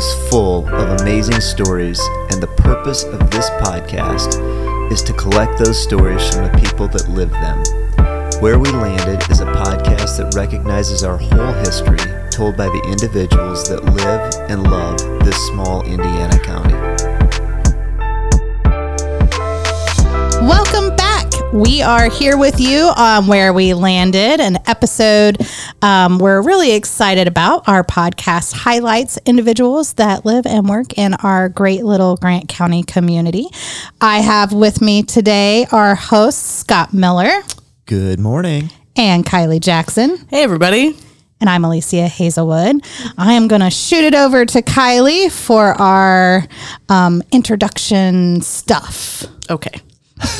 is 0.00 0.30
full 0.30 0.66
of 0.66 1.00
amazing 1.02 1.42
stories, 1.42 2.00
and 2.30 2.42
the 2.42 2.46
purpose 2.56 3.04
of 3.04 3.30
this 3.30 3.50
podcast 3.60 4.40
is 4.90 5.02
to 5.02 5.12
collect 5.12 5.58
those 5.58 5.78
stories 5.78 6.26
from 6.30 6.44
the 6.44 6.58
people 6.58 6.88
that 6.88 7.06
live 7.10 7.30
them. 7.32 7.62
Where 8.40 8.58
We 8.58 8.70
Landed 8.70 9.30
is 9.30 9.40
a 9.40 9.44
podcast 9.44 10.16
that 10.16 10.32
recognizes 10.34 11.04
our 11.04 11.18
whole 11.18 11.52
history 11.64 11.98
told 12.30 12.56
by 12.56 12.64
the 12.64 12.82
individuals 12.88 13.68
that 13.68 13.84
live 13.84 14.50
and 14.50 14.62
love 14.62 14.98
this 15.22 15.36
small 15.48 15.82
Indiana 15.84 16.38
county. 16.38 16.72
Welcome. 20.40 20.79
We 21.52 21.82
are 21.82 22.08
here 22.08 22.36
with 22.38 22.60
you 22.60 22.92
on 22.96 23.26
Where 23.26 23.52
We 23.52 23.74
Landed, 23.74 24.40
an 24.40 24.58
episode 24.68 25.44
um, 25.82 26.18
we're 26.18 26.40
really 26.40 26.72
excited 26.74 27.26
about. 27.26 27.66
Our 27.68 27.82
podcast 27.82 28.52
highlights 28.52 29.18
individuals 29.26 29.94
that 29.94 30.24
live 30.24 30.46
and 30.46 30.68
work 30.68 30.96
in 30.96 31.14
our 31.14 31.48
great 31.48 31.84
little 31.84 32.16
Grant 32.16 32.48
County 32.48 32.84
community. 32.84 33.48
I 34.00 34.20
have 34.20 34.52
with 34.52 34.80
me 34.80 35.02
today 35.02 35.66
our 35.72 35.96
hosts, 35.96 36.60
Scott 36.60 36.94
Miller 36.94 37.42
Good 37.86 38.20
morning. 38.20 38.70
and 38.94 39.26
Kylie 39.26 39.60
Jackson. 39.60 40.18
Hey, 40.28 40.44
everybody. 40.44 40.96
And 41.40 41.50
I'm 41.50 41.64
Alicia 41.64 42.06
Hazelwood. 42.06 42.76
I 43.18 43.32
am 43.32 43.48
going 43.48 43.62
to 43.62 43.70
shoot 43.70 44.04
it 44.04 44.14
over 44.14 44.46
to 44.46 44.62
Kylie 44.62 45.32
for 45.32 45.72
our 45.72 46.46
um, 46.88 47.22
introduction 47.32 48.40
stuff. 48.40 49.24
Okay. 49.50 49.80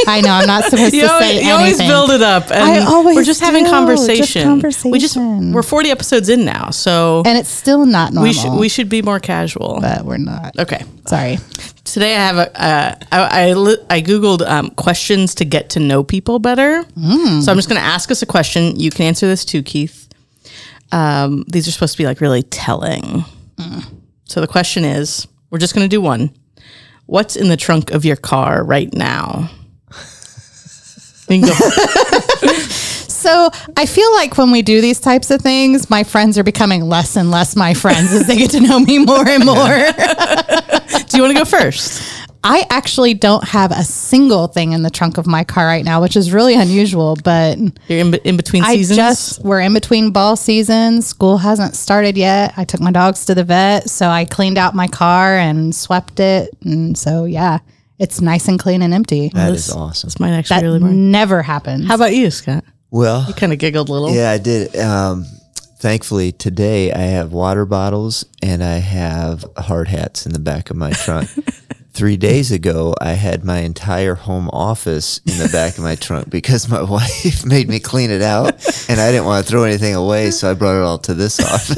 I 0.07 0.20
know 0.20 0.30
I'm 0.30 0.47
not 0.47 0.65
supposed 0.65 0.93
to 0.95 1.07
always, 1.07 1.29
say 1.29 1.45
you 1.45 1.52
always 1.52 1.79
build 1.79 2.10
it 2.10 2.23
up. 2.23 2.51
And 2.51 2.63
I 2.63 2.85
always 2.85 3.16
we're 3.16 3.24
just 3.24 3.41
having 3.41 3.65
do, 3.65 3.71
conversation. 3.71 4.60
just 4.60 4.85
We 4.85 4.99
just 4.99 5.16
we're 5.16 5.63
40 5.63 5.91
episodes 5.91 6.29
in 6.29 6.45
now, 6.45 6.71
so 6.71 7.23
and 7.27 7.38
it's 7.38 7.49
still 7.49 7.87
not 7.87 8.13
normal. 8.13 8.29
we 8.29 8.32
should 8.32 8.52
we 8.52 8.68
should 8.68 8.88
be 8.88 9.02
more 9.02 9.21
casual. 9.21 9.79
but 9.80 10.05
we're 10.05 10.18
not. 10.18 10.59
Okay. 10.59 10.85
Sorry. 11.07 11.38
Today 11.85 12.15
I 12.15 12.21
have 12.21 12.37
a 12.37 12.63
uh, 12.63 12.95
I 13.13 13.51
I, 13.51 13.96
I 13.96 14.02
googled 14.02 14.46
um, 14.46 14.71
questions 14.71 15.35
to 15.37 15.45
get 15.45 15.71
to 15.71 15.80
know 15.80 16.05
people 16.05 16.38
better. 16.38 16.85
Mm. 16.96 17.43
So 17.43 17.51
I'm 17.51 17.59
just 17.59 17.68
going 17.68 17.80
to 17.80 17.87
ask 17.87 18.10
us 18.10 18.23
a 18.23 18.27
question. 18.27 18.79
You 18.79 18.90
can 18.90 19.07
answer 19.07 19.27
this 19.27 19.45
too, 19.45 19.62
Keith. 19.62 20.09
Um, 20.93 21.45
these 21.49 21.68
are 21.68 21.71
supposed 21.71 21.93
to 21.93 21.99
be 21.99 22.05
like 22.07 22.21
really 22.21 22.43
telling. 22.43 23.24
Mm. 23.57 23.85
So 24.24 24.40
the 24.40 24.46
question 24.46 24.85
is, 24.85 25.27
we're 25.51 25.59
just 25.59 25.74
going 25.74 25.85
to 25.85 25.88
do 25.88 26.01
one. 26.01 26.30
What's 27.07 27.35
in 27.35 27.49
the 27.49 27.57
trunk 27.57 27.90
of 27.90 28.05
your 28.05 28.16
car 28.16 28.62
right 28.62 28.93
now? 28.95 29.51
You 31.31 31.41
can 31.41 31.49
go. 31.49 31.55
So 33.21 33.51
I 33.77 33.85
feel 33.85 34.11
like 34.15 34.39
when 34.39 34.51
we 34.51 34.63
do 34.63 34.81
these 34.81 34.99
types 34.99 35.31
of 35.31 35.43
things, 35.43 35.91
my 35.91 36.05
friends 36.05 36.39
are 36.39 36.43
becoming 36.43 36.89
less 36.89 37.17
and 37.17 37.31
less 37.31 37.55
my 37.55 37.75
friends 37.75 38.13
as 38.15 38.27
they 38.27 38.37
get 38.37 38.51
to 38.53 38.61
know 38.61 38.81
me 38.81 38.99
more 38.99 39.29
and 39.29 39.45
more. 39.45 39.57
Do 41.07 41.17
you 41.17 41.23
want 41.23 41.33
to 41.33 41.35
go 41.35 41.45
first? 41.45 42.03
I 42.43 42.65
actually 42.71 43.13
don't 43.13 43.45
have 43.45 43.73
a 43.73 43.85
single 43.85 44.47
thing 44.47 44.73
in 44.73 44.83
the 44.83 44.89
trunk 44.89 45.19
of 45.19 45.27
my 45.27 45.45
car 45.45 45.67
right 45.67 45.85
now, 45.85 46.01
which 46.01 46.17
is 46.17 46.33
really 46.33 46.55
unusual, 46.55 47.17
but 47.23 47.59
You're 47.89 47.99
in, 47.99 48.15
in 48.25 48.39
between 48.39 48.65
I 48.65 48.77
seasons. 48.77 48.97
just 48.97 49.45
we're 49.45 49.61
in 49.61 49.75
between 49.75 50.11
ball 50.13 50.37
seasons. 50.37 51.07
School 51.07 51.37
hasn't 51.37 51.77
started 51.77 52.17
yet. 52.17 52.55
I 52.57 52.65
took 52.65 52.81
my 52.81 52.91
dogs 52.91 53.27
to 53.27 53.35
the 53.35 53.45
vet, 53.45 53.91
so 53.91 54.09
I 54.09 54.25
cleaned 54.25 54.57
out 54.57 54.75
my 54.75 54.89
car 54.89 55.37
and 55.37 55.75
swept 55.75 56.19
it, 56.21 56.57
and 56.65 56.97
so 56.97 57.27
yeah, 57.27 57.59
it's 58.01 58.20
nice 58.20 58.48
and 58.48 58.59
clean 58.59 58.82
and 58.82 58.93
empty. 58.93 59.29
That 59.34 59.52
is 59.52 59.70
awesome. 59.70 60.09
this 60.09 60.18
might 60.18 60.30
actually 60.32 60.56
That 60.60 60.62
really 60.66 60.80
work. 60.82 60.90
never 60.93 61.43
happens. 61.43 61.87
How 61.87 61.95
about 61.95 62.15
you, 62.15 62.30
Scott? 62.30 62.65
Well, 62.90 63.24
You 63.29 63.34
kind 63.34 63.52
of 63.52 63.59
giggled 63.60 63.88
a 63.88 63.93
little. 63.93 64.10
Yeah, 64.10 64.31
I 64.32 64.38
did. 64.38 64.75
Um, 64.76 65.25
thankfully, 65.78 66.33
today 66.33 66.93
I 66.93 66.99
have 67.03 67.33
water 67.33 67.65
bottles 67.66 68.25
and 68.43 68.65
I 68.65 68.78
have 68.78 69.44
hard 69.56 69.87
hats 69.89 70.27
in 70.27 70.33
the 70.33 70.41
back 70.41 70.71
of 70.71 70.77
my 70.77 70.91
trunk. 70.93 71.28
Three 71.93 72.16
days 72.16 72.53
ago, 72.53 72.94
I 73.00 73.12
had 73.12 73.44
my 73.44 73.59
entire 73.59 74.15
home 74.15 74.49
office 74.53 75.19
in 75.27 75.39
the 75.39 75.49
back 75.49 75.77
of 75.77 75.83
my 75.84 75.97
trunk 75.97 76.31
because 76.31 76.69
my 76.69 76.83
wife 76.97 77.44
made 77.44 77.69
me 77.69 77.81
clean 77.81 78.10
it 78.10 78.22
out 78.22 78.55
and 78.89 79.00
I 79.00 79.10
didn't 79.10 79.27
want 79.27 79.44
to 79.44 79.50
throw 79.50 79.65
anything 79.65 79.94
away. 79.94 80.31
So 80.31 80.50
I 80.50 80.55
brought 80.55 80.77
it 80.77 80.83
all 80.83 80.99
to 80.99 81.15
this 81.15 81.39
office. 81.55 81.77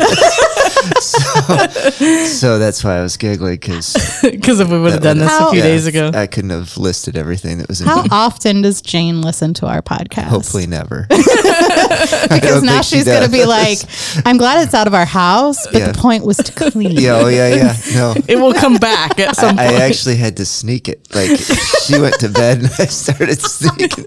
so, 1.01 2.25
so 2.27 2.59
that's 2.59 2.83
why 2.85 2.99
I 2.99 3.03
was 3.03 3.17
giggling 3.17 3.55
because 3.57 3.95
Because 4.23 4.61
if 4.61 4.69
we 4.69 4.79
would 4.81 4.93
have 4.93 5.03
done 5.03 5.19
this 5.19 5.31
How- 5.31 5.49
a 5.49 5.51
few 5.51 5.61
Yeah. 5.61 5.65
days 5.67 5.87
ago. 5.87 6.11
I 6.15 6.27
couldn't 6.27 6.51
have 6.51 6.77
listed 6.77 7.17
everything 7.17 7.59
that 7.59 7.69
was 7.69 7.81
in 7.81 7.87
How 7.87 8.03
my 8.03 8.09
often 8.11 8.63
does 8.63 8.81
Jane 8.83 9.23
listen 9.23 9.55
to 9.55 9.67
our 9.67 9.83
podcast? 9.83 10.25
Hopefully 10.29 10.67
never. 10.67 11.07
because 11.09 12.63
now 12.63 12.83
she's 12.83 13.05
going 13.05 13.25
to 13.25 13.31
be 13.31 13.45
like, 13.45 13.79
"I'm 14.27 14.37
glad 14.37 14.65
it's 14.65 14.75
out 14.75 14.87
of 14.87 14.95
our 14.95 15.05
house, 15.05 15.67
but 15.67 15.81
Yeah. 15.81 15.93
the 15.93 15.99
point 15.99 16.25
was 16.25 16.37
to 16.39 16.53
clean." 16.53 16.93
yeah, 16.93 17.15
oh 17.17 17.29
yeah, 17.29 17.55
yeah. 17.55 17.77
No, 17.95 18.15
it 18.29 18.37
will 18.37 18.55
come 18.55 18.77
back 18.77 19.19
at 19.19 19.37
some 19.37 19.57
point. 19.57 19.61
I 19.71 19.75
actually 19.87 20.17
had 20.17 20.37
to 20.39 20.47
sneak 20.47 20.89
it. 20.89 21.07
Like 21.15 21.39
she 21.85 21.99
went 22.01 22.19
to 22.21 22.29
bed 22.29 22.59
and 22.59 22.67
I 22.79 22.87
started 22.87 23.39
oh 23.43 23.49
sneaking 23.49 24.07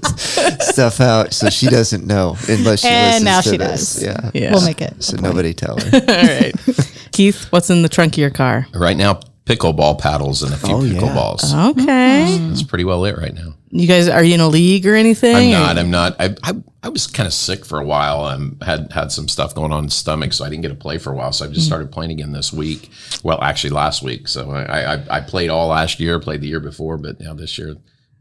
stuff 0.59 0.99
out, 0.99 1.33
so 1.33 1.49
she 1.49 1.67
doesn't 1.67 2.05
know 2.05 2.37
unless 2.49 2.81
she 2.81 2.87
And 2.87 3.23
listens 3.23 3.25
now 3.25 3.41
to 3.41 3.49
she 3.49 3.57
this. 3.57 3.95
does. 3.95 4.03
Yeah. 4.03 4.31
Yeah. 4.33 4.51
We'll 4.51 4.65
make 4.65 4.81
it. 4.81 5.03
So 5.03 5.17
nobody 5.17 5.53
tell 5.53 5.77
her. 5.79 5.91
All 5.93 6.01
right. 6.07 6.53
Keith, 7.11 7.45
what's 7.51 7.69
in 7.69 7.81
the 7.81 7.89
trunk 7.89 8.13
of 8.13 8.17
your 8.19 8.29
car? 8.29 8.67
Right 8.73 8.97
now, 8.97 9.19
pickleball 9.45 9.99
paddles 9.99 10.43
and 10.43 10.53
a 10.53 10.57
few 10.57 10.75
Oh, 10.75 10.83
yeah. 10.83 10.99
pickleballs. 10.99 11.71
Okay. 11.71 12.37
That's 12.47 12.63
pretty 12.63 12.83
well 12.83 13.05
it 13.05 13.17
right 13.17 13.33
now. 13.33 13.53
You 13.69 13.87
guys, 13.87 14.07
are 14.07 14.23
you 14.23 14.35
in 14.35 14.39
a 14.39 14.47
league 14.47 14.85
or 14.87 14.95
anything? 14.95 15.35
I'm 15.35 15.51
not. 15.51 15.77
I'm 15.77 15.91
not. 15.91 16.15
I 16.19 16.35
I, 16.43 16.53
I 16.83 16.89
was 16.89 17.07
kind 17.07 17.27
of 17.27 17.33
sick 17.33 17.65
for 17.65 17.79
a 17.79 17.85
while. 17.85 18.23
Um, 18.23 18.57
had 18.61 18.91
had 18.93 19.11
some 19.11 19.27
stuff 19.27 19.53
going 19.53 19.71
on 19.73 19.79
in 19.79 19.85
the 19.85 19.91
stomach, 19.91 20.31
so 20.33 20.45
I 20.45 20.49
didn't 20.49 20.61
get 20.61 20.69
to 20.69 20.75
play 20.75 20.97
for 20.97 21.11
a 21.11 21.15
while. 21.15 21.33
So 21.33 21.43
I 21.45 21.49
just 21.49 21.65
started 21.67 21.91
playing 21.91 22.11
again 22.11 22.31
this 22.31 22.53
week. 22.53 22.89
Well, 23.23 23.41
actually 23.41 23.71
last 23.71 24.01
week. 24.01 24.29
So 24.29 24.51
I, 24.51 24.95
I 24.95 25.17
I 25.17 25.19
played 25.21 25.49
all 25.49 25.67
last 25.67 25.99
year, 25.99 26.19
played 26.19 26.39
the 26.41 26.47
year 26.47 26.61
before, 26.61 26.97
but 26.97 27.19
now 27.19 27.33
this 27.33 27.57
year, 27.57 27.75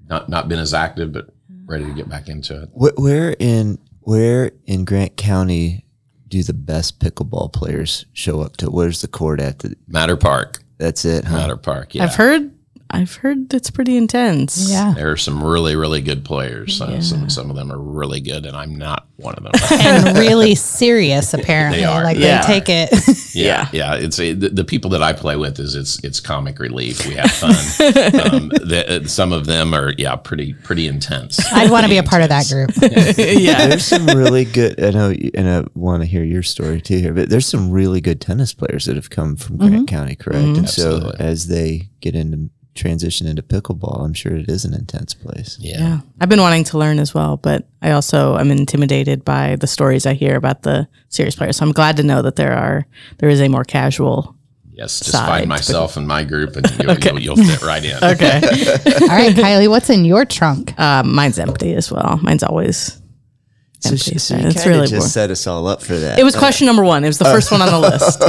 not 0.09 0.29
not 0.29 0.49
been 0.49 0.59
as 0.59 0.75
active, 0.75 1.13
but 1.13 1.29
ready 1.67 1.85
to 1.85 1.93
get 1.95 2.09
back 2.09 2.29
into 2.29 2.63
it. 2.65 2.71
Where, 2.73 2.93
where 2.97 3.37
in 3.39 3.79
where 4.01 4.51
in 4.67 4.85
Grant 4.85 5.17
County 5.17 5.84
do 6.35 6.43
the 6.43 6.53
best 6.53 6.99
pickleball 6.99 7.53
players 7.53 8.07
show 8.13 8.41
up 8.41 8.57
to? 8.57 8.69
Where's 8.69 9.01
the 9.01 9.09
court 9.09 9.41
at? 9.41 9.61
The, 9.61 9.77
Matter 9.87 10.17
Park, 10.17 10.65
that's 10.79 11.05
it, 11.05 11.25
huh? 11.25 11.37
Matter 11.37 11.57
Park. 11.57 11.95
Yeah, 11.95 12.05
I've 12.05 12.17
heard. 12.17 12.51
I've 12.95 13.15
heard 13.17 13.53
it's 13.55 13.71
pretty 13.71 13.97
intense. 13.97 14.71
Yeah. 14.71 14.93
there 14.97 15.11
are 15.11 15.17
some 15.17 15.43
really 15.43 15.77
really 15.77 16.01
good 16.01 16.25
players. 16.25 16.81
Uh, 16.81 17.01
some 17.01 17.29
some 17.31 17.51
of 17.51 17.57
them 17.57 17.71
are 17.73 17.79
really 17.79 18.21
good, 18.21 18.47
and 18.47 18.57
I'm 18.57 18.77
not 18.77 19.07
one 19.17 19.35
of 19.37 19.43
them. 19.45 19.53
And 19.85 20.19
really 20.19 20.55
serious, 20.55 21.35
apparently. 21.35 21.81
They 21.81 21.85
are. 21.85 22.05
Like 22.05 22.17
Yeah. 22.19 22.41
they 22.47 22.61
take 22.61 22.69
it. 22.69 22.91
Yeah, 23.35 23.69
yeah. 23.73 23.97
It's 23.97 24.21
a, 24.21 24.33
the, 24.33 24.49
the 24.49 24.65
people 24.65 24.91
that 24.93 25.03
I 25.03 25.13
play 25.13 25.35
with 25.35 25.59
is 25.59 25.75
it's 25.75 26.03
it's 26.05 26.21
comic 26.21 26.61
relief. 26.61 27.05
We 27.05 27.15
have 27.15 27.33
fun. 27.33 27.51
um, 28.31 28.49
the, 28.51 29.01
uh, 29.03 29.09
some 29.09 29.33
of 29.33 29.47
them 29.47 29.75
are 29.75 29.93
yeah 29.99 30.15
pretty 30.15 30.53
pretty 30.53 30.87
intense. 30.87 31.41
I'd 31.53 31.69
want 31.71 31.83
to 31.85 31.91
be 31.91 31.97
a 31.99 32.05
part 32.05 32.23
of 32.23 32.29
that 32.29 32.47
group. 32.49 32.71
yeah. 33.19 33.67
There's 33.67 33.85
some 33.85 34.07
really 34.07 34.45
good. 34.45 34.83
I 34.83 34.91
know, 34.91 35.09
you- 35.11 35.33
and 35.35 35.49
I 35.49 35.65
want 35.75 36.03
to 36.03 36.07
hear 36.07 36.23
your 36.23 36.45
story 36.45 36.81
too 36.81 36.99
here. 36.99 37.13
But 37.13 37.29
there's 37.29 37.47
some 37.47 37.71
really 37.73 38.01
good 38.01 38.21
tennis 38.21 38.55
players 38.55 38.85
that 38.85 38.95
have 38.95 39.11
come 39.11 39.35
from 39.35 39.57
Grant 39.57 39.89
County, 39.89 40.15
correct? 40.15 40.39
And 40.59 40.69
so 40.69 41.13
as 41.19 41.49
they 41.49 41.89
get 42.01 42.15
into 42.15 42.51
transition 42.75 43.27
into 43.27 43.43
pickleball, 43.43 44.05
I'm 44.05 44.15
sure 44.15 44.35
it 44.37 44.49
is 44.49 44.65
an 44.65 44.75
intense 44.75 45.15
place. 45.15 45.57
Yeah. 45.61 45.79
Yeah. 45.79 46.01
I've 46.21 46.29
been 46.29 46.41
wanting 46.41 46.65
to 46.65 46.79
learn 46.79 46.99
as 46.99 47.15
well, 47.15 47.37
but 47.37 47.67
I 47.83 47.93
also 47.93 48.37
am 48.37 48.51
intimidated 48.51 49.25
by 49.25 49.57
the 49.57 49.67
stories 49.67 50.07
I 50.07 50.15
hear 50.15 50.37
about 50.37 50.63
the 50.63 50.89
serious 51.09 51.37
players. 51.37 51.57
So 51.57 51.65
I'm 51.67 51.73
glad 51.73 51.97
to 51.99 52.03
know 52.03 52.23
that 52.23 52.37
there 52.37 52.53
are 52.53 52.87
there 53.19 53.29
is 53.29 53.41
a 53.41 53.49
more 53.49 53.65
casual. 53.65 54.35
Yes, 54.73 54.99
just 54.99 55.13
Side, 55.13 55.29
find 55.29 55.49
myself 55.49 55.97
and 55.97 56.09
my 56.09 56.25
group, 56.25 56.57
and 56.57 56.69
you'll, 56.83 56.99
you'll, 57.21 57.37
you'll 57.37 57.37
fit 57.37 57.63
right 57.63 57.85
in. 57.85 57.97
Okay. 58.03 58.41
All 59.03 59.07
right, 59.09 59.33
Kylie, 59.33 59.69
what's 59.69 59.89
in 59.89 60.05
your 60.05 60.25
trunk? 60.25 60.77
um, 60.81 61.15
mine's 61.15 61.39
empty 61.39 61.75
as 61.75 61.93
well. 61.93 62.19
Mine's 62.23 62.43
always 62.43 63.01
So, 63.85 63.97
she, 63.97 64.19
so 64.19 64.37
you 64.37 64.47
it's 64.49 64.65
really 64.67 64.81
just 64.83 64.93
boring. 64.93 65.09
set 65.09 65.31
us 65.31 65.47
all 65.47 65.67
up 65.67 65.83
for 65.83 65.95
that. 65.97 66.19
It 66.19 66.25
was 66.25 66.35
question 66.35 66.67
uh, 66.67 66.71
number 66.73 66.85
one. 66.85 67.05
It 67.05 67.09
was 67.09 67.19
the 67.19 67.27
first 67.27 67.51
one 67.53 67.61
on 67.63 67.69
the 67.71 67.79
list. 67.91 68.23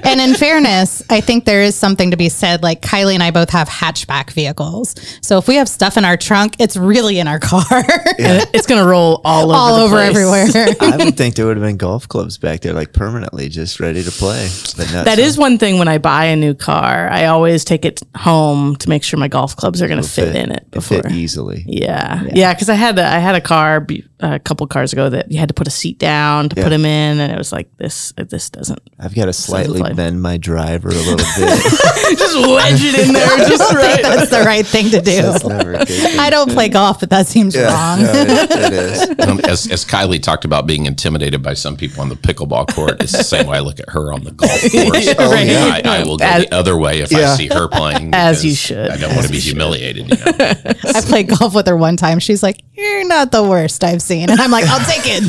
And 0.06 0.20
in 0.20 0.34
fairness, 0.34 1.02
I 1.10 1.20
think 1.20 1.44
there 1.44 1.62
is 1.62 1.74
something 1.74 2.12
to 2.12 2.16
be 2.16 2.28
said. 2.28 2.62
Like 2.62 2.80
Kylie 2.80 3.14
and 3.14 3.22
I 3.22 3.30
both 3.32 3.50
have 3.50 3.68
hatchback 3.68 4.30
vehicles. 4.30 4.94
So 5.20 5.38
if 5.38 5.48
we 5.48 5.56
have 5.56 5.68
stuff 5.68 5.96
in 5.96 6.04
our 6.04 6.16
trunk, 6.16 6.54
it's 6.60 6.76
really 6.76 7.18
in 7.18 7.26
our 7.28 7.38
car, 7.40 7.64
And 8.18 8.48
it's 8.54 8.66
gonna 8.66 8.86
roll 8.86 9.20
all 9.24 9.44
over, 9.50 9.54
all 9.54 9.76
the 9.76 9.82
over 9.84 9.96
place. 9.96 10.54
everywhere. 10.54 10.92
I 10.92 11.04
would 11.04 11.16
think 11.16 11.34
there 11.34 11.46
would 11.46 11.56
have 11.56 11.64
been 11.66 11.76
golf 11.76 12.08
clubs 12.08 12.38
back 12.38 12.60
there, 12.60 12.72
like 12.72 12.92
permanently, 12.92 13.48
just 13.48 13.80
ready 13.80 14.02
to 14.02 14.10
play. 14.10 14.48
But 14.76 14.92
not 14.92 15.04
That 15.06 15.18
so. 15.18 15.24
is 15.24 15.36
one 15.38 15.58
thing 15.58 15.78
when 15.78 15.88
I 15.88 15.98
buy 15.98 16.26
a 16.26 16.36
new 16.36 16.54
car, 16.54 17.08
I 17.10 17.26
always 17.26 17.64
take 17.64 17.84
it 17.84 18.00
home 18.16 18.76
to 18.76 18.88
make 18.88 19.02
sure 19.02 19.18
my 19.18 19.28
golf 19.28 19.56
clubs 19.56 19.82
are 19.82 19.88
going 19.88 20.02
to 20.02 20.08
fit, 20.08 20.34
in 20.36 20.52
it 20.52 20.70
before. 20.70 21.02
fit 21.02 21.12
easily. 21.12 21.64
Yeah, 21.66 22.22
yeah, 22.32 22.54
because 22.54 22.68
I 22.68 22.74
had 22.74 22.98
a, 22.98 23.04
I 23.06 23.18
had 23.18 23.34
a 23.34 23.40
car 23.40 23.80
be, 23.80 24.04
a 24.20 24.38
couple 24.38 24.66
cars 24.66 24.92
ago 24.92 25.10
that 25.10 25.30
you 25.30 25.38
had 25.38 25.48
to 25.48 25.54
put 25.54 25.66
a 25.66 25.70
seat 25.70 25.98
down 25.98 26.48
to 26.48 26.56
put 26.56 26.72
him 26.72 26.84
in, 26.86 27.20
and 27.20 27.30
it 27.32 27.36
was 27.38 27.52
like 27.52 27.68
this. 27.76 28.12
This 28.16 28.48
doesn't 28.50 28.80
I've 28.98 29.14
got 29.14 29.26
to 29.26 29.32
slightly 29.32 29.82
bend 29.94 30.22
my 30.22 30.36
driver 30.38 30.88
a 30.88 30.92
little 30.92 31.16
bit. 31.36 32.18
just 32.18 32.36
wedge 32.36 32.82
it 32.82 33.06
in 33.06 33.12
there. 33.12 33.26
Just 33.48 33.62
I 33.74 33.96
think 33.96 34.02
that's 34.02 34.30
the 34.30 34.40
right 34.44 34.66
thing 34.66 34.90
to 34.90 35.00
do. 35.02 35.22
That's 35.22 35.44
never 35.44 35.74
a 35.74 35.78
good 35.80 35.88
thing. 35.88 36.18
I 36.18 36.30
don't 36.30 36.50
play 36.50 36.68
golf, 36.68 37.00
but 37.00 37.10
that 37.10 37.26
seems 37.26 37.56
wrong. 37.56 38.02
No, 38.02 38.12
it- 38.14 38.50
it 38.50 38.72
is. 38.72 39.06
Um, 39.26 39.40
as, 39.40 39.66
as 39.72 39.84
Kylie 39.84 40.22
talked 40.22 40.44
about 40.44 40.66
being 40.66 40.86
intimidated 40.86 41.42
by 41.42 41.54
some 41.54 41.76
people 41.76 42.00
on 42.00 42.08
the 42.08 42.14
pickleball 42.14 42.72
court, 42.72 43.02
it's 43.02 43.10
the 43.12 43.24
same 43.24 43.46
way 43.48 43.56
I 43.56 43.60
look 43.60 43.80
at 43.80 43.88
her 43.90 44.12
on 44.12 44.22
the 44.22 44.30
golf 44.30 44.50
course. 44.60 45.14
Oh, 45.18 45.34
yeah. 45.34 45.80
I, 45.84 46.00
I 46.00 46.04
will 46.04 46.16
go 46.16 46.24
As- 46.24 46.44
the 46.44 46.54
other 46.54 46.76
way 46.78 47.00
if 47.00 47.10
Yeah. 47.10 47.32
I 47.32 47.36
see 47.36 47.48
her 47.48 47.66
playing. 47.66 48.14
As 48.14 48.44
you 48.44 48.54
should. 48.54 48.88
I 48.90 48.96
don't 48.98 49.14
want 49.14 49.26
to 49.26 49.32
be 49.32 49.40
humiliated. 49.40 50.08
You 50.08 50.16
know? 50.16 50.32
I 50.94 51.00
played 51.02 51.28
golf 51.28 51.54
with 51.54 51.66
her 51.66 51.76
one 51.76 51.96
time. 51.96 52.20
She's 52.20 52.42
like, 52.42 52.60
"You're 52.74 53.06
not 53.08 53.32
the 53.32 53.42
worst 53.42 53.82
I've 53.82 54.02
seen," 54.06 54.30
and 54.30 54.40
I'm 54.40 54.50
like, 54.50 54.64
"I'll 54.68 54.84
take 54.86 55.02
it." 55.04 55.22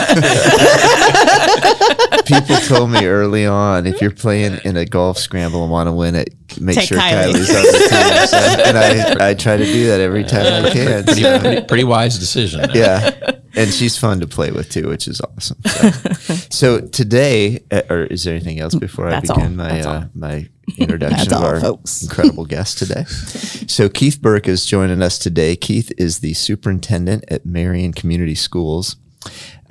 People 2.25 2.55
told 2.57 2.91
me 2.91 3.05
early 3.05 3.45
on 3.45 3.85
if 3.87 4.01
you're 4.01 4.11
playing 4.11 4.59
in 4.65 4.77
a 4.77 4.85
golf 4.85 5.17
scramble 5.17 5.63
and 5.63 5.71
want 5.71 5.87
to 5.87 5.93
win 5.93 6.15
it, 6.15 6.33
make 6.59 6.75
Take 6.75 6.89
sure 6.89 6.97
Kylie. 6.97 7.33
Kylie's 7.33 7.49
on 7.49 7.63
the 7.63 7.87
team. 7.89 8.27
So, 8.27 8.37
and 8.37 8.77
I, 8.77 9.29
I 9.29 9.33
try 9.33 9.55
to 9.57 9.63
do 9.65 9.87
that 9.87 9.99
every 10.01 10.23
time 10.23 10.65
I 10.65 10.69
can. 10.71 11.03
pretty, 11.05 11.21
so, 11.21 11.39
pretty, 11.39 11.61
pretty 11.65 11.83
wise 11.85 12.17
decision. 12.19 12.69
yeah. 12.73 13.11
And 13.57 13.73
she's 13.73 13.97
fun 13.97 14.19
to 14.19 14.27
play 14.27 14.51
with 14.51 14.69
too, 14.69 14.87
which 14.87 15.07
is 15.07 15.19
awesome. 15.19 15.57
So, 15.65 15.89
so 16.49 16.79
today, 16.79 17.63
uh, 17.71 17.81
or 17.89 18.03
is 18.03 18.23
there 18.23 18.35
anything 18.35 18.59
else 18.59 18.75
before 18.75 19.07
I 19.07 19.19
begin 19.19 19.39
all. 19.39 19.49
my 19.49 19.81
uh, 19.81 20.07
my 20.13 20.47
introduction 20.77 21.33
of 21.33 21.39
all, 21.39 21.45
our 21.45 21.59
folks. 21.59 22.03
incredible 22.03 22.45
guest 22.45 22.77
today? 22.77 23.05
So 23.05 23.89
Keith 23.89 24.21
Burke 24.21 24.47
is 24.47 24.65
joining 24.65 25.01
us 25.01 25.17
today. 25.17 25.55
Keith 25.55 25.91
is 25.97 26.19
the 26.19 26.33
superintendent 26.35 27.25
at 27.29 27.45
Marion 27.47 27.93
Community 27.93 28.35
Schools. 28.35 28.97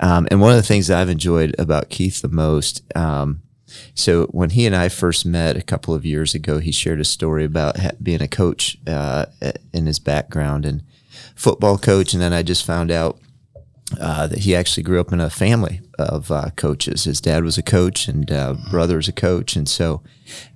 Um, 0.01 0.27
and 0.29 0.41
one 0.41 0.51
of 0.51 0.57
the 0.57 0.67
things 0.67 0.87
that 0.87 0.99
I've 0.99 1.09
enjoyed 1.09 1.55
about 1.57 1.89
Keith 1.89 2.21
the 2.21 2.27
most, 2.27 2.83
um, 2.95 3.41
so 3.95 4.25
when 4.27 4.51
he 4.51 4.65
and 4.65 4.75
I 4.75 4.89
first 4.89 5.25
met 5.25 5.55
a 5.55 5.61
couple 5.61 5.93
of 5.93 6.05
years 6.05 6.35
ago, 6.35 6.59
he 6.59 6.71
shared 6.71 6.99
a 6.99 7.05
story 7.05 7.45
about 7.45 7.79
ha- 7.79 7.91
being 8.01 8.21
a 8.21 8.27
coach 8.27 8.77
uh, 8.85 9.27
in 9.73 9.85
his 9.85 9.99
background 9.99 10.65
and 10.65 10.83
football 11.35 11.77
coach. 11.77 12.13
And 12.13 12.21
then 12.21 12.33
I 12.33 12.43
just 12.43 12.65
found 12.65 12.91
out 12.91 13.19
uh, 13.99 14.27
that 14.27 14.39
he 14.39 14.55
actually 14.55 14.83
grew 14.83 14.99
up 14.99 15.13
in 15.13 15.21
a 15.21 15.29
family 15.29 15.81
of 15.97 16.29
uh, 16.29 16.49
coaches. 16.55 17.05
His 17.05 17.21
dad 17.21 17.43
was 17.43 17.57
a 17.57 17.63
coach 17.63 18.07
and 18.07 18.29
uh, 18.31 18.55
brother 18.69 18.97
was 18.97 19.07
a 19.07 19.13
coach, 19.13 19.55
and 19.55 19.67
so 19.67 20.01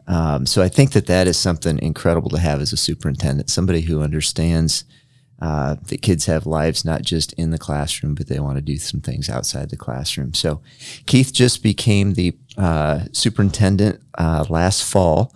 um, 0.08 0.46
so 0.46 0.62
I 0.62 0.68
think 0.68 0.92
that 0.92 1.08
that 1.08 1.28
is 1.28 1.38
something 1.38 1.80
incredible 1.80 2.30
to 2.32 2.40
have 2.40 2.60
as 2.60 2.74
a 2.74 2.78
superintendent, 2.78 3.50
somebody 3.50 3.82
who 3.82 4.02
understands 4.02 4.84
uh, 5.42 5.76
that 5.88 6.02
kids 6.02 6.26
have 6.26 6.46
lives 6.46 6.86
not 6.86 7.02
just 7.02 7.34
in 7.34 7.52
the 7.52 7.58
classroom, 7.58 8.14
but 8.14 8.28
they 8.28 8.40
want 8.40 8.58
to 8.58 8.62
do 8.62 8.78
some 8.78 9.02
things 9.02 9.30
outside 9.30 9.70
the 9.70 9.78
classroom. 9.78 10.34
So 10.34 10.62
Keith 11.06 11.34
just 11.34 11.64
became 11.64 12.14
the 12.14 12.38
uh, 12.58 13.06
superintendent 13.12 14.02
uh, 14.18 14.46
last 14.50 14.84
fall. 14.84 15.34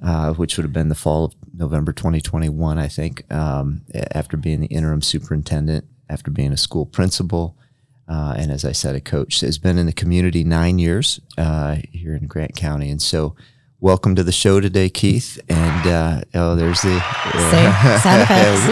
Uh, 0.00 0.32
which 0.34 0.56
would 0.56 0.62
have 0.62 0.72
been 0.72 0.88
the 0.88 0.94
fall 0.94 1.24
of 1.24 1.34
November 1.52 1.92
2021, 1.92 2.78
I 2.78 2.86
think, 2.86 3.24
um, 3.32 3.82
after 4.12 4.36
being 4.36 4.60
the 4.60 4.68
interim 4.68 5.02
superintendent, 5.02 5.86
after 6.08 6.30
being 6.30 6.52
a 6.52 6.56
school 6.56 6.86
principal, 6.86 7.56
uh, 8.08 8.34
and 8.36 8.50
as 8.50 8.64
I 8.64 8.72
said, 8.72 8.94
a 8.96 9.00
coach. 9.00 9.40
Has 9.40 9.58
been 9.58 9.78
in 9.78 9.86
the 9.86 9.92
community 9.92 10.44
nine 10.44 10.78
years 10.78 11.20
uh, 11.36 11.76
here 11.92 12.14
in 12.14 12.26
Grant 12.26 12.56
County. 12.56 12.90
And 12.90 13.02
so, 13.02 13.36
welcome 13.80 14.14
to 14.14 14.24
the 14.24 14.32
show 14.32 14.60
today, 14.60 14.88
Keith. 14.88 15.38
And 15.48 15.86
uh, 15.86 16.20
oh, 16.34 16.56
there's 16.56 16.80
the. 16.80 16.98
Say 17.50 17.98
sound 18.00 18.22
effects. 18.22 18.64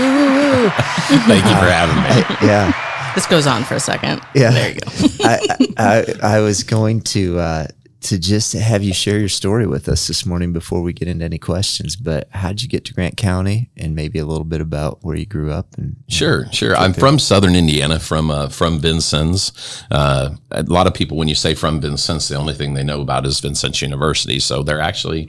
Thank 1.26 1.44
you 1.44 1.54
for 1.56 1.70
having 1.70 1.96
me. 1.96 2.48
yeah. 2.48 2.72
This 3.14 3.26
goes 3.26 3.46
on 3.46 3.64
for 3.64 3.74
a 3.74 3.80
second. 3.80 4.20
Yeah. 4.34 4.50
There 4.50 4.68
you 4.74 4.80
go. 4.80 4.90
I, 5.24 5.56
I, 5.78 6.36
I 6.36 6.40
was 6.40 6.62
going 6.64 7.00
to 7.02 7.38
uh, 7.38 7.66
to 8.06 8.18
just 8.18 8.52
have 8.52 8.82
you 8.82 8.94
share 8.94 9.18
your 9.18 9.28
story 9.28 9.66
with 9.66 9.88
us 9.88 10.06
this 10.06 10.24
morning 10.24 10.52
before 10.52 10.82
we 10.82 10.92
get 10.92 11.08
into 11.08 11.24
any 11.24 11.38
questions. 11.38 11.96
But 11.96 12.28
how'd 12.30 12.62
you 12.62 12.68
get 12.68 12.84
to 12.86 12.94
Grant 12.94 13.16
County, 13.16 13.70
and 13.76 13.94
maybe 13.94 14.18
a 14.18 14.24
little 14.24 14.44
bit 14.44 14.60
about 14.60 14.98
where 15.02 15.16
you 15.16 15.26
grew 15.26 15.52
up? 15.52 15.74
And 15.76 15.96
Sure, 16.08 16.46
sure. 16.52 16.76
I'm 16.76 16.92
from 16.92 17.18
Southern 17.18 17.56
Indiana, 17.56 17.98
from 17.98 18.30
uh, 18.30 18.48
from 18.48 18.78
Vincennes. 18.78 19.84
Uh, 19.90 20.30
a 20.50 20.62
lot 20.62 20.86
of 20.86 20.94
people, 20.94 21.16
when 21.16 21.28
you 21.28 21.34
say 21.34 21.54
from 21.54 21.80
Vincennes, 21.80 22.28
the 22.28 22.36
only 22.36 22.54
thing 22.54 22.74
they 22.74 22.84
know 22.84 23.00
about 23.00 23.26
is 23.26 23.40
Vincennes 23.40 23.82
University. 23.82 24.38
So 24.38 24.62
there 24.62 24.80
actually 24.80 25.28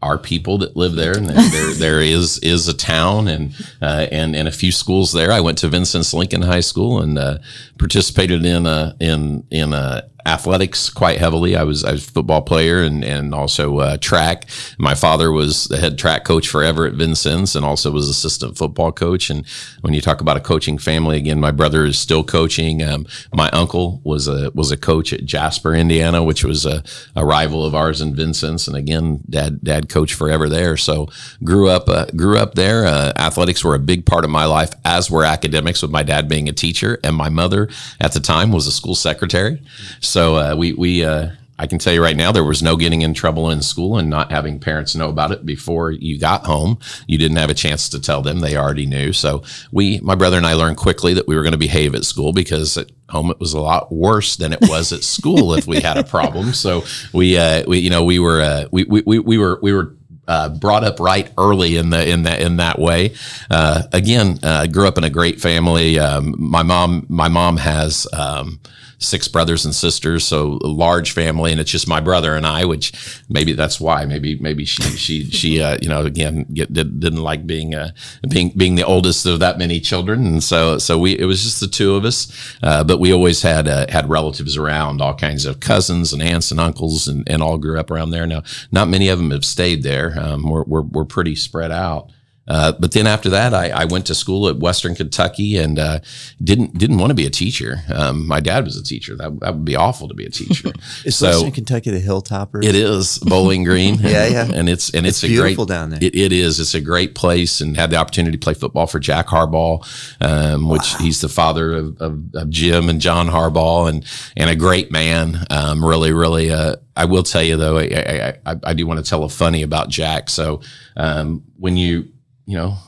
are 0.00 0.18
people 0.18 0.58
that 0.58 0.76
live 0.76 0.94
there, 0.94 1.16
and 1.16 1.26
there 1.28 1.50
there, 1.50 1.74
there 1.74 2.00
is 2.00 2.38
is 2.38 2.68
a 2.68 2.74
town 2.74 3.28
and 3.28 3.54
uh, 3.82 4.06
and 4.12 4.36
and 4.36 4.46
a 4.46 4.52
few 4.52 4.72
schools 4.72 5.12
there. 5.12 5.32
I 5.32 5.40
went 5.40 5.58
to 5.58 5.68
Vincennes 5.68 6.14
Lincoln 6.14 6.42
High 6.42 6.60
School 6.60 7.00
and 7.00 7.18
uh, 7.18 7.38
participated 7.78 8.44
in 8.44 8.66
a 8.66 8.94
in 9.00 9.44
in 9.50 9.72
uh, 9.72 10.02
athletics 10.28 10.90
quite 10.90 11.18
heavily. 11.18 11.56
I 11.56 11.62
was 11.62 11.84
I 11.84 11.92
was 11.92 12.06
a 12.06 12.12
football 12.12 12.42
player 12.42 12.82
and 12.82 13.02
and 13.02 13.34
also 13.34 13.78
uh, 13.78 13.96
track. 13.96 14.44
My 14.78 14.94
father 14.94 15.32
was 15.32 15.64
the 15.64 15.78
head 15.78 15.98
track 15.98 16.24
coach 16.24 16.48
forever 16.48 16.86
at 16.86 16.94
Vincennes 16.94 17.56
and 17.56 17.64
also 17.64 17.90
was 17.90 18.08
assistant 18.08 18.58
football 18.58 18.92
coach. 18.92 19.30
And 19.30 19.46
when 19.80 19.94
you 19.94 20.00
talk 20.00 20.20
about 20.20 20.36
a 20.36 20.40
coaching 20.40 20.78
family, 20.78 21.16
again, 21.16 21.40
my 21.40 21.50
brother 21.50 21.84
is 21.84 21.98
still 21.98 22.22
coaching. 22.22 22.82
Um, 22.82 23.06
my 23.32 23.48
uncle 23.50 24.00
was 24.04 24.28
a 24.28 24.50
was 24.54 24.70
a 24.70 24.76
coach 24.76 25.12
at 25.12 25.24
Jasper, 25.24 25.74
Indiana, 25.74 26.22
which 26.22 26.44
was 26.44 26.66
a, 26.66 26.82
a 27.16 27.24
rival 27.24 27.64
of 27.64 27.74
ours 27.74 28.00
in 28.00 28.14
Vincennes. 28.14 28.68
And 28.68 28.76
again, 28.76 29.20
dad 29.28 29.64
dad 29.64 29.88
coached 29.88 30.14
forever 30.14 30.48
there. 30.48 30.76
So 30.76 31.08
grew 31.42 31.68
up 31.70 31.88
uh, 31.88 32.06
grew 32.16 32.38
up 32.38 32.54
there. 32.54 32.84
Uh, 32.84 33.12
athletics 33.16 33.64
were 33.64 33.74
a 33.74 33.86
big 33.92 34.04
part 34.04 34.24
of 34.24 34.30
my 34.30 34.44
life, 34.44 34.72
as 34.84 35.10
were 35.10 35.24
academics. 35.24 35.80
With 35.80 35.90
my 35.90 36.02
dad 36.02 36.28
being 36.28 36.48
a 36.48 36.52
teacher 36.52 36.98
and 37.02 37.16
my 37.16 37.30
mother 37.30 37.68
at 37.98 38.12
the 38.12 38.20
time 38.20 38.52
was 38.52 38.66
a 38.66 38.72
school 38.72 38.94
secretary. 38.94 39.62
So 40.00 40.17
uh, 40.18 40.56
we 40.56 40.72
we. 40.72 41.04
Uh, 41.04 41.30
I 41.60 41.66
can 41.66 41.80
tell 41.80 41.92
you 41.92 42.00
right 42.00 42.16
now, 42.16 42.30
there 42.30 42.44
was 42.44 42.62
no 42.62 42.76
getting 42.76 43.02
in 43.02 43.14
trouble 43.14 43.50
in 43.50 43.62
school 43.62 43.98
and 43.98 44.08
not 44.08 44.30
having 44.30 44.60
parents 44.60 44.94
know 44.94 45.08
about 45.08 45.32
it 45.32 45.44
before 45.44 45.90
you 45.90 46.16
got 46.16 46.46
home. 46.46 46.78
You 47.08 47.18
didn't 47.18 47.36
have 47.38 47.50
a 47.50 47.54
chance 47.54 47.88
to 47.88 48.00
tell 48.00 48.22
them; 48.22 48.38
they 48.38 48.56
already 48.56 48.86
knew. 48.86 49.12
So 49.12 49.42
we, 49.72 49.98
my 49.98 50.14
brother 50.14 50.36
and 50.36 50.46
I, 50.46 50.54
learned 50.54 50.76
quickly 50.76 51.14
that 51.14 51.26
we 51.26 51.34
were 51.34 51.42
going 51.42 51.52
to 51.52 51.58
behave 51.58 51.96
at 51.96 52.04
school 52.04 52.32
because 52.32 52.78
at 52.78 52.92
home 53.08 53.30
it 53.30 53.40
was 53.40 53.54
a 53.54 53.60
lot 53.60 53.90
worse 53.90 54.36
than 54.36 54.52
it 54.52 54.60
was 54.62 54.92
at 54.92 55.02
school 55.02 55.52
if 55.54 55.66
we 55.66 55.80
had 55.80 55.96
a 55.96 56.04
problem. 56.04 56.52
So 56.52 56.84
we, 57.12 57.36
uh, 57.36 57.64
we, 57.66 57.78
you 57.78 57.90
know, 57.90 58.04
we 58.04 58.20
were, 58.20 58.40
uh, 58.40 58.68
we, 58.70 58.84
we, 58.84 59.02
we, 59.04 59.18
we 59.18 59.38
were, 59.38 59.58
we 59.60 59.72
were 59.72 59.96
uh, 60.28 60.50
brought 60.50 60.84
up 60.84 61.00
right 61.00 61.32
early 61.38 61.76
in 61.76 61.90
the 61.90 62.08
in 62.08 62.22
that 62.24 62.40
in 62.40 62.58
that 62.58 62.78
way. 62.78 63.14
Uh, 63.50 63.84
again, 63.92 64.38
uh, 64.42 64.66
grew 64.66 64.86
up 64.86 64.98
in 64.98 65.04
a 65.04 65.10
great 65.10 65.40
family. 65.40 65.98
Um, 65.98 66.34
my 66.38 66.62
mom 66.62 67.06
my 67.08 67.28
mom 67.28 67.56
has. 67.56 68.06
Um, 68.12 68.60
Six 69.00 69.28
brothers 69.28 69.64
and 69.64 69.72
sisters, 69.72 70.24
so 70.24 70.58
a 70.62 70.66
large 70.66 71.12
family, 71.12 71.52
and 71.52 71.60
it's 71.60 71.70
just 71.70 71.86
my 71.86 72.00
brother 72.00 72.34
and 72.34 72.44
I. 72.44 72.64
Which 72.64 72.92
maybe 73.28 73.52
that's 73.52 73.80
why. 73.80 74.04
Maybe 74.04 74.36
maybe 74.40 74.64
she 74.64 74.82
she 74.82 75.24
she 75.30 75.62
uh, 75.62 75.78
you 75.80 75.88
know 75.88 76.04
again 76.04 76.46
get, 76.52 76.72
did, 76.72 76.98
didn't 76.98 77.22
like 77.22 77.46
being 77.46 77.76
uh, 77.76 77.92
being 78.28 78.52
being 78.56 78.74
the 78.74 78.84
oldest 78.84 79.24
of 79.24 79.38
that 79.38 79.56
many 79.56 79.78
children, 79.78 80.26
and 80.26 80.42
so 80.42 80.78
so 80.78 80.98
we 80.98 81.16
it 81.16 81.26
was 81.26 81.44
just 81.44 81.60
the 81.60 81.68
two 81.68 81.94
of 81.94 82.04
us. 82.04 82.56
Uh, 82.60 82.82
but 82.82 82.98
we 82.98 83.12
always 83.12 83.42
had 83.42 83.68
uh, 83.68 83.86
had 83.88 84.10
relatives 84.10 84.56
around, 84.56 85.00
all 85.00 85.14
kinds 85.14 85.46
of 85.46 85.60
cousins 85.60 86.12
and 86.12 86.20
aunts 86.20 86.50
and 86.50 86.58
uncles, 86.58 87.06
and, 87.06 87.22
and 87.28 87.40
all 87.40 87.56
grew 87.56 87.78
up 87.78 87.92
around 87.92 88.10
there. 88.10 88.26
Now, 88.26 88.42
not 88.72 88.88
many 88.88 89.08
of 89.08 89.18
them 89.18 89.30
have 89.30 89.44
stayed 89.44 89.84
there. 89.84 90.18
Um, 90.18 90.42
we're, 90.42 90.64
we're 90.64 90.82
we're 90.82 91.04
pretty 91.04 91.36
spread 91.36 91.70
out. 91.70 92.10
Uh, 92.48 92.72
but 92.72 92.92
then 92.92 93.06
after 93.06 93.28
that, 93.28 93.52
I, 93.52 93.68
I 93.68 93.84
went 93.84 94.06
to 94.06 94.14
school 94.14 94.48
at 94.48 94.56
Western 94.56 94.94
Kentucky 94.94 95.58
and 95.58 95.78
uh, 95.78 96.00
didn't 96.42 96.78
didn't 96.78 96.98
want 96.98 97.10
to 97.10 97.14
be 97.14 97.26
a 97.26 97.30
teacher. 97.30 97.82
Um, 97.92 98.26
my 98.26 98.40
dad 98.40 98.64
was 98.64 98.76
a 98.76 98.82
teacher. 98.82 99.14
That, 99.16 99.38
that 99.40 99.54
would 99.54 99.64
be 99.64 99.76
awful 99.76 100.08
to 100.08 100.14
be 100.14 100.24
a 100.24 100.30
teacher. 100.30 100.70
is 101.04 101.16
so 101.16 101.28
Western 101.28 101.52
Kentucky 101.52 101.90
the 101.90 102.00
Hilltoppers? 102.00 102.64
it 102.64 102.74
is 102.74 103.18
Bowling 103.18 103.64
Green. 103.64 103.98
Yeah, 104.08 104.26
yeah. 104.26 104.50
And 104.54 104.70
it's 104.70 104.88
and 104.94 105.06
it's, 105.06 105.22
It's 105.22 105.32
a 105.32 105.36
great 105.36 105.48
beautiful 105.48 105.66
down 105.66 105.90
there. 105.90 105.98
It, 106.00 106.14
it 106.14 106.32
is. 106.32 106.60
It's 106.60 106.74
a 106.74 106.80
great 106.80 107.14
place, 107.14 107.60
and 107.60 107.76
had 107.76 107.90
the 107.90 107.96
opportunity 107.96 108.38
to 108.38 108.42
play 108.42 108.54
football 108.54 108.86
for 108.86 108.98
Jack 108.98 109.26
Harbaugh, 109.26 109.84
um, 110.22 110.68
which 110.70 110.94
he's 110.96 111.20
the 111.20 111.28
father 111.28 111.74
of, 111.74 112.00
of, 112.00 112.34
of 112.34 112.48
Jim 112.48 112.88
and 112.88 113.02
John 113.02 113.28
Harbaugh, 113.28 113.90
and 113.90 114.06
and 114.34 114.48
a 114.48 114.56
great 114.56 114.90
man. 114.90 115.44
Um, 115.50 115.84
really, 115.84 116.12
really. 116.12 116.50
Uh, 116.50 116.76
I 116.96 117.04
will 117.04 117.22
tell 117.22 117.42
you 117.42 117.56
though, 117.56 117.76
I, 117.76 117.82
I, 117.84 118.52
I, 118.52 118.56
I 118.64 118.74
do 118.74 118.86
want 118.86 119.04
to 119.04 119.08
tell 119.08 119.24
a 119.24 119.28
funny 119.28 119.62
about 119.62 119.88
Jack. 119.90 120.30
So 120.30 120.62
um, 120.96 121.44
when 121.56 121.76
you 121.76 122.08
you 122.48 122.56
know 122.56 122.78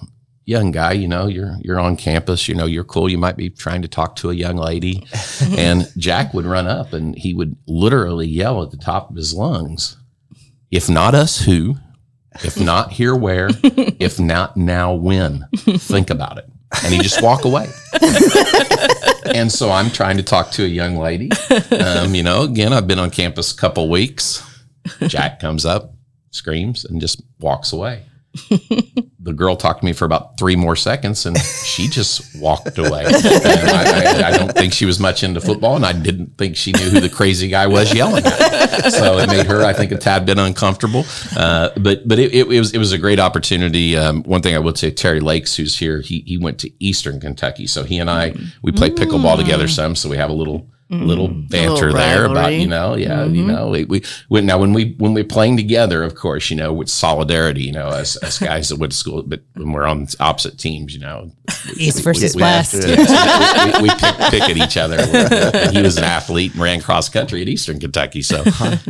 young 0.51 0.73
guy, 0.73 0.93
you 0.93 1.07
know, 1.07 1.27
you're 1.29 1.57
you're 1.61 1.79
on 1.79 1.97
campus, 1.97 2.49
you 2.49 2.55
know, 2.55 2.67
you're 2.67 2.85
cool. 2.85 3.09
You 3.09 3.19
might 3.19 3.37
be 3.37 3.51
trying 3.51 3.83
to 3.83 3.89
talk 3.89 4.17
to 4.17 4.31
a 4.31 4.35
young 4.35 4.57
lady, 4.57 5.07
and 5.57 5.91
Jack 5.97 6.35
would 6.35 6.45
run 6.45 6.67
up 6.67 6.93
and 6.93 7.17
he 7.17 7.33
would 7.33 7.57
literally 7.67 8.27
yell 8.27 8.63
at 8.63 8.73
the 8.73 8.77
top 8.77 9.11
of 9.11 9.17
his 9.17 9.33
lungs, 9.33 9.97
"If 10.71 10.91
not 10.91 11.15
us, 11.15 11.43
who? 11.43 11.77
If 12.43 12.61
not 12.61 12.93
here, 12.93 13.15
where? 13.15 13.49
If 14.01 14.19
not 14.19 14.57
now, 14.57 14.95
when? 14.95 15.47
Think 15.57 16.11
about 16.11 16.39
it." 16.39 16.47
And 16.85 16.95
he 16.95 17.01
just 17.01 17.23
walk 17.23 17.45
away. 17.45 17.69
and 19.35 19.51
so 19.53 19.71
I'm 19.71 19.91
trying 19.91 20.17
to 20.17 20.23
talk 20.23 20.51
to 20.53 20.65
a 20.65 20.69
young 20.69 20.97
lady. 20.97 21.31
Um, 21.71 22.15
you 22.15 22.23
know, 22.23 22.43
again, 22.43 22.73
I've 22.73 22.87
been 22.87 22.99
on 22.99 23.11
campus 23.11 23.53
a 23.53 23.57
couple 23.57 23.91
weeks. 23.91 24.43
Jack 25.07 25.41
comes 25.41 25.67
up, 25.67 25.95
screams, 26.31 26.85
and 26.85 27.01
just 27.01 27.23
walks 27.41 27.73
away. 27.73 28.05
The 28.33 29.33
girl 29.35 29.57
talked 29.57 29.81
to 29.81 29.85
me 29.85 29.93
for 29.93 30.05
about 30.05 30.39
three 30.39 30.55
more 30.55 30.77
seconds 30.77 31.27
and 31.27 31.37
she 31.39 31.89
just 31.89 32.41
walked 32.41 32.79
away. 32.79 33.05
And 33.51 33.71
I, 33.71 33.83
I, 33.83 34.29
I 34.29 34.39
don't 34.39 34.53
think 34.53 34.73
she 34.73 34.85
was 34.85 35.01
much 35.01 35.23
into 35.25 35.41
football 35.41 35.75
and 35.77 35.85
I 35.85 35.93
didn't 35.93 36.39
think 36.39 36.57
she 36.57 36.73
knew 36.73 36.91
who 36.91 37.01
the 37.01 37.09
crazy 37.09 37.49
guy 37.49 37.67
was 37.67 37.93
yelling 37.93 38.25
at. 38.25 38.91
So 38.91 39.19
it 39.19 39.29
made 39.29 39.47
her, 39.47 39.65
I 39.65 39.73
think, 39.73 39.93
a 39.93 39.99
tad 39.99 40.27
bit 40.27 40.39
uncomfortable. 40.39 41.05
Uh, 41.37 41.71
but 41.77 42.07
but 42.07 42.19
it, 42.19 42.33
it, 42.33 42.51
it 42.51 42.59
was 42.59 42.73
it 42.73 42.79
was 42.79 42.93
a 42.93 42.99
great 42.99 43.19
opportunity. 43.19 43.97
Um, 43.97 44.23
one 44.23 44.43
thing 44.43 44.55
I 44.55 44.59
would 44.59 44.79
say, 44.79 44.91
Terry 44.91 45.21
Lakes, 45.21 45.57
who's 45.57 45.79
here, 45.79 46.01
he 46.01 46.23
he 46.27 46.39
went 46.39 46.59
to 46.61 46.71
Eastern 46.79 47.21
Kentucky. 47.21 47.67
So 47.67 47.83
he 47.85 47.99
and 47.99 48.11
I 48.11 48.35
we 48.63 48.73
play 48.73 48.91
pickleball 48.91 49.37
together 49.37 49.69
some. 49.69 49.97
So 49.97 50.09
we 50.09 50.17
have 50.17 50.31
a 50.31 50.35
little 50.35 50.71
little 50.91 51.29
banter 51.29 51.93
Little 51.93 51.93
there 51.93 52.25
about 52.25 52.53
you 52.53 52.67
know 52.67 52.97
yeah 52.97 53.25
you 53.25 53.45
know 53.45 53.69
we, 53.69 53.85
we, 53.85 54.03
we 54.29 54.41
now 54.41 54.59
when 54.59 54.73
we 54.73 54.97
when 54.99 55.15
we're 55.15 55.23
playing 55.23 55.57
together 55.57 56.03
of 56.03 56.17
course 56.17 56.51
you 56.51 56.57
know 56.57 56.73
with 56.73 56.89
solidarity 56.89 57.63
you 57.63 57.73
know 57.73 57.89
as, 57.91 58.17
as 58.17 58.39
guys 58.41 58.71
that 58.71 58.79
went 58.79 58.91
to 58.91 58.99
school 58.99 59.23
but 59.23 59.41
when 59.55 59.73
we're 59.73 59.87
on 59.87 60.09
opposite 60.19 60.59
teams 60.59 60.93
you 60.93 61.01
know 61.01 61.31
East 61.77 62.03
versus 62.03 62.35
we 62.35 62.43
have 62.43 62.73
West. 62.73 62.75
we, 62.75 62.91
we, 62.91 63.83
we 63.83 63.89
pick, 63.91 64.17
pick 64.31 64.43
at 64.43 64.57
each 64.57 64.77
other. 64.77 64.97
He 65.71 65.83
was 65.83 65.97
an 65.97 66.05
athlete 66.05 66.53
and 66.53 66.63
ran 66.63 66.81
cross 66.81 67.09
country 67.09 67.43
at 67.43 67.49
Eastern 67.49 67.79
Kentucky 67.79 68.23
so 68.23 68.43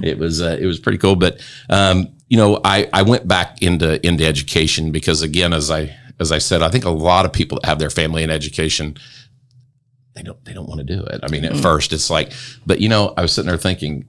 it 0.02 0.18
was 0.18 0.40
uh, 0.40 0.56
it 0.58 0.66
was 0.66 0.78
pretty 0.78 0.98
cool. 0.98 1.16
But 1.16 1.44
um, 1.68 2.08
you 2.28 2.36
know 2.36 2.60
I 2.64 2.88
I 2.92 3.02
went 3.02 3.28
back 3.28 3.60
into 3.62 4.04
into 4.06 4.24
education 4.24 4.90
because 4.92 5.20
again 5.22 5.52
as 5.52 5.70
I 5.70 5.96
as 6.18 6.32
I 6.32 6.38
said 6.38 6.62
I 6.62 6.70
think 6.70 6.84
a 6.84 6.90
lot 6.90 7.26
of 7.26 7.32
people 7.32 7.58
that 7.60 7.66
have 7.66 7.78
their 7.78 7.90
family 7.90 8.22
in 8.22 8.30
education 8.30 8.96
they 10.14 10.22
don't 10.22 10.42
they 10.44 10.52
don't 10.52 10.68
want 10.68 10.78
to 10.78 10.84
do 10.84 11.02
it. 11.04 11.20
I 11.22 11.28
mean, 11.28 11.44
at 11.44 11.56
first 11.56 11.92
it's 11.92 12.10
like, 12.10 12.32
but 12.66 12.80
you 12.80 12.88
know, 12.88 13.14
I 13.16 13.22
was 13.22 13.32
sitting 13.32 13.48
there 13.48 13.58
thinking, 13.58 14.06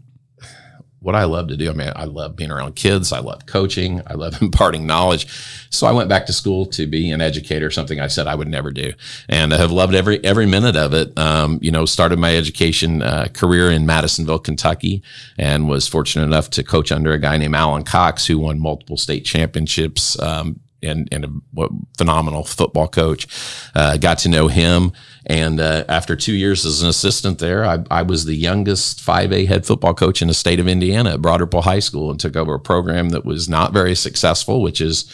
what 1.01 1.15
I 1.15 1.24
love 1.24 1.48
to 1.48 1.58
do. 1.58 1.70
I 1.70 1.74
mean, 1.74 1.91
I 1.96 2.05
love 2.05 2.36
being 2.36 2.51
around 2.51 2.75
kids. 2.75 3.12
I 3.12 3.20
love 3.20 3.48
coaching. 3.48 4.01
I 4.05 4.13
love 4.13 4.39
imparting 4.41 4.86
knowledge. 4.86 5.27
So 5.72 5.88
I 5.88 5.91
went 5.91 6.10
back 6.10 6.27
to 6.27 6.34
school 6.34 6.67
to 6.67 6.86
be 6.86 7.10
an 7.12 7.22
educator, 7.22 7.72
something 7.72 8.00
I 8.00 8.08
said 8.08 8.27
I 8.27 8.36
would 8.36 8.48
never 8.48 8.72
do, 8.72 8.93
and 9.27 9.53
I 9.53 9.58
have 9.58 9.72
loved 9.72 9.96
every 9.96 10.24
every 10.24 10.46
minute 10.46 10.75
of 10.75 10.93
it. 10.93 11.17
Um, 11.17 11.60
you 11.62 11.72
know, 11.72 11.86
started 11.86 12.20
my 12.20 12.36
education 12.36 13.01
uh, 13.01 13.27
career 13.34 13.72
in 13.72 13.86
Madisonville, 13.86 14.39
Kentucky, 14.39 15.01
and 15.38 15.67
was 15.67 15.88
fortunate 15.88 16.25
enough 16.25 16.50
to 16.51 16.63
coach 16.63 16.91
under 16.91 17.12
a 17.13 17.20
guy 17.20 17.38
named 17.38 17.55
Alan 17.55 17.84
Cox, 17.84 18.27
who 18.27 18.38
won 18.39 18.60
multiple 18.60 18.98
state 18.98 19.25
championships. 19.25 20.20
Um, 20.20 20.60
and, 20.84 21.08
and 21.12 21.26
a 21.26 21.30
what, 21.54 21.72
phenomenal 21.98 22.44
football 22.44 22.88
coach. 22.88 23.28
Uh, 23.76 23.98
got 23.98 24.18
to 24.20 24.30
know 24.30 24.48
him. 24.48 24.92
And 25.26 25.60
uh, 25.60 25.84
after 25.88 26.16
two 26.16 26.34
years 26.34 26.66
as 26.66 26.82
an 26.82 26.90
assistant 26.90 27.40
there, 27.40 27.64
I, 27.64 27.84
I 27.92 28.02
was 28.02 28.26
the 28.26 28.36
youngest 28.36 29.00
5A 29.00 29.48
head 29.48 29.66
football 29.66 29.94
coach 29.94 30.22
in 30.22 30.28
the 30.28 30.34
state 30.34 30.60
of 30.60 30.68
Indiana 30.68 31.14
at 31.14 31.24
Ripple 31.24 31.62
High 31.62 31.80
School 31.80 32.10
and 32.10 32.20
took 32.20 32.36
over 32.36 32.56
a 32.56 32.60
program 32.60 33.10
that 33.10 33.26
was 33.26 33.48
not 33.48 33.72
very 33.74 33.96
successful, 33.96 34.62
which 34.62 34.82
is 34.82 35.06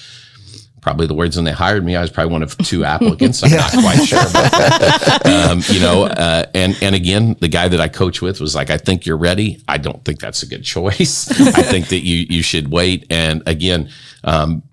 probably 0.87 1.07
the 1.07 1.13
words 1.13 1.35
when 1.35 1.43
they 1.43 1.51
hired 1.51 1.83
me. 1.83 1.97
I 1.97 2.01
was 2.01 2.09
probably 2.09 2.31
one 2.31 2.43
of 2.43 2.57
two 2.59 2.85
applicants. 2.85 3.43
I'm 3.43 3.51
not 3.57 3.71
quite 3.71 4.05
sure 4.05 4.19
that. 4.19 5.25
um, 5.25 5.61
you 5.67 5.81
know, 5.81 6.05
uh, 6.05 6.45
and 6.53 6.77
and 6.81 6.95
again, 6.95 7.35
the 7.41 7.49
guy 7.49 7.67
that 7.67 7.81
I 7.81 7.89
coach 7.89 8.21
with 8.21 8.39
was 8.39 8.55
like, 8.55 8.69
"I 8.69 8.77
think 8.77 9.05
you're 9.05 9.17
ready." 9.17 9.61
I 9.67 9.79
don't 9.79 10.03
think 10.05 10.21
that's 10.21 10.43
a 10.43 10.47
good 10.47 10.63
choice. 10.75 11.29
I 11.29 11.61
think 11.63 11.89
that 11.89 12.05
you 12.05 12.25
you 12.29 12.41
should 12.41 12.71
wait. 12.71 13.05
And 13.09 13.43
again, 13.45 13.89
um, 14.23 14.63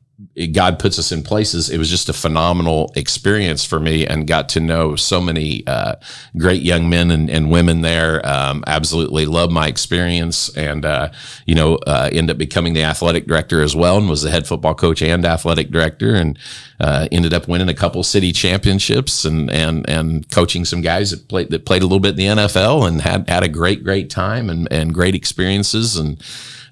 God 0.53 0.81
puts 0.81 0.99
us 0.99 1.13
in 1.13 1.23
places. 1.23 1.71
It 1.71 1.79
was 1.79 1.89
just 1.89 2.09
a 2.09 2.13
phenomenal 2.13 2.93
experience 2.97 3.65
for 3.65 3.79
me, 3.79 4.05
and 4.05 4.27
got 4.27 4.49
to 4.51 4.61
know 4.61 4.97
so 4.97 5.21
many 5.21 5.65
uh, 5.67 5.95
great 6.37 6.63
young 6.63 6.89
men 6.89 7.13
and, 7.13 7.31
and 7.31 7.53
women 7.53 7.83
there. 7.83 8.27
Um, 8.27 8.65
absolutely 8.67 9.27
loved 9.27 9.53
my 9.53 9.69
experience, 9.69 10.55
and 10.57 10.85
uh, 10.85 11.13
you 11.47 11.55
know, 11.55 11.77
uh, 11.87 12.09
ended 12.11 12.35
up 12.35 12.39
becoming 12.39 12.73
the 12.75 12.83
athletic 12.83 13.27
director 13.29 13.63
as 13.63 13.77
well, 13.77 13.97
and 13.97 14.09
was 14.09 14.23
the 14.23 14.31
head 14.31 14.47
football 14.47 14.75
coach 14.75 15.03
and 15.03 15.25
athletic 15.25 15.71
director, 15.71 16.17
and 16.17 16.37
uh, 16.81 17.07
ended 17.13 17.33
up 17.33 17.47
winning 17.47 17.69
a 17.69 17.75
couple 17.75 18.03
city 18.03 18.33
championships, 18.33 19.25
and 19.25 19.49
and 19.51 19.89
and 19.89 20.29
coaching 20.31 20.65
some 20.65 20.81
guys 20.81 21.13
that 21.13 21.29
played 21.29 21.51
that 21.51 21.65
played 21.65 21.83
a 21.83 21.87
little 21.87 22.01
bit 22.01 22.19
in 22.19 22.37
the 22.37 22.43
NFL, 22.43 22.89
and 22.89 23.03
had 23.03 23.29
had 23.29 23.45
a 23.45 23.49
great 23.49 23.85
great 23.85 24.11
time 24.11 24.51
and 24.51 24.67
and 24.73 24.93
great 24.93 25.15
experiences, 25.15 25.97
and 25.97 26.21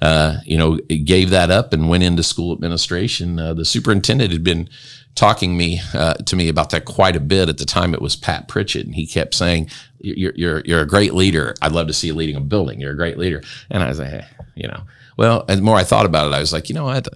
uh, 0.02 0.40
you 0.44 0.58
know, 0.58 0.76
gave 1.04 1.30
that 1.30 1.48
up 1.48 1.72
and 1.72 1.88
went 1.88 2.02
into 2.02 2.24
school 2.24 2.52
administration. 2.52 3.38
Uh, 3.38 3.54
the 3.54 3.64
superintendent 3.64 4.32
had 4.32 4.42
been 4.42 4.68
talking 5.14 5.56
me 5.56 5.80
uh, 5.94 6.14
to 6.14 6.34
me 6.34 6.48
about 6.48 6.70
that 6.70 6.84
quite 6.84 7.14
a 7.14 7.20
bit 7.20 7.48
at 7.48 7.58
the 7.58 7.64
time. 7.64 7.94
It 7.94 8.02
was 8.02 8.16
Pat 8.16 8.48
Pritchett, 8.48 8.84
and 8.84 8.96
he 8.96 9.06
kept 9.06 9.32
saying, 9.32 9.70
"You're 10.00 10.32
you're 10.34 10.62
you're 10.64 10.80
a 10.80 10.86
great 10.88 11.14
leader. 11.14 11.54
I'd 11.62 11.70
love 11.70 11.86
to 11.86 11.92
see 11.92 12.08
you 12.08 12.14
leading 12.14 12.34
a 12.34 12.40
building. 12.40 12.80
You're 12.80 12.92
a 12.92 12.96
great 12.96 13.16
leader." 13.16 13.42
And 13.70 13.80
I 13.80 13.88
was 13.88 14.00
like, 14.00 14.10
hey, 14.10 14.26
you 14.56 14.66
know, 14.66 14.82
well, 15.16 15.44
and 15.48 15.58
the 15.58 15.62
more 15.62 15.76
I 15.76 15.84
thought 15.84 16.06
about 16.06 16.26
it, 16.26 16.34
I 16.34 16.40
was 16.40 16.52
like, 16.52 16.68
you 16.68 16.74
know 16.74 16.86
what? 16.86 17.06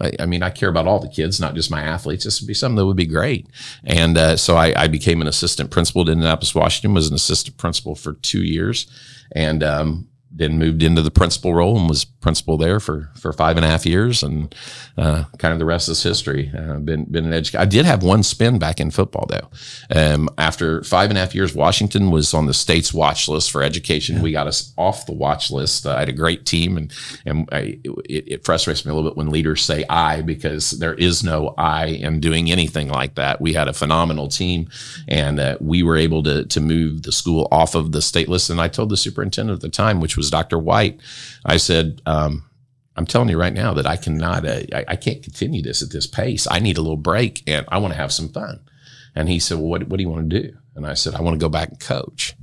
I, 0.00 0.12
I 0.20 0.26
mean, 0.26 0.44
I 0.44 0.50
care 0.50 0.68
about 0.68 0.86
all 0.86 1.00
the 1.00 1.08
kids, 1.08 1.40
not 1.40 1.56
just 1.56 1.68
my 1.68 1.82
athletes. 1.82 2.24
This 2.24 2.40
would 2.40 2.46
be 2.46 2.54
something 2.54 2.76
that 2.76 2.86
would 2.86 2.96
be 2.96 3.06
great. 3.06 3.48
And 3.82 4.16
uh, 4.16 4.36
so 4.36 4.56
I, 4.56 4.72
I 4.84 4.86
became 4.86 5.20
an 5.20 5.26
assistant 5.26 5.72
principal 5.72 6.02
at 6.02 6.08
Indianapolis, 6.08 6.54
Washington. 6.54 6.94
Was 6.94 7.08
an 7.08 7.14
assistant 7.16 7.56
principal 7.56 7.96
for 7.96 8.12
two 8.12 8.44
years, 8.44 8.86
and 9.32 9.64
um, 9.64 10.08
then 10.30 10.58
moved 10.58 10.82
into 10.82 11.02
the 11.02 11.10
principal 11.10 11.54
role 11.54 11.78
and 11.78 11.88
was 11.88 12.06
principal 12.26 12.56
there 12.56 12.80
for 12.80 13.08
for 13.14 13.32
five 13.32 13.56
and 13.56 13.64
a 13.64 13.68
half 13.68 13.86
years, 13.86 14.24
and 14.24 14.52
uh, 14.98 15.22
kind 15.38 15.52
of 15.52 15.60
the 15.60 15.64
rest 15.64 15.88
is 15.88 16.02
history. 16.02 16.50
Uh, 16.58 16.80
been 16.80 17.04
been 17.04 17.24
an 17.24 17.32
educator. 17.32 17.62
I 17.62 17.66
did 17.66 17.86
have 17.86 18.02
one 18.02 18.24
spin 18.24 18.58
back 18.58 18.80
in 18.80 18.90
football 18.90 19.26
though. 19.28 19.48
Um, 19.94 20.28
after 20.36 20.82
five 20.82 21.08
and 21.08 21.16
a 21.16 21.20
half 21.20 21.36
years, 21.36 21.54
Washington 21.54 22.10
was 22.10 22.34
on 22.34 22.46
the 22.46 22.52
state's 22.52 22.92
watch 22.92 23.28
list 23.28 23.52
for 23.52 23.62
education. 23.62 24.22
We 24.22 24.32
got 24.32 24.48
us 24.48 24.74
off 24.76 25.06
the 25.06 25.12
watch 25.12 25.52
list. 25.52 25.86
Uh, 25.86 25.94
I 25.94 26.00
had 26.00 26.08
a 26.08 26.12
great 26.12 26.44
team, 26.44 26.76
and 26.76 26.92
and 27.24 27.48
I, 27.52 27.78
it, 27.84 28.24
it 28.26 28.44
frustrates 28.44 28.84
me 28.84 28.90
a 28.90 28.94
little 28.96 29.08
bit 29.08 29.16
when 29.16 29.30
leaders 29.30 29.62
say 29.62 29.84
"I" 29.88 30.22
because 30.22 30.72
there 30.72 30.94
is 30.94 31.22
no 31.22 31.54
"I" 31.56 31.86
in 31.86 32.18
doing 32.18 32.50
anything 32.50 32.88
like 32.88 33.14
that. 33.14 33.40
We 33.40 33.52
had 33.52 33.68
a 33.68 33.72
phenomenal 33.72 34.26
team, 34.26 34.68
and 35.06 35.38
uh, 35.38 35.58
we 35.60 35.84
were 35.84 35.96
able 35.96 36.24
to 36.24 36.44
to 36.44 36.60
move 36.60 37.04
the 37.04 37.12
school 37.12 37.46
off 37.52 37.76
of 37.76 37.92
the 37.92 38.02
state 38.02 38.28
list. 38.28 38.50
And 38.50 38.60
I 38.60 38.66
told 38.66 38.88
the 38.88 38.96
superintendent 38.96 39.58
at 39.58 39.62
the 39.62 39.68
time, 39.68 40.00
which 40.00 40.16
was 40.16 40.28
Dr. 40.28 40.58
White, 40.58 40.98
I 41.44 41.56
said. 41.56 42.02
Um, 42.16 42.50
I'm 42.96 43.06
telling 43.06 43.28
you 43.28 43.38
right 43.38 43.52
now 43.52 43.74
that 43.74 43.86
I 43.86 43.96
cannot, 43.96 44.46
uh, 44.46 44.62
I, 44.72 44.84
I 44.88 44.96
can't 44.96 45.22
continue 45.22 45.62
this 45.62 45.82
at 45.82 45.90
this 45.90 46.06
pace. 46.06 46.46
I 46.50 46.60
need 46.60 46.78
a 46.78 46.80
little 46.80 46.96
break 46.96 47.42
and 47.46 47.66
I 47.68 47.78
want 47.78 47.92
to 47.92 47.98
have 47.98 48.12
some 48.12 48.30
fun. 48.30 48.60
And 49.14 49.28
he 49.28 49.38
said, 49.38 49.58
Well, 49.58 49.66
what, 49.68 49.88
what 49.88 49.96
do 49.98 50.02
you 50.02 50.08
want 50.08 50.30
to 50.30 50.42
do? 50.42 50.56
And 50.74 50.86
I 50.86 50.94
said, 50.94 51.14
I 51.14 51.20
want 51.20 51.34
to 51.34 51.44
go 51.44 51.48
back 51.50 51.68
and 51.70 51.80
coach. 51.80 52.34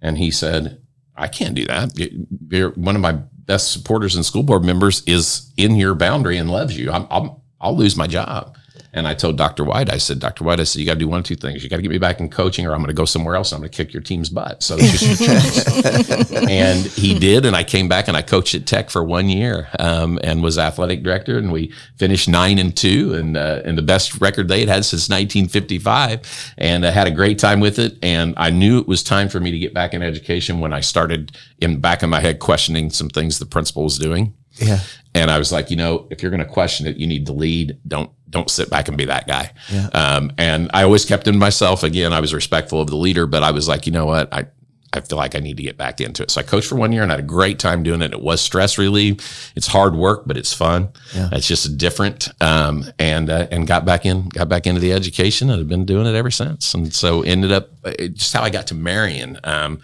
And 0.00 0.18
he 0.18 0.30
said, 0.30 0.80
I 1.16 1.28
can't 1.28 1.54
do 1.54 1.66
that. 1.66 1.96
You- 1.98 2.26
You're 2.50 2.70
one 2.72 2.96
of 2.96 3.02
my 3.02 3.12
best 3.12 3.72
supporters 3.72 4.14
and 4.16 4.24
school 4.26 4.42
board 4.42 4.64
members 4.64 5.02
is 5.06 5.52
in 5.56 5.76
your 5.76 5.94
boundary 5.94 6.36
and 6.36 6.50
loves 6.50 6.76
you. 6.78 6.90
I'm, 6.90 7.06
I'm, 7.10 7.30
I'll 7.60 7.76
lose 7.76 7.96
my 7.96 8.06
job. 8.08 8.56
And 8.94 9.08
I 9.08 9.14
told 9.14 9.38
Dr. 9.38 9.64
White, 9.64 9.90
I 9.90 9.96
said, 9.96 10.18
Dr. 10.18 10.44
White, 10.44 10.60
I 10.60 10.64
said, 10.64 10.80
you 10.80 10.86
got 10.86 10.94
to 10.94 10.98
do 10.98 11.08
one 11.08 11.20
of 11.20 11.24
two 11.24 11.34
things. 11.34 11.64
You 11.64 11.70
got 11.70 11.76
to 11.76 11.82
get 11.82 11.90
me 11.90 11.98
back 11.98 12.20
in 12.20 12.28
coaching 12.28 12.66
or 12.66 12.72
I'm 12.72 12.78
going 12.78 12.88
to 12.88 12.94
go 12.94 13.06
somewhere 13.06 13.36
else. 13.36 13.50
And 13.50 13.56
I'm 13.56 13.62
going 13.62 13.70
to 13.70 13.76
kick 13.76 13.94
your 13.94 14.02
team's 14.02 14.28
butt. 14.28 14.62
So 14.62 14.76
it's 14.78 15.00
just 15.00 15.20
your 15.20 15.28
choice. 15.30 16.32
and 16.50 16.84
he 16.84 17.18
did. 17.18 17.46
And 17.46 17.56
I 17.56 17.64
came 17.64 17.88
back 17.88 18.08
and 18.08 18.16
I 18.16 18.22
coached 18.22 18.54
at 18.54 18.66
Tech 18.66 18.90
for 18.90 19.02
one 19.02 19.30
year 19.30 19.68
um, 19.78 20.18
and 20.22 20.42
was 20.42 20.58
athletic 20.58 21.02
director. 21.02 21.38
And 21.38 21.50
we 21.50 21.72
finished 21.96 22.28
nine 22.28 22.58
and 22.58 22.76
two 22.76 23.14
and, 23.14 23.34
uh, 23.36 23.62
and 23.64 23.78
the 23.78 23.82
best 23.82 24.20
record 24.20 24.48
they 24.48 24.60
had 24.60 24.68
had 24.68 24.84
since 24.84 25.08
1955. 25.08 26.54
And 26.58 26.84
I 26.84 26.90
had 26.90 27.06
a 27.06 27.12
great 27.12 27.38
time 27.38 27.60
with 27.60 27.78
it. 27.78 27.96
And 28.02 28.34
I 28.36 28.50
knew 28.50 28.78
it 28.78 28.88
was 28.88 29.02
time 29.02 29.30
for 29.30 29.40
me 29.40 29.50
to 29.52 29.58
get 29.58 29.72
back 29.72 29.94
in 29.94 30.02
education 30.02 30.60
when 30.60 30.74
I 30.74 30.80
started 30.80 31.32
in 31.60 31.80
back 31.80 32.02
of 32.02 32.10
my 32.10 32.20
head 32.20 32.40
questioning 32.40 32.90
some 32.90 33.08
things 33.08 33.38
the 33.38 33.46
principal 33.46 33.84
was 33.84 33.98
doing. 33.98 34.34
Yeah. 34.56 34.80
And 35.14 35.30
I 35.30 35.38
was 35.38 35.52
like, 35.52 35.70
you 35.70 35.76
know, 35.76 36.06
if 36.10 36.22
you're 36.22 36.30
going 36.30 36.44
to 36.44 36.52
question 36.52 36.86
it, 36.86 36.96
you 36.96 37.06
need 37.06 37.26
to 37.26 37.32
lead. 37.32 37.78
Don't 37.86 38.10
don't 38.30 38.50
sit 38.50 38.70
back 38.70 38.88
and 38.88 38.96
be 38.96 39.04
that 39.04 39.26
guy. 39.26 39.52
Um, 39.92 40.32
and 40.38 40.70
I 40.72 40.84
always 40.84 41.04
kept 41.04 41.26
to 41.26 41.32
myself. 41.32 41.82
Again, 41.82 42.12
I 42.14 42.20
was 42.20 42.32
respectful 42.32 42.80
of 42.80 42.88
the 42.88 42.96
leader, 42.96 43.26
but 43.26 43.42
I 43.42 43.50
was 43.50 43.68
like, 43.68 43.86
you 43.86 43.92
know 43.92 44.06
what, 44.06 44.32
I. 44.32 44.46
I 44.94 45.00
feel 45.00 45.16
like 45.16 45.34
I 45.34 45.38
need 45.38 45.56
to 45.56 45.62
get 45.62 45.78
back 45.78 46.02
into 46.02 46.22
it. 46.22 46.30
So 46.30 46.42
I 46.42 46.44
coached 46.44 46.68
for 46.68 46.74
one 46.74 46.92
year 46.92 47.02
and 47.02 47.10
I 47.10 47.14
had 47.14 47.24
a 47.24 47.26
great 47.26 47.58
time 47.58 47.82
doing 47.82 48.02
it. 48.02 48.12
It 48.12 48.20
was 48.20 48.42
stress 48.42 48.76
relief. 48.76 49.50
It's 49.56 49.66
hard 49.66 49.96
work, 49.96 50.24
but 50.26 50.36
it's 50.36 50.52
fun. 50.52 50.90
It's 51.32 51.48
just 51.48 51.78
different. 51.78 52.28
Um, 52.42 52.84
and, 52.98 53.30
uh, 53.30 53.46
and 53.50 53.66
got 53.66 53.86
back 53.86 54.04
in, 54.04 54.28
got 54.28 54.50
back 54.50 54.66
into 54.66 54.82
the 54.82 54.92
education 54.92 55.48
and 55.48 55.58
have 55.60 55.66
been 55.66 55.86
doing 55.86 56.06
it 56.06 56.14
ever 56.14 56.30
since. 56.30 56.74
And 56.74 56.92
so 56.92 57.22
ended 57.22 57.52
up 57.52 57.70
uh, 57.84 57.92
just 58.12 58.34
how 58.34 58.42
I 58.42 58.50
got 58.50 58.66
to 58.66 58.74
Marion. 58.74 59.40
Um, 59.44 59.80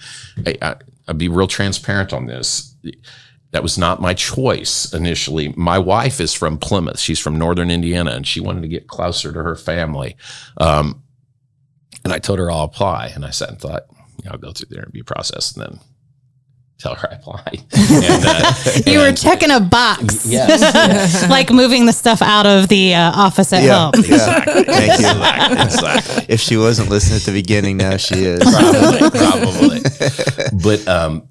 I, 0.47 0.57
I, 0.61 0.77
I'll 1.09 1.15
be 1.15 1.29
real 1.29 1.47
transparent 1.47 2.13
on 2.13 2.27
this 2.27 2.75
that 3.51 3.63
was 3.63 3.79
not 3.79 4.01
my 4.01 4.13
choice 4.15 4.93
initially. 4.93 5.55
My 5.57 5.79
wife 5.79 6.21
is 6.21 6.35
from 6.35 6.59
Plymouth. 6.59 6.99
She's 7.01 7.19
from 7.19 7.37
Northern 7.39 7.71
Indiana, 7.71 8.11
and 8.13 8.27
she 8.27 8.41
wanted 8.41 8.61
to 8.63 8.69
get 8.69 8.89
closer 8.89 9.33
to 9.33 9.43
her 9.43 9.57
family. 9.57 10.17
Um, 10.59 11.03
and 12.05 12.13
I 12.13 12.19
told 12.19 12.39
her 12.39 12.51
I'll 12.51 12.65
apply, 12.65 13.09
and 13.15 13.25
I 13.25 13.31
sat 13.31 13.49
and 13.49 13.59
thought, 13.59 13.83
you 14.23 14.31
I'll 14.31 14.39
go 14.39 14.53
through 14.53 14.67
the 14.71 14.77
interview 14.77 15.03
process 15.05 15.57
and 15.57 15.65
then 15.65 15.81
tell 16.79 16.95
her 16.95 17.09
I 17.11 17.15
applied. 17.17 17.65
and, 17.73 18.25
uh, 18.27 18.53
You 18.87 18.99
were 19.01 19.13
checking 19.13 19.51
a 19.51 19.61
box, 19.61 20.27
yes, 20.27 20.61
yes, 20.61 21.29
like 21.31 21.51
moving 21.51 21.87
the 21.87 21.93
stuff 21.93 22.21
out 22.23 22.47
of 22.47 22.69
the 22.69 22.95
uh, 22.95 23.13
office 23.15 23.53
at 23.53 23.65
Yeah. 23.65 23.91
home. 23.91 24.05
yeah. 24.07 24.41
Thank 24.45 25.01
you. 25.01 25.07
exactly, 25.09 25.61
exactly. 25.63 26.27
If 26.29 26.41
she 26.41 26.57
wasn't 26.57 26.91
listening 26.91 27.17
at 27.17 27.23
the 27.23 27.33
beginning, 27.33 27.79
now 27.79 27.97
she 27.97 28.17
is. 28.25 28.41
probably, 28.43 29.11
probably. 29.19 29.81
But 30.63 30.87
um, 30.89 31.28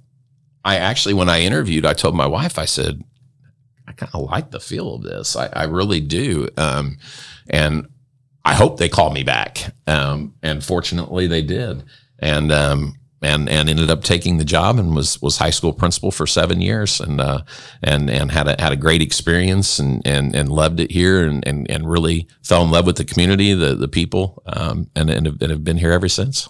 I 0.68 0.76
actually, 0.76 1.14
when 1.14 1.30
I 1.30 1.40
interviewed, 1.40 1.86
I 1.86 1.94
told 1.94 2.14
my 2.14 2.28
wife, 2.28 2.60
I 2.60 2.66
said, 2.66 3.02
I 3.88 3.94
kind 3.94 4.12
of 4.14 4.30
like 4.30 4.52
the 4.52 4.60
feel 4.60 4.96
of 4.96 5.02
this. 5.02 5.38
I, 5.38 5.48
I 5.54 5.64
really 5.64 6.02
do. 6.02 6.50
Um, 6.58 6.98
and 7.50 7.88
I 8.44 8.54
hope 8.54 8.78
they 8.78 8.90
call 8.90 9.12
me 9.12 9.24
back. 9.24 9.74
Um, 9.88 10.34
and 10.44 10.62
fortunately, 10.62 11.26
they 11.26 11.42
did, 11.42 11.86
and 12.20 12.52
um, 12.52 12.96
and 13.22 13.48
and 13.48 13.70
ended 13.70 13.90
up 13.90 14.04
taking 14.04 14.38
the 14.38 14.44
job 14.44 14.78
and 14.78 14.94
was 14.94 15.22
was 15.22 15.38
high 15.38 15.52
school 15.52 15.72
principal 15.72 16.12
for 16.12 16.28
seven 16.28 16.60
years, 16.60 17.00
and 17.00 17.22
uh, 17.22 17.44
and 17.82 18.10
and 18.10 18.34
had 18.34 18.50
a 18.50 18.62
had 18.62 18.74
a 18.74 18.78
great 18.78 19.02
experience 19.02 19.80
and 19.80 20.06
and 20.06 20.36
and 20.36 20.50
loved 20.50 20.82
it 20.82 20.92
here, 20.92 21.26
and 21.26 21.48
and, 21.48 21.72
and 21.72 21.90
really 21.90 22.28
fell 22.44 22.64
in 22.64 22.72
love 22.72 22.86
with 22.86 22.98
the 22.98 23.06
community, 23.06 23.54
the 23.54 23.74
the 23.74 23.88
people, 23.88 24.44
um, 24.46 24.90
and 24.98 25.10
and 25.10 25.28
have, 25.28 25.42
and 25.42 25.50
have 25.52 25.64
been 25.64 25.78
here 25.78 25.94
ever 25.94 26.10
since. 26.10 26.50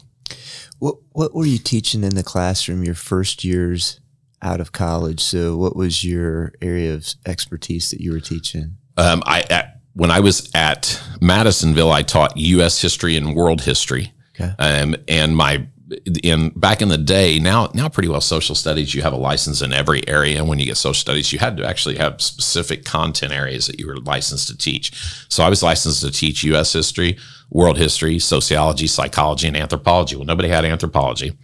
What 0.80 0.96
what 1.12 1.36
were 1.36 1.46
you 1.46 1.60
teaching 1.60 2.04
in 2.04 2.16
the 2.16 2.24
classroom 2.24 2.84
your 2.84 2.96
first 2.96 3.44
years 3.44 4.00
out 4.42 4.62
of 4.62 4.72
college? 4.72 5.20
So 5.22 5.58
what 5.58 5.76
was 5.76 6.04
your 6.04 6.54
area 6.62 6.94
of 6.94 7.08
expertise 7.26 7.92
that 7.92 8.02
you 8.02 8.12
were 8.12 8.20
teaching? 8.20 8.78
Um, 8.98 9.24
I 9.26 9.42
at, 9.50 9.80
when 9.94 10.12
I 10.12 10.20
was 10.20 10.52
at 10.54 11.02
Madisonville, 11.22 11.92
I 11.92 12.04
taught 12.04 12.38
U.S. 12.38 12.82
history 12.82 13.16
and 13.16 13.36
world 13.36 13.62
history. 13.62 14.14
Okay. 14.36 14.54
Um, 14.60 14.96
and 15.08 15.36
my 15.36 15.68
in 16.22 16.50
back 16.50 16.82
in 16.82 16.90
the 16.90 16.98
day, 16.98 17.40
now 17.40 17.72
now 17.74 17.88
pretty 17.88 18.10
well 18.10 18.22
social 18.22 18.56
studies. 18.56 18.94
You 18.94 19.02
have 19.04 19.14
a 19.14 19.18
license 19.18 19.62
in 19.62 19.74
every 19.74 20.08
area. 20.08 20.38
And 20.38 20.48
When 20.48 20.60
you 20.60 20.66
get 20.66 20.78
social 20.78 20.94
studies, 20.94 21.32
you 21.32 21.40
had 21.40 21.58
to 21.58 21.66
actually 21.66 21.96
have 21.96 22.22
specific 22.22 22.84
content 22.84 23.32
areas 23.32 23.68
that 23.68 23.80
you 23.80 23.88
were 23.88 23.98
licensed 23.98 24.48
to 24.50 24.58
teach. 24.58 24.92
So 25.30 25.44
I 25.44 25.50
was 25.50 25.64
licensed 25.64 26.02
to 26.02 26.12
teach 26.12 26.44
U.S. 26.44 26.74
history, 26.74 27.18
world 27.50 27.78
history, 27.78 28.20
sociology, 28.20 28.88
psychology, 28.88 29.48
and 29.48 29.56
anthropology. 29.56 30.16
Well, 30.16 30.26
nobody 30.26 30.50
had 30.50 30.66
anthropology. 30.66 31.38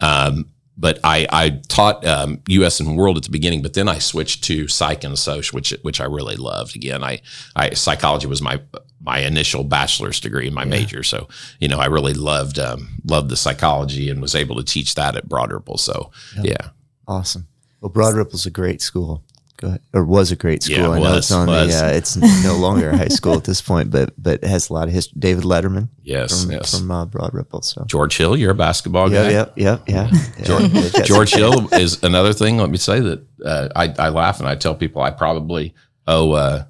Um, 0.00 0.46
but 0.76 0.98
I, 1.04 1.26
I 1.30 1.60
taught 1.68 2.06
um, 2.06 2.40
U.S. 2.48 2.80
and 2.80 2.96
World 2.96 3.16
at 3.16 3.24
the 3.24 3.30
beginning, 3.30 3.62
but 3.62 3.74
then 3.74 3.88
I 3.88 3.98
switched 3.98 4.44
to 4.44 4.68
Psych 4.68 5.04
and 5.04 5.18
Social, 5.18 5.56
which 5.56 5.70
which 5.82 6.00
I 6.00 6.04
really 6.04 6.36
loved. 6.36 6.76
Again, 6.76 7.04
I, 7.04 7.20
I 7.54 7.70
psychology 7.70 8.26
was 8.26 8.40
my 8.40 8.60
my 9.00 9.18
initial 9.20 9.64
bachelor's 9.64 10.20
degree, 10.20 10.46
and 10.46 10.54
my 10.54 10.62
yeah. 10.62 10.70
major. 10.70 11.02
So 11.02 11.28
you 11.60 11.68
know, 11.68 11.78
I 11.78 11.86
really 11.86 12.14
loved 12.14 12.58
um, 12.58 13.00
loved 13.04 13.28
the 13.28 13.36
psychology 13.36 14.08
and 14.08 14.22
was 14.22 14.34
able 14.34 14.56
to 14.56 14.64
teach 14.64 14.94
that 14.94 15.14
at 15.14 15.28
Broad 15.28 15.52
Ripple. 15.52 15.78
So 15.78 16.10
yep. 16.36 16.44
yeah, 16.46 16.68
awesome. 17.06 17.46
Well, 17.80 17.90
Broad 17.90 18.14
Ripple's 18.14 18.46
a 18.46 18.50
great 18.50 18.80
school. 18.80 19.22
Ahead. 19.68 19.82
Or 19.92 20.04
was 20.04 20.32
a 20.32 20.36
great 20.36 20.62
school. 20.62 20.76
Yeah, 20.76 20.86
I 20.86 20.98
was, 20.98 21.08
know 21.08 21.16
it's 21.16 21.32
on 21.32 21.46
was. 21.48 21.80
the. 21.80 21.86
Uh, 21.86 21.90
it's 21.90 22.16
no 22.44 22.56
longer 22.56 22.90
a 22.90 22.96
high 22.96 23.08
school 23.08 23.34
at 23.34 23.44
this 23.44 23.60
point, 23.60 23.90
but 23.90 24.12
but 24.16 24.42
it 24.42 24.44
has 24.44 24.70
a 24.70 24.72
lot 24.72 24.88
of 24.88 24.94
history. 24.94 25.18
David 25.18 25.44
Letterman. 25.44 25.88
Yes, 26.02 26.42
from, 26.42 26.52
yes. 26.52 26.78
from 26.78 26.90
uh, 26.90 27.06
Broad 27.06 27.34
Ripple. 27.34 27.62
So 27.62 27.84
George 27.86 28.16
Hill, 28.16 28.36
you're 28.36 28.50
a 28.50 28.54
basketball 28.54 29.10
yeah, 29.10 29.24
guy. 29.24 29.30
yep, 29.30 29.52
yep, 29.56 29.82
yeah. 29.88 30.10
yeah. 30.12 30.44
George, 30.44 30.92
George 31.04 31.34
Hill 31.34 31.72
is 31.74 32.02
another 32.02 32.32
thing. 32.32 32.58
Let 32.58 32.70
me 32.70 32.78
say 32.78 33.00
that 33.00 33.26
uh, 33.44 33.68
I, 33.76 33.94
I 33.98 34.08
laugh 34.08 34.40
and 34.40 34.48
I 34.48 34.54
tell 34.54 34.74
people 34.74 35.02
I 35.02 35.10
probably 35.10 35.74
owe 36.06 36.32
uh, 36.32 36.64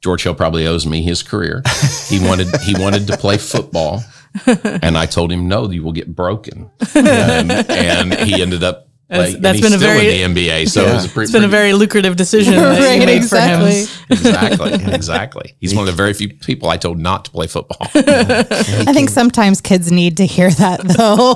George 0.00 0.22
Hill 0.22 0.34
probably 0.34 0.66
owes 0.66 0.86
me 0.86 1.02
his 1.02 1.22
career. 1.22 1.62
He 2.08 2.20
wanted 2.20 2.48
he 2.62 2.74
wanted 2.78 3.06
to 3.08 3.16
play 3.16 3.38
football, 3.38 4.02
and 4.46 4.96
I 4.96 5.06
told 5.06 5.32
him 5.32 5.48
no, 5.48 5.68
you 5.70 5.82
will 5.82 5.92
get 5.92 6.14
broken, 6.14 6.70
um, 6.94 7.50
and 7.50 8.14
he 8.14 8.40
ended 8.40 8.62
up. 8.62 8.87
That's- 9.08 9.32
Like, 9.32 9.42
that's 9.42 9.56
and 9.58 9.62
been 9.62 9.72
he's 9.72 9.74
a 9.74 9.78
still 9.78 9.94
very- 9.94 10.22
in 10.22 10.34
the 10.34 10.48
NBA, 10.48 10.68
so 10.68 10.84
it 10.86 10.92
was 10.92 11.04
a 11.06 11.08
pretty, 11.08 11.24
It's 11.24 11.32
been 11.32 11.44
a 11.44 11.48
very 11.48 11.72
lucrative 11.72 12.16
decision 12.16 12.54
Right, 12.62 13.08
exactly. 13.08 13.84
for 13.86 14.14
him. 14.14 14.18
exactly, 14.18 14.72
exactly. 14.94 15.56
He's 15.60 15.74
one 15.74 15.82
of 15.82 15.86
the 15.86 15.96
very 15.96 16.12
few 16.12 16.28
people 16.28 16.68
I 16.68 16.76
told 16.76 16.98
not 16.98 17.24
to 17.24 17.30
play 17.30 17.46
football. 17.46 17.88
I 17.94 18.92
think 18.92 19.08
sometimes 19.08 19.60
kids 19.62 19.90
need 19.90 20.18
to 20.18 20.26
hear 20.26 20.50
that 20.50 20.80
though. 20.82 21.34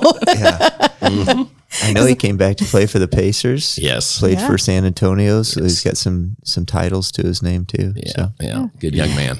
Mm. 1.01 1.49
I 1.83 1.93
know 1.95 2.05
he 2.05 2.15
came 2.15 2.37
back 2.37 2.57
to 2.59 2.65
play 2.67 2.85
for 2.87 2.99
the 2.99 3.09
Pacers. 3.09 3.79
Yes, 3.79 4.19
Played 4.19 4.39
Yeah. 4.39 4.47
for 4.47 4.59
San 4.59 4.85
Antonio, 4.85 5.43
so 5.43 5.63
he's 5.63 5.83
got 5.83 5.97
some 5.97 6.37
some 6.45 6.67
titles 6.67 7.11
to 7.13 7.23
his 7.27 7.43
name 7.43 7.65
too. 7.65 7.95
yeah, 7.97 8.13
So 8.15 8.33
yeah, 8.41 8.67
good 8.79 8.95
young 8.95 9.15
man. 9.17 9.39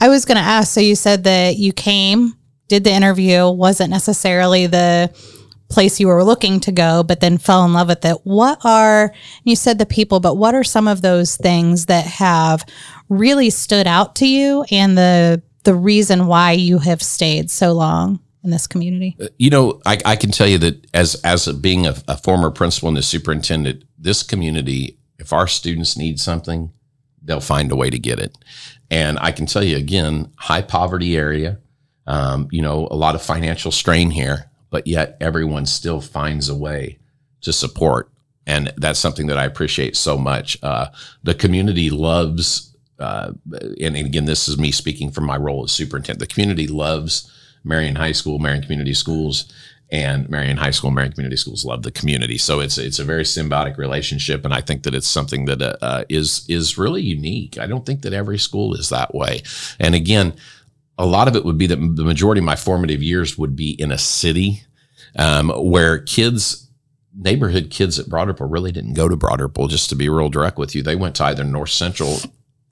I 0.00 0.08
was 0.08 0.24
going 0.26 0.36
to 0.36 0.42
ask. 0.44 0.72
So 0.74 0.80
you 0.80 0.94
said 0.94 1.24
that 1.24 1.56
you 1.56 1.72
came, 1.72 2.34
did 2.68 2.84
the 2.84 2.92
interview, 2.92 3.48
wasn't 3.48 3.90
necessarily 3.90 4.66
the 4.68 5.10
place 5.70 6.00
you 6.00 6.08
were 6.08 6.24
looking 6.24 6.60
to 6.60 6.72
go, 6.72 7.02
but 7.02 7.20
then 7.20 7.38
fell 7.38 7.64
in 7.64 7.72
love 7.72 7.88
with 7.88 8.04
it. 8.04 8.18
What 8.24 8.58
are 8.64 9.14
you 9.44 9.56
said 9.56 9.78
the 9.78 9.86
people, 9.86 10.20
but 10.20 10.36
what 10.36 10.54
are 10.54 10.64
some 10.64 10.88
of 10.88 11.00
those 11.00 11.36
things 11.36 11.86
that 11.86 12.04
have 12.04 12.66
really 13.08 13.50
stood 13.50 13.86
out 13.86 14.16
to 14.16 14.26
you, 14.26 14.64
and 14.70 14.98
the 14.98 15.42
the 15.64 15.74
reason 15.74 16.26
why 16.26 16.52
you 16.52 16.78
have 16.78 17.02
stayed 17.02 17.50
so 17.50 17.72
long 17.72 18.20
in 18.42 18.50
this 18.50 18.66
community? 18.66 19.16
You 19.38 19.50
know, 19.50 19.80
I, 19.86 19.98
I 20.04 20.16
can 20.16 20.30
tell 20.30 20.48
you 20.48 20.58
that 20.58 20.86
as 20.92 21.14
as 21.24 21.46
a, 21.46 21.54
being 21.54 21.86
a, 21.86 21.94
a 22.08 22.16
former 22.16 22.50
principal 22.50 22.88
and 22.88 22.98
a 22.98 23.02
superintendent, 23.02 23.84
this 23.98 24.22
community, 24.22 24.98
if 25.18 25.32
our 25.32 25.46
students 25.46 25.96
need 25.96 26.18
something, 26.18 26.72
they'll 27.22 27.40
find 27.40 27.70
a 27.70 27.76
way 27.76 27.90
to 27.90 27.98
get 27.98 28.18
it. 28.18 28.36
And 28.90 29.18
I 29.20 29.30
can 29.30 29.46
tell 29.46 29.62
you 29.62 29.76
again, 29.76 30.32
high 30.36 30.62
poverty 30.62 31.16
area, 31.16 31.58
um, 32.06 32.48
you 32.50 32.60
know, 32.60 32.88
a 32.90 32.96
lot 32.96 33.14
of 33.14 33.22
financial 33.22 33.70
strain 33.70 34.10
here, 34.10 34.49
but 34.70 34.86
yet 34.86 35.16
everyone 35.20 35.66
still 35.66 36.00
finds 36.00 36.48
a 36.48 36.54
way 36.54 36.98
to 37.42 37.52
support. 37.52 38.10
And 38.46 38.72
that's 38.76 38.98
something 38.98 39.26
that 39.26 39.38
I 39.38 39.44
appreciate 39.44 39.96
so 39.96 40.16
much. 40.16 40.56
Uh, 40.62 40.86
the 41.22 41.34
community 41.34 41.90
loves, 41.90 42.74
uh, 42.98 43.32
and 43.80 43.96
again, 43.96 44.24
this 44.24 44.48
is 44.48 44.58
me 44.58 44.72
speaking 44.72 45.10
from 45.10 45.24
my 45.24 45.36
role 45.36 45.64
as 45.64 45.72
superintendent. 45.72 46.20
The 46.20 46.34
community 46.34 46.66
loves 46.66 47.30
Marion 47.64 47.96
High 47.96 48.12
School, 48.12 48.38
Marion 48.38 48.62
Community 48.62 48.94
Schools, 48.94 49.52
and 49.92 50.28
Marion 50.30 50.56
High 50.56 50.70
School, 50.70 50.90
Marion 50.90 51.12
Community 51.12 51.36
Schools 51.36 51.64
love 51.64 51.82
the 51.82 51.90
community. 51.90 52.38
So 52.38 52.60
it's 52.60 52.78
it's 52.78 52.98
a 52.98 53.04
very 53.04 53.24
symbiotic 53.24 53.76
relationship, 53.76 54.44
and 54.44 54.54
I 54.54 54.60
think 54.60 54.84
that 54.84 54.94
it's 54.94 55.08
something 55.08 55.46
that 55.46 55.78
uh, 55.82 56.04
is 56.08 56.44
is 56.48 56.78
really 56.78 57.02
unique. 57.02 57.58
I 57.58 57.66
don't 57.66 57.84
think 57.84 58.02
that 58.02 58.12
every 58.12 58.38
school 58.38 58.74
is 58.74 58.88
that 58.90 59.14
way. 59.14 59.42
And 59.80 59.94
again, 59.94 60.34
a 61.00 61.06
lot 61.06 61.28
of 61.28 61.36
it 61.36 61.44
would 61.44 61.58
be 61.58 61.66
that 61.66 61.76
the 61.76 62.04
majority 62.04 62.40
of 62.40 62.44
my 62.44 62.56
formative 62.56 63.02
years 63.02 63.38
would 63.38 63.56
be 63.56 63.70
in 63.70 63.90
a 63.90 63.98
city 63.98 64.62
um, 65.16 65.50
where 65.50 65.98
kids. 65.98 66.66
Neighborhood 67.12 67.70
kids 67.70 67.98
at 67.98 68.08
Broad 68.08 68.28
Ripple 68.28 68.46
really 68.46 68.70
didn't 68.70 68.94
go 68.94 69.08
to 69.08 69.16
Broad 69.16 69.40
Ripple, 69.40 69.66
just 69.66 69.88
to 69.88 69.96
be 69.96 70.08
real 70.08 70.28
direct 70.28 70.58
with 70.58 70.76
you. 70.76 70.82
They 70.84 70.94
went 70.94 71.16
to 71.16 71.24
either 71.24 71.42
North 71.42 71.70
Central 71.70 72.20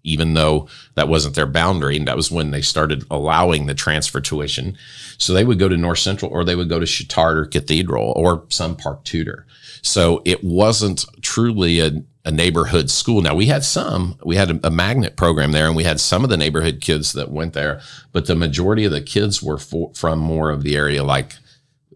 even 0.04 0.34
though 0.34 0.68
that 0.94 1.08
wasn't 1.08 1.34
their 1.34 1.46
boundary. 1.46 1.96
And 1.96 2.08
that 2.08 2.16
was 2.16 2.30
when 2.30 2.50
they 2.50 2.62
started 2.62 3.04
allowing 3.10 3.66
the 3.66 3.74
transfer 3.74 4.20
tuition. 4.20 4.76
So 5.18 5.32
they 5.32 5.44
would 5.44 5.58
go 5.58 5.68
to 5.68 5.76
North 5.76 5.98
Central 5.98 6.30
or 6.30 6.44
they 6.44 6.56
would 6.56 6.68
go 6.68 6.78
to 6.78 6.86
Chatard 6.86 7.36
or 7.36 7.46
Cathedral 7.46 8.12
or 8.16 8.44
some 8.48 8.76
Park 8.76 9.04
Tudor. 9.04 9.46
So 9.82 10.22
it 10.24 10.42
wasn't 10.42 11.04
truly 11.22 11.80
a, 11.80 12.02
a 12.28 12.30
neighborhood 12.30 12.90
school. 12.90 13.22
Now 13.22 13.34
we 13.34 13.46
had 13.46 13.64
some, 13.64 14.18
we 14.22 14.36
had 14.36 14.50
a, 14.50 14.66
a 14.66 14.70
magnet 14.70 15.16
program 15.16 15.52
there 15.52 15.66
and 15.66 15.74
we 15.74 15.84
had 15.84 15.98
some 15.98 16.24
of 16.24 16.28
the 16.28 16.36
neighborhood 16.36 16.82
kids 16.82 17.14
that 17.14 17.30
went 17.30 17.54
there, 17.54 17.80
but 18.12 18.26
the 18.26 18.34
majority 18.34 18.84
of 18.84 18.92
the 18.92 19.00
kids 19.00 19.42
were 19.42 19.56
for, 19.56 19.90
from 19.94 20.18
more 20.18 20.50
of 20.50 20.62
the 20.62 20.76
area 20.76 21.02
like 21.02 21.32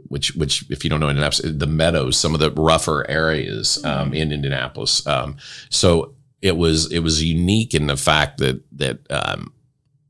which 0.08 0.34
which 0.34 0.64
if 0.70 0.84
you 0.84 0.90
don't 0.90 1.00
know 1.00 1.10
Indianapolis, 1.10 1.52
the 1.54 1.66
meadows, 1.66 2.16
some 2.16 2.32
of 2.32 2.40
the 2.40 2.50
rougher 2.52 3.08
areas 3.10 3.84
um, 3.84 4.14
in 4.14 4.32
Indianapolis. 4.32 5.06
Um, 5.06 5.36
so 5.68 6.14
it 6.40 6.56
was 6.56 6.90
it 6.90 7.00
was 7.00 7.22
unique 7.22 7.74
in 7.74 7.86
the 7.86 7.96
fact 7.98 8.38
that 8.38 8.62
that 8.72 9.00
um, 9.10 9.52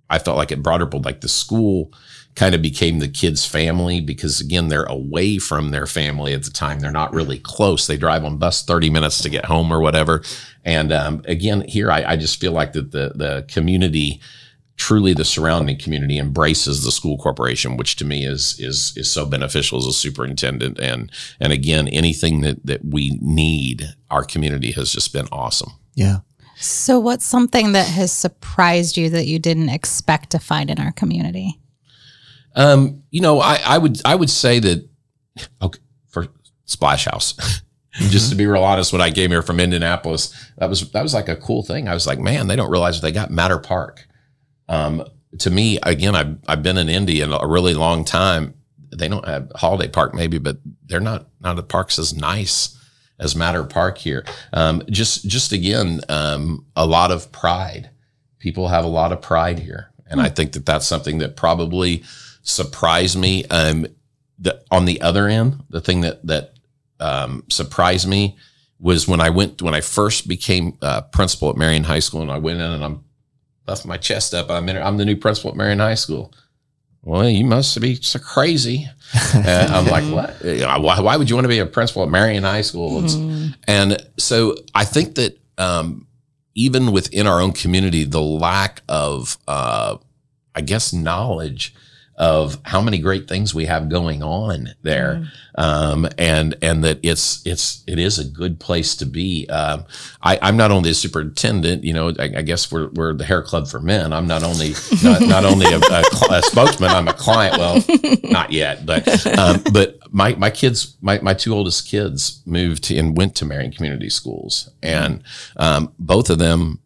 I 0.09 0.21
felt 0.21 0.37
like 0.37 0.53
at 0.53 0.63
Broad 0.63 0.83
Ripple, 0.83 1.03
like 1.03 1.21
the 1.21 1.29
school 1.29 1.93
kind 2.35 2.55
of 2.55 2.63
became 2.63 2.99
the 2.99 3.09
kids' 3.09 3.47
family 3.47 4.01
because 4.01 4.41
again 4.41 4.69
they're 4.69 4.85
away 4.85 5.39
from 5.39 5.71
their 5.71 5.87
family 5.87 6.33
at 6.33 6.45
the 6.45 6.51
time. 6.51 6.81
They're 6.81 6.91
not 6.91 7.13
really 7.13 7.39
close. 7.39 7.87
They 7.87 7.97
drive 7.97 8.25
on 8.25 8.39
bus 8.39 8.65
thirty 8.65 8.91
minutes 8.91 9.21
to 9.23 9.29
get 9.29 9.47
home 9.47 9.73
or 9.73 9.81
whatever. 9.81 10.23
And 10.65 10.93
um, 10.93 11.23
again, 11.27 11.63
here 11.69 11.91
I, 11.91 12.13
I 12.13 12.17
just 12.17 12.41
feel 12.41 12.53
like 12.53 12.73
that 12.73 12.93
the 12.93 13.13
the 13.15 13.45
community 13.49 14.21
truly 14.77 15.13
the 15.13 15.25
surrounding 15.25 15.79
community 15.79 16.19
embraces 16.19 16.83
the 16.83 16.91
school 16.91 17.17
corporation, 17.17 17.77
which 17.77 17.97
to 17.97 18.05
me 18.05 18.25
is 18.25 18.59
is 18.59 18.93
is 18.97 19.11
so 19.11 19.27
beneficial 19.27 19.79
as 19.79 19.87
a 19.87 19.93
superintendent. 19.93 20.79
And 20.81 21.11
and 21.39 21.53
again, 21.53 21.89
anything 21.89 22.41
that 22.41 22.65
that 22.67 22.85
we 22.85 23.19
need, 23.21 23.95
our 24.11 24.25
community 24.25 24.73
has 24.73 24.93
just 24.93 25.13
been 25.13 25.29
awesome. 25.31 25.73
Yeah. 25.95 26.19
So, 26.57 27.01
what's 27.01 27.25
something 27.25 27.73
that 27.73 27.89
has 27.89 28.13
surprised 28.13 28.97
you 28.97 29.11
that 29.11 29.27
you 29.27 29.39
didn't 29.39 29.69
expect 29.69 30.31
to 30.31 30.39
find 30.39 30.71
in 30.71 30.79
our 30.79 30.93
community? 30.93 31.59
Um, 32.55 33.03
you 33.11 33.21
know, 33.21 33.41
I, 33.41 33.61
I 33.65 33.79
would 33.79 34.01
I 34.05 34.15
would 34.15 34.31
say 34.31 34.59
that 34.59 34.89
okay 35.61 35.81
for 36.09 36.29
Splash 36.65 37.07
House. 37.07 37.63
Just 37.95 38.31
to 38.31 38.37
be 38.37 38.47
real 38.47 38.65
honest, 38.65 38.91
when 38.93 39.03
I 39.03 39.11
came 39.11 39.31
here 39.31 39.43
from 39.43 39.61
Indianapolis, 39.61 40.35
that 40.57 40.71
was 40.71 40.91
that 40.93 41.03
was 41.03 41.13
like 41.13 41.29
a 41.29 41.37
cool 41.37 41.63
thing. 41.63 41.89
I 41.89 41.95
was 41.95 42.07
like, 42.07 42.19
man, 42.19 42.47
they 42.47 42.57
don't 42.57 42.71
realize 42.71 43.01
they 43.01 43.13
got 43.13 43.31
Matter 43.31 43.59
Park. 43.59 44.07
Um, 44.67 45.05
to 45.41 45.51
me, 45.51 45.79
again, 45.83 46.15
I've 46.15 46.39
I've 46.49 46.63
been 46.63 46.79
in 46.79 46.89
Indy 46.89 47.21
in 47.21 47.33
a 47.33 47.47
really 47.47 47.75
long 47.75 48.05
time. 48.05 48.55
They 48.95 49.09
don't 49.09 49.27
have 49.27 49.53
Holiday 49.57 49.89
Park 49.89 50.15
maybe, 50.15 50.39
but 50.39 50.57
they're 50.87 51.01
not 51.01 51.29
not 51.41 51.57
the 51.57 51.63
parks 51.63 51.99
as 51.99 52.15
nice 52.15 52.79
as 53.19 53.37
Matter 53.37 53.65
Park 53.65 53.99
here. 53.99 54.25
Um, 54.55 54.83
just 54.91 55.29
just 55.29 55.53
again, 55.53 56.01
um, 56.09 56.65
a 56.75 56.87
lot 56.87 57.11
of 57.11 57.31
pride. 57.31 57.91
People 58.39 58.69
have 58.69 58.85
a 58.85 58.89
lot 58.89 59.13
of 59.13 59.21
pride 59.21 59.59
here, 59.59 59.93
and 60.07 60.21
I 60.21 60.31
think 60.31 60.53
that 60.53 60.65
that's 60.65 60.87
something 60.87 61.19
that 61.19 61.37
probably 61.37 62.05
surprised 62.43 63.19
me. 63.19 63.45
Um, 63.47 63.87
the, 64.39 64.63
on 64.71 64.85
the 64.85 65.01
other 65.01 65.29
end, 65.29 65.63
the 65.71 65.81
thing 65.81 66.01
that 66.03 66.27
that 66.27 66.55
um, 67.01 67.45
surprised 67.49 68.09
me 68.09 68.37
was 68.79 69.07
when 69.07 69.21
I 69.21 69.31
went 69.31 69.63
when 69.63 69.75
I 69.75 69.81
first 69.81 70.27
became 70.27 70.77
uh, 70.83 71.03
principal 71.03 71.51
at 71.51 71.57
Marion 71.57 71.85
High 71.85 72.01
School, 72.01 72.23
and 72.23 72.31
I 72.31 72.39
went 72.39 72.61
in 72.61 72.71
and 72.71 72.85
I'm 72.85 73.05
puff 73.67 73.85
my 73.85 73.97
chest 73.97 74.35
up. 74.35 74.51
I'm 74.51 74.69
in, 74.69 74.77
I'm 74.77 74.97
the 74.97 75.05
new 75.05 75.17
principal 75.17 75.51
at 75.51 75.57
Marion 75.57 75.79
High 75.79 75.95
School. 75.95 76.33
Well, 77.05 77.29
you 77.29 77.45
must 77.45 77.81
be 77.81 77.97
so 77.97 78.19
crazy. 78.19 78.89
And 79.35 79.73
I'm 79.73 79.87
like, 79.87 80.05
what? 80.05 80.37
Why, 80.81 81.01
why 81.01 81.17
would 81.17 81.29
you 81.29 81.37
want 81.37 81.45
to 81.45 81.49
be 81.49 81.59
a 81.59 81.67
principal 81.67 82.03
at 82.03 82.09
Marion 82.09 82.45
High 82.45 82.63
School? 82.63 83.05
It's, 83.05 83.15
And 83.67 83.99
so 84.19 84.57
I 84.75 84.85
think 84.85 85.17
that 85.17 85.39
um, 85.59 86.07
even 86.55 86.93
within 86.93 87.27
our 87.27 87.41
own 87.41 87.53
community, 87.53 88.05
the 88.05 88.21
lack 88.21 88.83
of, 88.89 89.37
uh, 89.49 89.97
I 90.55 90.61
guess, 90.61 90.93
knowledge 90.93 91.75
of 92.23 92.57
how 92.63 92.81
many 92.81 92.99
great 92.99 93.27
things 93.27 93.53
we 93.53 93.67
have 93.67 93.89
going 93.89 94.23
on 94.23 94.69
there, 94.83 95.29
um, 95.57 96.09
and 96.17 96.55
and 96.63 96.85
that 96.85 97.01
it's 97.03 97.45
it's 97.45 97.83
it 97.89 97.99
is 97.99 98.17
a 98.21 98.25
good 98.25 98.61
place 98.61 98.95
to 98.95 99.05
be. 99.05 99.49
Um, 99.49 99.87
I, 100.23 100.39
I'm 100.41 100.57
not 100.57 100.71
only 100.71 100.91
a 100.91 100.95
superintendent, 100.95 101.83
you 101.83 101.93
know, 101.93 102.15
I, 102.21 102.31
I 102.37 102.43
guess 102.43 102.71
we're 102.71 102.91
we're 102.91 103.13
the 103.13 103.25
hair 103.25 103.43
club 103.43 103.67
for 103.67 103.81
men. 103.81 104.13
I'm 104.13 104.29
not 104.29 104.45
only 104.45 104.75
not, 105.03 105.21
not 105.23 105.45
only 105.45 105.67
a, 105.67 105.79
a, 105.79 106.05
cl- 106.05 106.33
a 106.33 106.43
spokesman, 106.43 106.91
I'm 106.91 107.09
a 107.09 107.13
client. 107.13 107.59
Well, 107.59 107.83
not 108.23 108.53
yet, 108.53 108.87
but 108.87 109.27
um, 109.37 109.61
but 109.73 109.99
my 110.13 110.37
my 110.37 110.51
kids, 110.51 110.97
my 111.01 111.19
my 111.23 111.35
two 111.35 111.53
oldest 111.53 111.89
kids 111.89 112.41
moved 112.47 112.85
to, 112.85 112.97
and 112.97 113.17
went 113.17 113.35
to 113.35 113.45
Marion 113.45 113.73
Community 113.73 114.09
Schools, 114.09 114.71
and 114.81 115.25
um, 115.57 115.93
both 115.99 116.31
of 116.31 116.39
them 116.39 116.79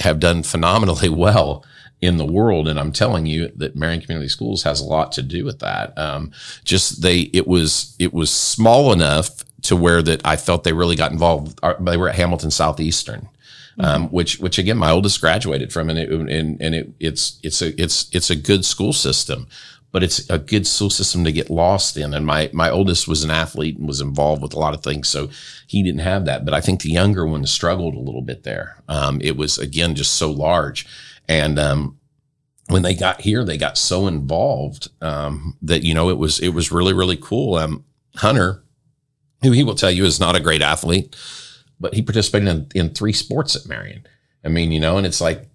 have 0.00 0.20
done 0.20 0.42
phenomenally 0.42 1.08
well 1.24 1.64
in 2.02 2.18
the 2.18 2.26
world. 2.26 2.68
And 2.68 2.78
I'm 2.78 2.92
telling 2.92 3.24
you 3.24 3.50
that 3.56 3.76
Marion 3.76 4.02
Community 4.02 4.28
Schools 4.28 4.64
has 4.64 4.80
a 4.80 4.84
lot 4.84 5.12
to 5.12 5.22
do 5.22 5.44
with 5.44 5.60
that. 5.60 5.96
Um, 5.96 6.32
just 6.64 7.00
they, 7.00 7.30
it 7.32 7.46
was, 7.46 7.96
it 7.98 8.12
was 8.12 8.30
small 8.30 8.92
enough 8.92 9.44
to 9.62 9.76
where 9.76 10.02
that 10.02 10.20
I 10.26 10.36
felt 10.36 10.64
they 10.64 10.74
really 10.74 10.96
got 10.96 11.12
involved. 11.12 11.58
Uh, 11.62 11.74
They 11.80 11.96
were 11.96 12.10
at 12.10 12.16
Hamilton 12.16 12.50
Southeastern. 12.50 13.28
Um, 13.78 14.10
which, 14.10 14.38
which 14.38 14.58
again, 14.58 14.76
my 14.76 14.90
oldest 14.90 15.18
graduated 15.22 15.72
from, 15.72 15.88
and 15.88 15.98
it, 15.98 16.10
and, 16.10 16.60
and 16.60 16.74
it, 16.74 16.92
it's, 17.00 17.40
it's 17.42 17.62
a, 17.62 17.80
it's, 17.80 18.14
it's 18.14 18.28
a 18.28 18.36
good 18.36 18.66
school 18.66 18.92
system, 18.92 19.46
but 19.92 20.02
it's 20.02 20.28
a 20.28 20.38
good 20.38 20.66
school 20.66 20.90
system 20.90 21.24
to 21.24 21.32
get 21.32 21.48
lost 21.48 21.96
in. 21.96 22.12
And 22.12 22.26
my, 22.26 22.50
my 22.52 22.68
oldest 22.68 23.08
was 23.08 23.24
an 23.24 23.30
athlete 23.30 23.78
and 23.78 23.88
was 23.88 24.02
involved 24.02 24.42
with 24.42 24.52
a 24.52 24.58
lot 24.58 24.74
of 24.74 24.82
things. 24.82 25.08
So 25.08 25.30
he 25.66 25.82
didn't 25.82 26.00
have 26.00 26.26
that. 26.26 26.44
But 26.44 26.52
I 26.52 26.60
think 26.60 26.82
the 26.82 26.90
younger 26.90 27.26
one 27.26 27.46
struggled 27.46 27.94
a 27.94 27.98
little 27.98 28.20
bit 28.20 28.42
there. 28.42 28.76
Um, 28.88 29.22
it 29.22 29.38
was, 29.38 29.56
again, 29.56 29.94
just 29.94 30.12
so 30.16 30.30
large. 30.30 30.86
And, 31.28 31.58
um, 31.58 31.98
when 32.68 32.82
they 32.82 32.94
got 32.94 33.20
here, 33.20 33.44
they 33.44 33.58
got 33.58 33.76
so 33.76 34.06
involved, 34.06 34.88
um, 35.00 35.56
that, 35.62 35.82
you 35.82 35.94
know, 35.94 36.08
it 36.10 36.18
was, 36.18 36.40
it 36.40 36.50
was 36.50 36.72
really, 36.72 36.92
really 36.92 37.16
cool. 37.16 37.56
Um, 37.56 37.84
Hunter, 38.16 38.62
who 39.42 39.52
he 39.52 39.64
will 39.64 39.74
tell 39.74 39.90
you 39.90 40.04
is 40.04 40.20
not 40.20 40.36
a 40.36 40.40
great 40.40 40.62
athlete, 40.62 41.16
but 41.80 41.94
he 41.94 42.02
participated 42.02 42.48
in, 42.48 42.68
in 42.74 42.90
three 42.94 43.12
sports 43.12 43.56
at 43.56 43.66
Marion. 43.66 44.06
I 44.44 44.48
mean, 44.48 44.72
you 44.72 44.80
know, 44.80 44.96
and 44.96 45.06
it's 45.06 45.20
like, 45.20 45.48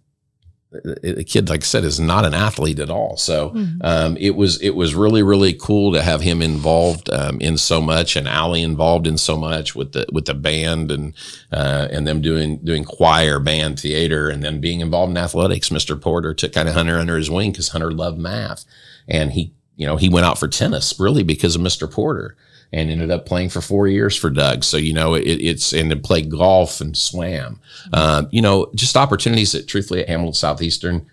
a 0.73 1.23
kid, 1.23 1.49
like 1.49 1.62
I 1.62 1.65
said, 1.65 1.86
is 1.86 1.99
not 1.99 2.25
an 2.25 2.34
athlete 2.34 2.80
at 2.80 2.89
all. 2.89 3.15
So 3.15 3.51
um, 3.82 4.17
it 4.17 4.36
was 4.36 4.62
it 4.62 4.71
was 4.71 4.95
really 4.95 5.23
really 5.23 5.53
cool 5.53 5.93
to 5.93 6.01
have 6.01 6.21
him 6.21 6.41
involved 6.41 7.10
um, 7.10 7.39
in 7.39 7.58
so 7.58 7.82
much, 7.82 8.15
and 8.15 8.27
Allie 8.27 8.63
involved 8.63 9.08
in 9.08 9.17
so 9.17 9.38
much 9.38 9.75
with 9.75 9.93
the 9.93 10.06
with 10.12 10.25
the 10.25 10.34
band 10.34 10.91
and 10.91 11.13
uh, 11.51 11.88
and 11.89 12.06
them 12.06 12.21
doing 12.21 12.58
doing 12.58 12.84
choir, 12.84 13.39
band, 13.39 13.80
theater, 13.80 14.30
and 14.30 14.43
then 14.43 14.60
being 14.60 14.82
involved 14.82 15.12
in 15.12 15.17
athletics. 15.17 15.69
Mr. 15.69 15.99
Porter 15.99 16.34
took 16.34 16.53
kind 16.53 16.67
of 16.67 16.75
Hunter 16.75 16.97
under 16.97 17.15
his 17.15 17.32
wing 17.32 17.51
because 17.51 17.69
Hunter 17.69 17.91
loved 17.91 18.17
math, 18.17 18.65
and 19.08 19.32
he 19.32 19.53
you 19.77 19.88
know 19.88 19.95
he 19.95 20.10
went 20.10 20.25
out 20.25 20.38
for 20.38 20.49
tennis 20.49 20.99
really 20.99 21.23
because 21.23 21.56
of 21.56 21.62
Mr. 21.62 21.89
Porter. 21.89 22.36
And 22.73 22.89
ended 22.89 23.12
up 23.12 23.25
playing 23.25 23.49
for 23.49 23.62
four 23.62 23.88
years 23.88 24.15
for 24.15 24.30
Doug. 24.30 24.63
So 24.63 24.75
you 24.75 24.93
know 24.93 25.13
it, 25.13 25.21
it's 25.23 25.71
and 25.71 25.89
then 25.89 26.01
played 26.01 26.30
golf 26.30 26.82
and 26.82 26.97
swam. 26.97 27.62
Uh, 27.93 28.23
you 28.30 28.41
know, 28.41 28.69
just 28.75 28.97
opportunities 28.97 29.53
that 29.53 29.67
truthfully 29.67 30.01
at 30.01 30.10
Hamilton 30.10 30.34
Southeastern, 30.34 31.08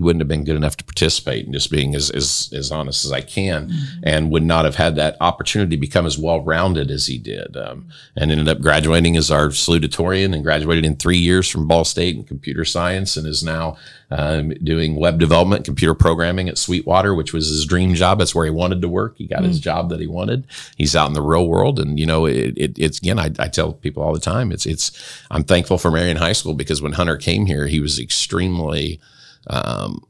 he 0.00 0.02
wouldn't 0.02 0.20
have 0.20 0.28
been 0.28 0.44
good 0.44 0.56
enough 0.56 0.78
to 0.78 0.84
participate 0.84 1.44
and 1.44 1.52
just 1.52 1.70
being 1.70 1.94
as, 1.94 2.08
as, 2.10 2.50
as 2.54 2.72
honest 2.72 3.04
as 3.04 3.12
I 3.12 3.20
can 3.20 3.70
and 4.02 4.30
would 4.30 4.42
not 4.42 4.64
have 4.64 4.76
had 4.76 4.96
that 4.96 5.16
opportunity 5.20 5.76
to 5.76 5.80
become 5.80 6.06
as 6.06 6.16
well 6.16 6.40
rounded 6.40 6.90
as 6.90 7.06
he 7.06 7.18
did. 7.18 7.56
Um, 7.56 7.88
and 8.16 8.30
ended 8.30 8.48
up 8.48 8.60
graduating 8.60 9.18
as 9.18 9.30
our 9.30 9.48
salutatorian 9.48 10.34
and 10.34 10.42
graduated 10.42 10.86
in 10.86 10.96
three 10.96 11.18
years 11.18 11.48
from 11.48 11.68
Ball 11.68 11.84
State 11.84 12.16
in 12.16 12.24
computer 12.24 12.64
science 12.64 13.16
and 13.16 13.26
is 13.26 13.44
now 13.44 13.76
um, 14.10 14.50
doing 14.50 14.96
web 14.96 15.20
development, 15.20 15.64
computer 15.64 15.94
programming 15.94 16.48
at 16.48 16.58
Sweetwater, 16.58 17.14
which 17.14 17.32
was 17.32 17.48
his 17.48 17.64
dream 17.64 17.94
job. 17.94 18.18
That's 18.18 18.34
where 18.34 18.44
he 18.44 18.50
wanted 18.50 18.82
to 18.82 18.88
work. 18.88 19.16
He 19.16 19.26
got 19.26 19.44
his 19.44 19.60
job 19.60 19.88
that 19.90 20.00
he 20.00 20.06
wanted. 20.06 20.46
He's 20.76 20.96
out 20.96 21.08
in 21.08 21.14
the 21.14 21.22
real 21.22 21.46
world. 21.46 21.78
And, 21.78 21.98
you 21.98 22.06
know, 22.06 22.26
it, 22.26 22.54
it, 22.56 22.78
it's 22.78 22.98
again, 22.98 23.18
I, 23.18 23.30
I 23.38 23.48
tell 23.48 23.72
people 23.72 24.02
all 24.02 24.12
the 24.12 24.18
time, 24.18 24.50
it's, 24.50 24.66
it's, 24.66 24.90
I'm 25.30 25.44
thankful 25.44 25.78
for 25.78 25.90
Marion 25.90 26.16
High 26.16 26.32
School 26.32 26.54
because 26.54 26.82
when 26.82 26.94
Hunter 26.94 27.16
came 27.16 27.46
here, 27.46 27.68
he 27.68 27.78
was 27.78 28.00
extremely, 28.00 29.00
um, 29.46 30.04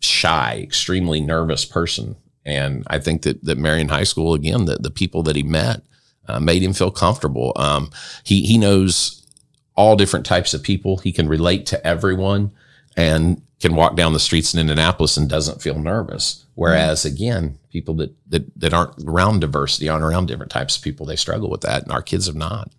shy, 0.00 0.60
extremely 0.62 1.20
nervous 1.20 1.64
person. 1.64 2.16
And 2.44 2.84
I 2.88 2.98
think 2.98 3.22
that, 3.22 3.44
that 3.44 3.58
Marion 3.58 3.88
High 3.88 4.04
School, 4.04 4.34
again, 4.34 4.66
the, 4.66 4.76
the 4.76 4.90
people 4.90 5.22
that 5.24 5.36
he 5.36 5.42
met, 5.42 5.82
uh, 6.28 6.38
made 6.38 6.62
him 6.62 6.72
feel 6.72 6.92
comfortable. 6.92 7.52
Um, 7.56 7.90
he, 8.22 8.42
he 8.42 8.56
knows 8.56 9.26
all 9.74 9.96
different 9.96 10.26
types 10.26 10.54
of 10.54 10.62
people. 10.62 10.98
He 10.98 11.12
can 11.12 11.28
relate 11.28 11.66
to 11.66 11.84
everyone 11.84 12.52
and 12.96 13.42
can 13.60 13.76
walk 13.76 13.94
down 13.96 14.12
the 14.12 14.18
streets 14.18 14.52
in 14.52 14.60
Indianapolis 14.60 15.16
and 15.16 15.28
doesn't 15.28 15.62
feel 15.62 15.78
nervous. 15.78 16.44
Whereas 16.54 17.00
mm-hmm. 17.00 17.14
again, 17.14 17.58
people 17.70 17.94
that, 17.94 18.14
that, 18.28 18.60
that 18.60 18.74
aren't 18.74 18.94
around 19.04 19.40
diversity, 19.40 19.88
aren't 19.88 20.04
around 20.04 20.26
different 20.26 20.50
types 20.50 20.76
of 20.76 20.82
people, 20.82 21.06
they 21.06 21.16
struggle 21.16 21.48
with 21.48 21.60
that. 21.62 21.84
And 21.84 21.92
our 21.92 22.02
kids 22.02 22.26
have 22.26 22.34
not. 22.34 22.72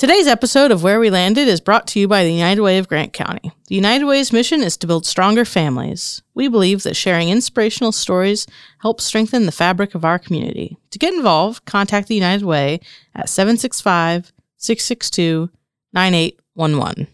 Today's 0.00 0.26
episode 0.26 0.70
of 0.70 0.82
Where 0.82 0.98
We 0.98 1.10
Landed 1.10 1.46
is 1.46 1.60
brought 1.60 1.86
to 1.88 2.00
you 2.00 2.08
by 2.08 2.24
the 2.24 2.32
United 2.32 2.62
Way 2.62 2.78
of 2.78 2.88
Grant 2.88 3.12
County. 3.12 3.52
The 3.66 3.74
United 3.74 4.06
Way's 4.06 4.32
mission 4.32 4.62
is 4.62 4.78
to 4.78 4.86
build 4.86 5.04
stronger 5.04 5.44
families. 5.44 6.22
We 6.32 6.48
believe 6.48 6.84
that 6.84 6.96
sharing 6.96 7.28
inspirational 7.28 7.92
stories 7.92 8.46
helps 8.78 9.04
strengthen 9.04 9.44
the 9.44 9.52
fabric 9.52 9.94
of 9.94 10.02
our 10.02 10.18
community. 10.18 10.78
To 10.92 10.98
get 10.98 11.12
involved, 11.12 11.66
contact 11.66 12.08
the 12.08 12.14
United 12.14 12.46
Way 12.46 12.80
at 13.14 13.28
765 13.28 14.32
662 14.56 15.50
9811. 15.92 17.06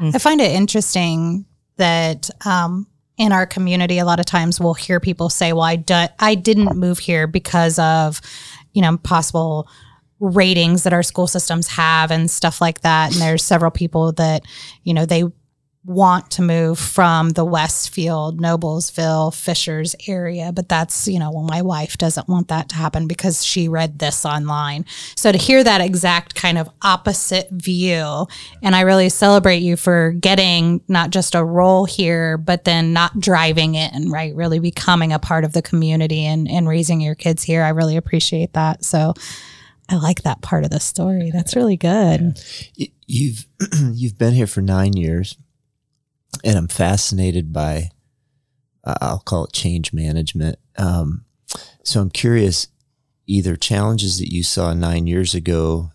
I 0.00 0.18
find 0.18 0.40
it 0.40 0.50
interesting 0.52 1.44
that 1.76 2.30
um, 2.46 2.86
in 3.16 3.32
our 3.32 3.46
community, 3.46 3.98
a 3.98 4.04
lot 4.04 4.20
of 4.20 4.26
times 4.26 4.60
we'll 4.60 4.74
hear 4.74 5.00
people 5.00 5.28
say, 5.30 5.52
"Well, 5.52 5.62
I 5.62 5.76
do- 5.76 6.06
I 6.18 6.34
didn't 6.34 6.76
move 6.76 6.98
here 6.98 7.26
because 7.26 7.78
of 7.78 8.20
you 8.72 8.82
know 8.82 8.96
possible 8.98 9.68
ratings 10.20 10.82
that 10.84 10.92
our 10.92 11.02
school 11.02 11.26
systems 11.26 11.68
have 11.68 12.10
and 12.10 12.30
stuff 12.30 12.60
like 12.60 12.80
that." 12.80 13.12
And 13.12 13.20
there's 13.20 13.44
several 13.44 13.70
people 13.70 14.12
that 14.12 14.42
you 14.82 14.94
know 14.94 15.06
they 15.06 15.24
want 15.84 16.30
to 16.30 16.42
move 16.42 16.78
from 16.78 17.30
the 17.30 17.44
Westfield, 17.44 18.40
Noblesville, 18.40 19.34
Fishers 19.34 19.94
area, 20.08 20.50
but 20.50 20.68
that's, 20.68 21.06
you 21.06 21.18
know, 21.18 21.30
well, 21.30 21.42
my 21.44 21.60
wife 21.60 21.98
doesn't 21.98 22.26
want 22.28 22.48
that 22.48 22.70
to 22.70 22.76
happen 22.76 23.06
because 23.06 23.44
she 23.44 23.68
read 23.68 23.98
this 23.98 24.24
online. 24.24 24.86
So 25.14 25.30
to 25.30 25.36
hear 25.36 25.62
that 25.62 25.82
exact 25.82 26.34
kind 26.34 26.56
of 26.56 26.70
opposite 26.82 27.48
view, 27.50 28.26
and 28.62 28.74
I 28.74 28.80
really 28.80 29.10
celebrate 29.10 29.58
you 29.58 29.76
for 29.76 30.12
getting 30.12 30.80
not 30.88 31.10
just 31.10 31.34
a 31.34 31.44
role 31.44 31.84
here, 31.84 32.38
but 32.38 32.64
then 32.64 32.92
not 32.94 33.20
driving 33.20 33.74
in, 33.74 34.10
right? 34.10 34.34
Really 34.34 34.60
becoming 34.60 35.12
a 35.12 35.18
part 35.18 35.44
of 35.44 35.52
the 35.52 35.62
community 35.62 36.24
and, 36.24 36.48
and 36.48 36.66
raising 36.66 37.00
your 37.02 37.14
kids 37.14 37.42
here. 37.42 37.62
I 37.62 37.68
really 37.70 37.96
appreciate 37.98 38.54
that. 38.54 38.84
So 38.84 39.12
I 39.90 39.96
like 39.96 40.22
that 40.22 40.40
part 40.40 40.64
of 40.64 40.70
the 40.70 40.80
story. 40.80 41.30
That's 41.30 41.54
really 41.54 41.76
good. 41.76 42.38
Y- 42.78 42.88
You've 43.06 43.46
you've 43.92 44.16
been 44.16 44.32
here 44.32 44.46
for 44.46 44.62
nine 44.62 44.94
years, 44.94 45.36
and 46.42 46.58
I'm 46.58 46.68
fascinated 46.68 47.52
by 47.52 47.90
uh, 48.84 48.94
I'll 49.00 49.18
call 49.20 49.44
it 49.44 49.52
change 49.52 49.92
management. 49.92 50.58
Um, 50.76 51.24
so 51.82 52.00
I'm 52.00 52.10
curious, 52.10 52.68
either 53.26 53.56
challenges 53.56 54.18
that 54.18 54.32
you 54.32 54.42
saw 54.42 54.74
nine 54.74 55.06
years 55.06 55.34
ago 55.34 55.92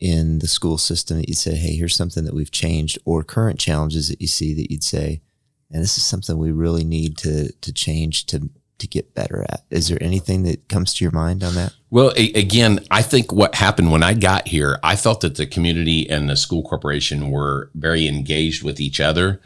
in 0.00 0.38
the 0.38 0.48
school 0.48 0.78
system 0.78 1.16
that 1.16 1.28
you'd 1.28 1.38
say, 1.38 1.56
"Hey, 1.56 1.74
here's 1.74 1.96
something 1.96 2.24
that 2.24 2.34
we've 2.34 2.50
changed," 2.50 2.98
or 3.04 3.24
current 3.24 3.58
challenges 3.58 4.08
that 4.08 4.20
you 4.20 4.28
see 4.28 4.54
that 4.54 4.70
you'd 4.70 4.84
say, 4.84 5.20
"And 5.70 5.82
this 5.82 5.96
is 5.96 6.04
something 6.04 6.38
we 6.38 6.52
really 6.52 6.84
need 6.84 7.16
to 7.18 7.52
to 7.52 7.72
change 7.72 8.26
to 8.26 8.48
to 8.78 8.86
get 8.86 9.14
better 9.14 9.44
at." 9.48 9.64
Is 9.70 9.88
there 9.88 10.00
anything 10.00 10.44
that 10.44 10.68
comes 10.68 10.94
to 10.94 11.04
your 11.04 11.10
mind 11.12 11.42
on 11.42 11.54
that? 11.56 11.74
Well, 11.90 12.12
a- 12.16 12.32
again, 12.34 12.80
I 12.92 13.02
think 13.02 13.32
what 13.32 13.56
happened 13.56 13.90
when 13.90 14.04
I 14.04 14.14
got 14.14 14.46
here, 14.48 14.78
I 14.84 14.94
felt 14.94 15.20
that 15.22 15.34
the 15.34 15.46
community 15.46 16.08
and 16.08 16.30
the 16.30 16.36
school 16.36 16.62
corporation 16.62 17.30
were 17.30 17.70
very 17.74 18.06
engaged 18.06 18.62
with 18.62 18.80
each 18.80 19.00
other. 19.00 19.40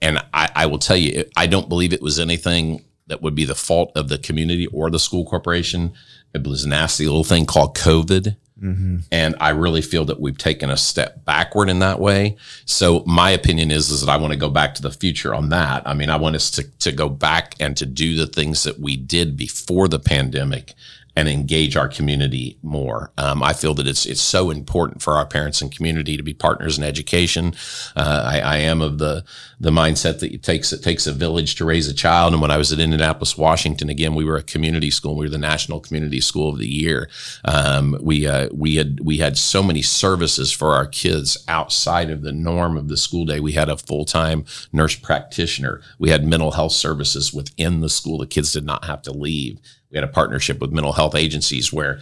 And 0.00 0.18
I, 0.32 0.48
I 0.54 0.66
will 0.66 0.78
tell 0.78 0.96
you, 0.96 1.24
I 1.36 1.46
don't 1.46 1.68
believe 1.68 1.92
it 1.92 2.02
was 2.02 2.18
anything 2.18 2.84
that 3.08 3.22
would 3.22 3.34
be 3.34 3.44
the 3.44 3.54
fault 3.54 3.92
of 3.96 4.08
the 4.08 4.18
community 4.18 4.66
or 4.68 4.90
the 4.90 4.98
school 4.98 5.24
corporation. 5.24 5.92
It 6.34 6.46
was 6.46 6.64
a 6.64 6.68
nasty 6.68 7.06
little 7.06 7.24
thing 7.24 7.46
called 7.46 7.76
COVID. 7.76 8.36
Mm-hmm. 8.62 8.98
And 9.12 9.36
I 9.40 9.50
really 9.50 9.82
feel 9.82 10.04
that 10.06 10.20
we've 10.20 10.36
taken 10.36 10.68
a 10.68 10.76
step 10.76 11.24
backward 11.24 11.68
in 11.68 11.78
that 11.78 12.00
way. 12.00 12.36
So 12.64 13.04
my 13.06 13.30
opinion 13.30 13.70
is, 13.70 13.90
is 13.90 14.04
that 14.04 14.10
I 14.10 14.16
want 14.16 14.32
to 14.32 14.38
go 14.38 14.48
back 14.48 14.74
to 14.74 14.82
the 14.82 14.90
future 14.90 15.34
on 15.34 15.48
that. 15.50 15.86
I 15.86 15.94
mean, 15.94 16.10
I 16.10 16.16
want 16.16 16.36
us 16.36 16.50
to, 16.52 16.64
to 16.78 16.92
go 16.92 17.08
back 17.08 17.54
and 17.60 17.76
to 17.76 17.86
do 17.86 18.16
the 18.16 18.26
things 18.26 18.64
that 18.64 18.80
we 18.80 18.96
did 18.96 19.36
before 19.36 19.86
the 19.88 20.00
pandemic 20.00 20.74
and 21.18 21.28
engage 21.28 21.76
our 21.76 21.88
community 21.88 22.56
more. 22.62 23.10
Um, 23.18 23.42
I 23.42 23.52
feel 23.52 23.74
that 23.74 23.88
it's 23.88 24.06
it's 24.06 24.20
so 24.20 24.50
important 24.52 25.02
for 25.02 25.14
our 25.14 25.26
parents 25.26 25.60
and 25.60 25.74
community 25.74 26.16
to 26.16 26.22
be 26.22 26.32
partners 26.32 26.78
in 26.78 26.84
education. 26.84 27.54
Uh, 27.96 28.22
I, 28.24 28.38
I, 28.38 28.56
am 28.58 28.80
of 28.80 28.98
the 28.98 29.24
the 29.58 29.72
mindset 29.72 30.20
that 30.20 30.32
it 30.32 30.44
takes 30.44 30.72
it 30.72 30.80
takes 30.80 31.08
a 31.08 31.12
village 31.12 31.56
to 31.56 31.64
raise 31.64 31.88
a 31.88 31.92
child. 31.92 32.34
And 32.34 32.40
when 32.40 32.52
I 32.52 32.56
was 32.56 32.72
at 32.72 32.78
Indianapolis, 32.78 33.36
Washington, 33.36 33.88
again, 33.88 34.14
we 34.14 34.24
were 34.24 34.36
a 34.36 34.44
community 34.44 34.92
school. 34.92 35.16
We 35.16 35.26
were 35.26 35.30
the 35.30 35.38
National 35.38 35.80
Community 35.80 36.20
School 36.20 36.50
of 36.50 36.58
the 36.58 36.72
Year. 36.72 37.10
Um, 37.44 37.98
we 38.00 38.24
uh, 38.28 38.48
we 38.52 38.76
had 38.76 39.00
we 39.00 39.18
had 39.18 39.36
so 39.36 39.60
many 39.60 39.82
services 39.82 40.52
for 40.52 40.72
our 40.74 40.86
kids 40.86 41.44
outside 41.48 42.10
of 42.10 42.22
the 42.22 42.30
norm 42.30 42.76
of 42.76 42.86
the 42.86 42.96
school 42.96 43.24
day. 43.24 43.40
We 43.40 43.54
had 43.54 43.68
a 43.68 43.76
full 43.76 44.04
time 44.04 44.44
nurse 44.72 44.94
practitioner. 44.94 45.80
We 45.98 46.10
had 46.10 46.24
mental 46.24 46.52
health 46.52 46.74
services 46.74 47.34
within 47.34 47.80
the 47.80 47.88
school. 47.88 48.18
The 48.18 48.28
kids 48.28 48.52
did 48.52 48.64
not 48.64 48.84
have 48.84 49.02
to 49.02 49.12
leave. 49.12 49.58
We 49.90 49.96
had 49.96 50.04
a 50.04 50.08
partnership 50.08 50.60
with 50.60 50.72
mental 50.72 50.92
health 50.92 51.14
agencies 51.14 51.72
where 51.72 52.00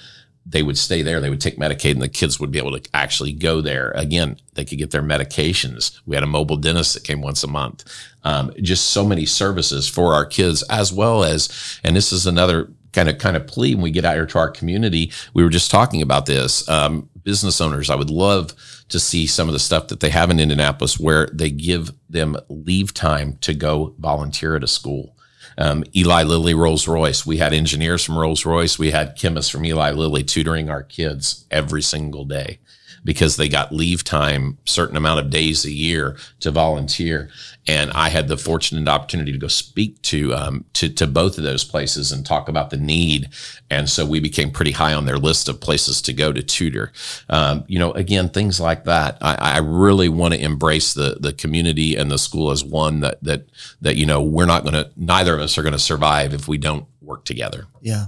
they 0.48 0.62
would 0.62 0.78
stay 0.78 1.02
there. 1.02 1.20
They 1.20 1.30
would 1.30 1.40
take 1.40 1.58
Medicaid 1.58 1.92
and 1.92 2.02
the 2.02 2.08
kids 2.08 2.38
would 2.38 2.52
be 2.52 2.58
able 2.58 2.78
to 2.78 2.90
actually 2.94 3.32
go 3.32 3.60
there. 3.60 3.90
Again, 3.96 4.36
they 4.54 4.64
could 4.64 4.78
get 4.78 4.92
their 4.92 5.02
medications. 5.02 5.98
We 6.06 6.14
had 6.14 6.22
a 6.22 6.28
mobile 6.28 6.56
dentist 6.56 6.94
that 6.94 7.04
came 7.04 7.20
once 7.20 7.42
a 7.42 7.48
month. 7.48 7.84
Um, 8.22 8.52
just 8.62 8.90
so 8.92 9.04
many 9.04 9.26
services 9.26 9.88
for 9.88 10.14
our 10.14 10.24
kids, 10.24 10.62
as 10.70 10.92
well 10.92 11.24
as, 11.24 11.80
and 11.82 11.96
this 11.96 12.12
is 12.12 12.26
another 12.26 12.72
kind 12.92 13.08
of 13.08 13.18
kind 13.18 13.36
of 13.36 13.46
plea 13.46 13.74
when 13.74 13.82
we 13.82 13.90
get 13.90 14.04
out 14.04 14.14
here 14.14 14.26
to 14.26 14.38
our 14.38 14.50
community. 14.50 15.12
We 15.34 15.42
were 15.42 15.50
just 15.50 15.70
talking 15.70 16.00
about 16.00 16.26
this. 16.26 16.68
Um, 16.68 17.10
business 17.24 17.60
owners, 17.60 17.90
I 17.90 17.96
would 17.96 18.10
love 18.10 18.54
to 18.88 19.00
see 19.00 19.26
some 19.26 19.48
of 19.48 19.52
the 19.52 19.58
stuff 19.58 19.88
that 19.88 19.98
they 19.98 20.10
have 20.10 20.30
in 20.30 20.38
Indianapolis 20.38 20.98
where 20.98 21.26
they 21.32 21.50
give 21.50 21.92
them 22.08 22.36
leave 22.48 22.94
time 22.94 23.36
to 23.40 23.52
go 23.52 23.94
volunteer 23.98 24.54
at 24.54 24.62
a 24.62 24.68
school 24.68 25.15
um, 25.58 25.84
Eli 25.94 26.22
Lilly 26.22 26.54
Rolls 26.54 26.86
Royce. 26.86 27.24
We 27.26 27.38
had 27.38 27.52
engineers 27.52 28.04
from 28.04 28.18
Rolls 28.18 28.44
Royce. 28.44 28.78
We 28.78 28.90
had 28.90 29.16
chemists 29.16 29.50
from 29.50 29.64
Eli 29.64 29.90
Lilly 29.92 30.22
tutoring 30.22 30.68
our 30.68 30.82
kids 30.82 31.44
every 31.50 31.82
single 31.82 32.24
day 32.24 32.58
because 33.06 33.36
they 33.36 33.48
got 33.48 33.72
leave 33.72 34.02
time, 34.02 34.58
certain 34.64 34.96
amount 34.96 35.20
of 35.20 35.30
days 35.30 35.64
a 35.64 35.70
year 35.70 36.16
to 36.40 36.50
volunteer. 36.50 37.30
And 37.68 37.92
I 37.92 38.08
had 38.08 38.26
the 38.26 38.36
fortunate 38.36 38.88
opportunity 38.88 39.30
to 39.30 39.38
go 39.38 39.46
speak 39.46 40.02
to, 40.02 40.34
um, 40.34 40.64
to, 40.74 40.88
to 40.88 41.06
both 41.06 41.38
of 41.38 41.44
those 41.44 41.62
places 41.62 42.10
and 42.10 42.26
talk 42.26 42.48
about 42.48 42.70
the 42.70 42.76
need. 42.76 43.28
And 43.70 43.88
so 43.88 44.04
we 44.04 44.18
became 44.18 44.50
pretty 44.50 44.72
high 44.72 44.92
on 44.92 45.06
their 45.06 45.18
list 45.18 45.48
of 45.48 45.60
places 45.60 46.02
to 46.02 46.12
go 46.12 46.32
to 46.32 46.42
tutor. 46.42 46.92
Um, 47.30 47.64
you 47.68 47.78
know, 47.78 47.92
again, 47.92 48.28
things 48.28 48.60
like 48.60 48.84
that. 48.84 49.18
I, 49.20 49.36
I 49.36 49.58
really 49.58 50.08
want 50.08 50.34
to 50.34 50.42
embrace 50.42 50.92
the, 50.92 51.16
the 51.20 51.32
community 51.32 51.94
and 51.94 52.10
the 52.10 52.18
school 52.18 52.50
as 52.50 52.64
one 52.64 53.00
that, 53.00 53.22
that, 53.22 53.46
that, 53.82 53.96
you 53.96 54.04
know, 54.04 54.20
we're 54.20 54.46
not 54.46 54.64
going 54.64 54.74
to, 54.74 54.90
neither 54.96 55.34
of 55.34 55.40
us 55.40 55.56
are 55.56 55.62
going 55.62 55.72
to 55.72 55.78
survive 55.78 56.34
if 56.34 56.48
we 56.48 56.58
don't 56.58 56.86
work 57.00 57.24
together. 57.24 57.66
Yeah 57.80 58.06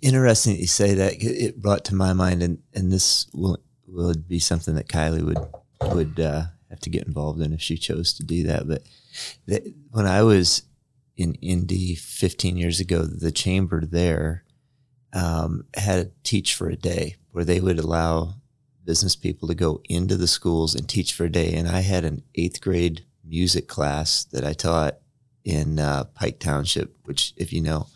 interesting 0.00 0.54
that 0.54 0.60
you 0.60 0.66
say 0.66 0.94
that. 0.94 1.14
It 1.18 1.60
brought 1.60 1.84
to 1.86 1.94
my 1.94 2.12
mind, 2.12 2.42
and, 2.42 2.58
and 2.74 2.92
this 2.92 3.26
will 3.32 3.58
would 3.88 4.28
be 4.28 4.38
something 4.38 4.74
that 4.74 4.88
Kylie 4.88 5.24
would 5.24 5.38
would 5.94 6.20
uh, 6.20 6.44
have 6.70 6.80
to 6.80 6.90
get 6.90 7.06
involved 7.06 7.40
in 7.40 7.52
if 7.52 7.62
she 7.62 7.76
chose 7.76 8.12
to 8.14 8.24
do 8.24 8.42
that. 8.44 8.68
But 8.68 8.82
when 9.90 10.06
I 10.06 10.22
was 10.22 10.62
in 11.16 11.34
Indy 11.34 11.94
15 11.94 12.56
years 12.56 12.80
ago, 12.80 13.02
the 13.02 13.32
chamber 13.32 13.84
there 13.84 14.44
um, 15.12 15.64
had 15.74 15.98
a 15.98 16.10
teach 16.22 16.54
for 16.54 16.68
a 16.68 16.76
day 16.76 17.16
where 17.32 17.44
they 17.44 17.60
would 17.60 17.78
allow 17.78 18.34
business 18.84 19.16
people 19.16 19.48
to 19.48 19.54
go 19.54 19.80
into 19.88 20.16
the 20.16 20.28
schools 20.28 20.74
and 20.74 20.88
teach 20.88 21.12
for 21.12 21.24
a 21.24 21.30
day. 21.30 21.52
And 21.54 21.68
I 21.68 21.80
had 21.80 22.04
an 22.04 22.22
eighth 22.34 22.60
grade 22.60 23.04
music 23.24 23.68
class 23.68 24.24
that 24.24 24.44
I 24.44 24.52
taught 24.52 24.98
in 25.44 25.78
uh, 25.78 26.04
Pike 26.14 26.38
Township, 26.38 26.96
which, 27.04 27.34
if 27.36 27.52
you 27.52 27.60
know, 27.60 27.88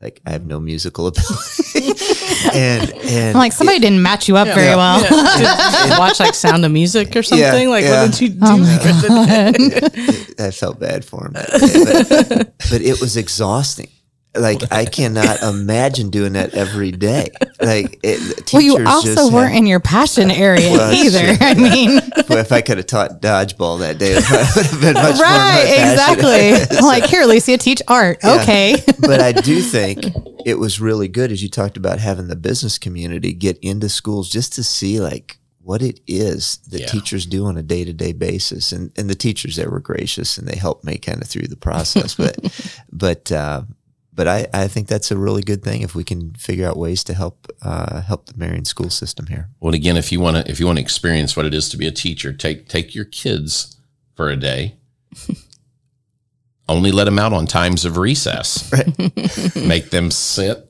like 0.00 0.20
I 0.24 0.30
have 0.30 0.46
no 0.46 0.60
musical 0.60 1.06
ability. 1.08 2.07
And, 2.54 2.92
and 2.92 3.28
I'm 3.30 3.34
like 3.34 3.52
somebody 3.52 3.78
it, 3.78 3.82
didn't 3.82 4.02
match 4.02 4.28
you 4.28 4.36
up 4.36 4.48
yeah, 4.48 4.54
very 4.54 4.76
well. 4.76 5.00
Yeah. 5.00 5.98
watch 5.98 6.20
like 6.20 6.34
Sound 6.34 6.64
of 6.64 6.72
Music 6.72 7.14
or 7.16 7.22
something. 7.22 7.68
Yeah, 7.68 7.68
like 7.68 7.84
what 7.84 8.12
did 8.12 8.20
you 8.20 8.38
oh 8.42 8.56
do? 8.56 8.62
Oh 8.64 8.66
my 8.66 8.78
God. 10.38 10.46
I 10.46 10.50
felt 10.50 10.78
bad 10.78 11.04
for 11.04 11.26
him, 11.26 11.32
but, 11.32 12.52
but 12.70 12.80
it 12.80 13.00
was 13.00 13.16
exhausting 13.16 13.88
like 14.34 14.60
I 14.72 14.84
cannot 14.86 15.42
imagine 15.42 16.10
doing 16.10 16.34
that 16.34 16.54
every 16.54 16.90
day. 16.90 17.28
Like, 17.60 17.98
it, 18.02 18.50
well, 18.52 18.62
you 18.62 18.86
also 18.86 19.30
weren't 19.30 19.52
have, 19.52 19.58
in 19.58 19.66
your 19.66 19.80
passion 19.80 20.30
area 20.30 20.70
well, 20.70 20.92
either. 20.92 21.36
I 21.40 21.54
mean, 21.54 22.00
well, 22.28 22.38
if 22.38 22.52
I 22.52 22.60
could 22.60 22.78
have 22.78 22.86
taught 22.86 23.20
dodgeball 23.20 23.80
that 23.80 23.98
day, 23.98 24.12
it 24.12 24.56
would 24.56 24.66
have 24.66 24.80
been 24.80 24.94
much 24.94 25.20
right, 25.20 25.64
exactly. 25.64 26.78
like 26.86 27.06
here, 27.06 27.22
Alicia, 27.22 27.58
teach 27.58 27.82
art. 27.88 28.18
Yeah. 28.22 28.40
Okay, 28.42 28.82
but 29.00 29.20
I 29.20 29.32
do 29.32 29.60
think 29.60 30.04
it 30.44 30.58
was 30.58 30.80
really 30.80 31.08
good, 31.08 31.32
as 31.32 31.42
you 31.42 31.48
talked 31.48 31.76
about 31.76 31.98
having 31.98 32.28
the 32.28 32.36
business 32.36 32.78
community 32.78 33.32
get 33.32 33.58
into 33.58 33.88
schools 33.88 34.28
just 34.28 34.52
to 34.54 34.64
see 34.64 35.00
like 35.00 35.38
what 35.62 35.82
it 35.82 36.00
is 36.06 36.58
that 36.70 36.80
yeah. 36.80 36.86
teachers 36.86 37.26
do 37.26 37.44
on 37.44 37.58
a 37.58 37.62
day 37.62 37.84
to 37.84 37.92
day 37.92 38.12
basis, 38.12 38.72
and 38.72 38.92
and 38.96 39.10
the 39.10 39.14
teachers 39.14 39.56
there 39.56 39.70
were 39.70 39.80
gracious 39.80 40.38
and 40.38 40.46
they 40.46 40.56
helped 40.56 40.84
me 40.84 40.96
kind 40.96 41.20
of 41.20 41.28
through 41.28 41.48
the 41.48 41.56
process, 41.56 42.14
but 42.14 42.38
but. 42.92 43.32
Uh, 43.32 43.62
but 44.18 44.26
I, 44.26 44.48
I 44.52 44.66
think 44.66 44.88
that's 44.88 45.12
a 45.12 45.16
really 45.16 45.42
good 45.42 45.62
thing 45.62 45.82
if 45.82 45.94
we 45.94 46.02
can 46.02 46.34
figure 46.34 46.68
out 46.68 46.76
ways 46.76 47.04
to 47.04 47.14
help 47.14 47.46
uh, 47.62 48.00
help 48.00 48.26
the 48.26 48.36
Marion 48.36 48.64
school 48.64 48.90
system 48.90 49.26
here. 49.26 49.48
Well, 49.60 49.74
again, 49.74 49.96
if 49.96 50.10
you 50.10 50.18
want 50.18 50.44
to 50.44 50.50
if 50.50 50.58
you 50.58 50.66
want 50.66 50.78
to 50.78 50.82
experience 50.82 51.36
what 51.36 51.46
it 51.46 51.54
is 51.54 51.68
to 51.68 51.76
be 51.76 51.86
a 51.86 51.92
teacher, 51.92 52.32
take 52.32 52.66
take 52.68 52.96
your 52.96 53.04
kids 53.04 53.76
for 54.16 54.28
a 54.28 54.34
day. 54.34 54.74
Only 56.68 56.90
let 56.90 57.04
them 57.04 57.20
out 57.20 57.32
on 57.32 57.46
times 57.46 57.84
of 57.84 57.96
recess. 57.96 58.70
Right. 58.72 59.56
Make 59.56 59.90
them 59.90 60.10
sit. 60.10 60.68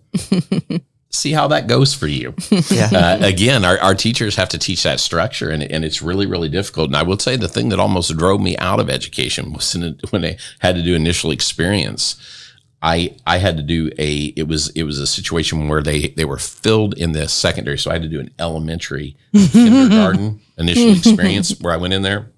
See 1.11 1.32
how 1.32 1.48
that 1.48 1.66
goes 1.66 1.92
for 1.92 2.06
you. 2.06 2.34
Yeah. 2.70 2.90
Uh, 2.92 3.18
again, 3.22 3.64
our, 3.64 3.78
our 3.80 3.94
teachers 3.96 4.37
have 4.37 4.50
to 4.50 4.58
teach 4.58 4.84
that 4.84 5.00
structure, 5.00 5.50
and, 5.50 5.62
and 5.62 5.84
it's 5.84 6.00
really, 6.00 6.26
really 6.26 6.48
difficult. 6.48 6.88
And 6.88 6.96
I 6.96 7.02
will 7.02 7.18
say 7.18 7.34
the 7.34 7.48
thing 7.48 7.70
that 7.70 7.80
almost 7.80 8.16
drove 8.16 8.40
me 8.40 8.56
out 8.58 8.78
of 8.78 8.88
education 8.88 9.52
was 9.52 9.74
when 10.11 10.24
I 10.24 10.37
had 10.61 10.76
to 10.76 10.82
do 10.82 10.94
initial 10.94 11.32
experience 11.32 12.38
I 12.80 13.16
I 13.26 13.38
had 13.38 13.56
to 13.56 13.62
do 13.62 13.90
a 13.98 14.26
it 14.36 14.46
was 14.46 14.70
it 14.70 14.84
was 14.84 14.98
a 14.98 15.06
situation 15.06 15.68
where 15.68 15.82
they 15.82 16.08
they 16.08 16.24
were 16.24 16.38
filled 16.38 16.94
in 16.96 17.12
the 17.12 17.28
secondary, 17.28 17.78
so 17.78 17.90
I 17.90 17.94
had 17.94 18.02
to 18.02 18.08
do 18.08 18.20
an 18.20 18.32
elementary 18.38 19.16
kindergarten 19.34 20.40
initial 20.58 20.92
experience 20.92 21.58
where 21.60 21.72
I 21.72 21.76
went 21.76 21.94
in 21.94 22.02
there. 22.02 22.30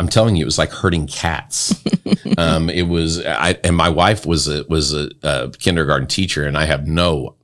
I'm 0.00 0.08
telling 0.08 0.36
you, 0.36 0.42
it 0.42 0.46
was 0.46 0.58
like 0.58 0.70
herding 0.70 1.06
cats. 1.06 1.74
um, 2.38 2.70
it 2.70 2.82
was 2.82 3.24
I 3.24 3.56
and 3.62 3.76
my 3.76 3.88
wife 3.88 4.26
was 4.26 4.48
a 4.48 4.64
was 4.68 4.92
a, 4.92 5.10
a 5.22 5.50
kindergarten 5.50 6.08
teacher, 6.08 6.44
and 6.44 6.58
I 6.58 6.64
have 6.64 6.88
no 6.88 7.36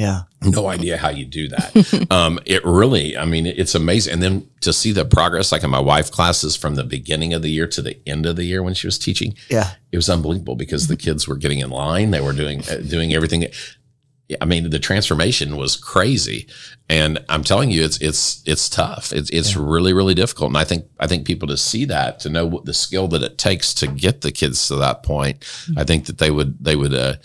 yeah. 0.00 0.22
No 0.42 0.68
idea 0.68 0.96
how 0.96 1.10
you 1.10 1.26
do 1.26 1.48
that. 1.48 2.06
um, 2.10 2.40
it 2.46 2.64
really, 2.64 3.18
I 3.18 3.26
mean, 3.26 3.44
it's 3.44 3.74
amazing. 3.74 4.14
And 4.14 4.22
then 4.22 4.48
to 4.62 4.72
see 4.72 4.92
the 4.92 5.04
progress, 5.04 5.52
like 5.52 5.62
in 5.62 5.68
my 5.68 5.78
wife 5.78 6.10
classes 6.10 6.56
from 6.56 6.74
the 6.74 6.84
beginning 6.84 7.34
of 7.34 7.42
the 7.42 7.50
year 7.50 7.66
to 7.66 7.82
the 7.82 7.98
end 8.08 8.24
of 8.24 8.36
the 8.36 8.44
year 8.44 8.62
when 8.62 8.72
she 8.72 8.86
was 8.86 8.98
teaching, 8.98 9.34
yeah, 9.50 9.72
it 9.92 9.96
was 9.98 10.08
unbelievable 10.08 10.56
because 10.56 10.86
the 10.86 10.96
kids 10.96 11.28
were 11.28 11.36
getting 11.36 11.58
in 11.58 11.68
line. 11.68 12.12
They 12.12 12.22
were 12.22 12.32
doing, 12.32 12.62
uh, 12.70 12.76
doing 12.76 13.12
everything. 13.12 13.44
I 14.40 14.46
mean, 14.46 14.70
the 14.70 14.78
transformation 14.78 15.58
was 15.58 15.76
crazy. 15.76 16.48
And 16.88 17.22
I'm 17.28 17.44
telling 17.44 17.70
you, 17.70 17.84
it's, 17.84 18.00
it's, 18.00 18.42
it's 18.46 18.70
tough. 18.70 19.12
It's, 19.12 19.28
it's 19.28 19.54
yeah. 19.54 19.62
really, 19.62 19.92
really 19.92 20.14
difficult. 20.14 20.48
And 20.48 20.56
I 20.56 20.64
think, 20.64 20.86
I 20.98 21.08
think 21.08 21.26
people 21.26 21.48
to 21.48 21.58
see 21.58 21.84
that, 21.84 22.20
to 22.20 22.30
know 22.30 22.46
what 22.46 22.64
the 22.64 22.72
skill 22.72 23.06
that 23.08 23.22
it 23.22 23.36
takes 23.36 23.74
to 23.74 23.86
get 23.86 24.22
the 24.22 24.32
kids 24.32 24.66
to 24.68 24.76
that 24.76 25.02
point, 25.02 25.40
mm-hmm. 25.40 25.78
I 25.78 25.84
think 25.84 26.06
that 26.06 26.16
they 26.16 26.30
would, 26.30 26.56
they 26.64 26.74
would, 26.74 26.94
uh, 26.94 27.16